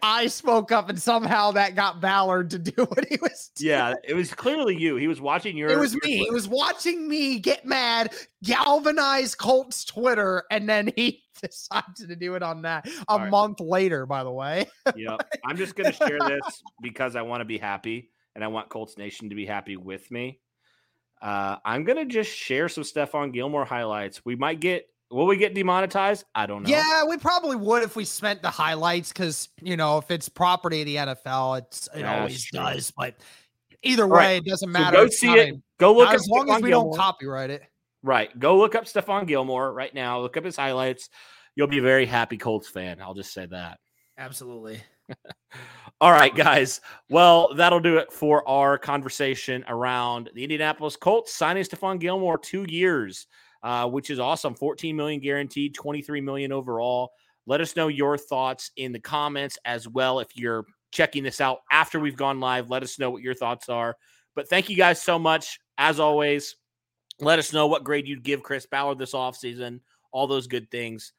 I 0.00 0.28
spoke 0.28 0.70
up, 0.70 0.88
and 0.88 1.02
somehow 1.02 1.50
that 1.50 1.74
got 1.74 2.00
Ballard 2.00 2.50
to 2.50 2.60
do 2.60 2.84
what 2.84 3.04
he 3.06 3.18
was. 3.20 3.50
Doing. 3.56 3.70
Yeah, 3.70 3.94
it 4.04 4.14
was 4.14 4.32
clearly 4.32 4.76
you. 4.76 4.94
He 4.94 5.08
was 5.08 5.20
watching 5.20 5.56
your. 5.56 5.68
It 5.68 5.78
was 5.78 5.96
me. 5.96 6.18
He 6.18 6.30
was 6.30 6.46
watching 6.46 7.08
me 7.08 7.40
get 7.40 7.66
mad, 7.66 8.14
galvanize 8.44 9.34
Colts 9.34 9.84
Twitter, 9.84 10.44
and 10.52 10.68
then 10.68 10.92
he 10.94 11.24
decided 11.42 12.08
to 12.08 12.14
do 12.14 12.36
it 12.36 12.44
on 12.44 12.62
that 12.62 12.86
a 12.86 13.04
All 13.08 13.26
month 13.26 13.58
later. 13.58 14.06
By 14.06 14.22
the 14.22 14.30
way. 14.32 14.70
yep, 14.94 15.28
I'm 15.44 15.56
just 15.56 15.74
going 15.74 15.92
to 15.92 15.96
share 15.96 16.20
this 16.20 16.62
because 16.80 17.16
I 17.16 17.22
want 17.22 17.40
to 17.40 17.44
be 17.44 17.58
happy, 17.58 18.10
and 18.36 18.44
I 18.44 18.46
want 18.46 18.68
Colts 18.68 18.96
Nation 18.96 19.30
to 19.30 19.34
be 19.34 19.44
happy 19.44 19.76
with 19.76 20.08
me. 20.12 20.38
Uh, 21.24 21.56
I'm 21.64 21.84
gonna 21.84 22.04
just 22.04 22.30
share 22.30 22.68
some 22.68 22.84
Stephon 22.84 23.32
Gilmore 23.32 23.64
highlights. 23.64 24.22
We 24.26 24.36
might 24.36 24.60
get 24.60 24.86
will 25.10 25.26
we 25.26 25.38
get 25.38 25.54
demonetized? 25.54 26.26
I 26.34 26.44
don't 26.44 26.64
know. 26.64 26.68
Yeah, 26.68 27.06
we 27.06 27.16
probably 27.16 27.56
would 27.56 27.82
if 27.82 27.96
we 27.96 28.04
spent 28.04 28.42
the 28.42 28.50
highlights 28.50 29.10
because 29.10 29.48
you 29.62 29.78
know 29.78 29.96
if 29.96 30.10
it's 30.10 30.28
property 30.28 30.82
of 30.82 30.86
the 30.86 30.96
NFL, 30.96 31.62
it's 31.62 31.88
it 31.94 32.00
yeah, 32.00 32.18
always 32.18 32.50
does. 32.50 32.92
But 32.94 33.14
either 33.82 34.06
way, 34.06 34.18
right. 34.18 34.42
it 34.42 34.44
doesn't 34.44 34.70
matter. 34.70 34.98
So 34.98 35.04
go 35.04 35.08
see 35.08 35.32
it. 35.32 35.54
Go 35.78 35.94
look 35.94 36.10
as 36.10 36.28
long 36.28 36.46
Stephon 36.46 36.56
as 36.56 36.62
we 36.62 36.68
Gilmore. 36.68 36.92
don't 36.92 37.00
copyright 37.00 37.48
it. 37.48 37.62
Right. 38.02 38.38
Go 38.38 38.58
look 38.58 38.74
up 38.74 38.84
Stephon 38.84 39.26
Gilmore 39.26 39.72
right 39.72 39.94
now. 39.94 40.20
Look 40.20 40.36
up 40.36 40.44
his 40.44 40.56
highlights. 40.56 41.08
You'll 41.56 41.68
be 41.68 41.78
a 41.78 41.82
very 41.82 42.04
happy 42.04 42.36
Colts 42.36 42.68
fan. 42.68 43.00
I'll 43.00 43.14
just 43.14 43.32
say 43.32 43.46
that. 43.46 43.78
Absolutely. 44.18 44.82
All 46.00 46.10
right, 46.10 46.34
guys. 46.34 46.80
Well, 47.08 47.54
that'll 47.54 47.80
do 47.80 47.98
it 47.98 48.12
for 48.12 48.46
our 48.48 48.76
conversation 48.76 49.64
around 49.68 50.30
the 50.34 50.42
Indianapolis 50.42 50.96
Colts 50.96 51.32
signing 51.32 51.62
Stephon 51.62 52.00
Gilmore 52.00 52.36
two 52.36 52.66
years, 52.68 53.26
uh, 53.62 53.88
which 53.88 54.10
is 54.10 54.18
awesome. 54.18 54.54
14 54.54 54.94
million 54.94 55.20
guaranteed, 55.20 55.74
23 55.74 56.20
million 56.20 56.52
overall. 56.52 57.12
Let 57.46 57.60
us 57.60 57.76
know 57.76 57.88
your 57.88 58.18
thoughts 58.18 58.70
in 58.76 58.92
the 58.92 58.98
comments 58.98 59.58
as 59.64 59.88
well. 59.88 60.18
If 60.20 60.36
you're 60.36 60.66
checking 60.90 61.22
this 61.22 61.40
out 61.40 61.60
after 61.70 62.00
we've 62.00 62.16
gone 62.16 62.40
live, 62.40 62.70
let 62.70 62.82
us 62.82 62.98
know 62.98 63.10
what 63.10 63.22
your 63.22 63.34
thoughts 63.34 63.68
are. 63.68 63.96
But 64.34 64.48
thank 64.48 64.68
you 64.68 64.76
guys 64.76 65.00
so 65.00 65.18
much. 65.18 65.58
As 65.78 66.00
always, 66.00 66.56
let 67.20 67.38
us 67.38 67.52
know 67.52 67.66
what 67.66 67.84
grade 67.84 68.08
you'd 68.08 68.24
give 68.24 68.42
Chris 68.42 68.66
Ballard 68.66 68.98
this 68.98 69.12
offseason, 69.12 69.80
all 70.12 70.26
those 70.26 70.46
good 70.48 70.70
things. 70.70 71.12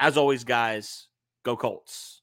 As 0.00 0.16
always, 0.16 0.44
guys, 0.44 1.08
go 1.44 1.56
Colts. 1.56 2.22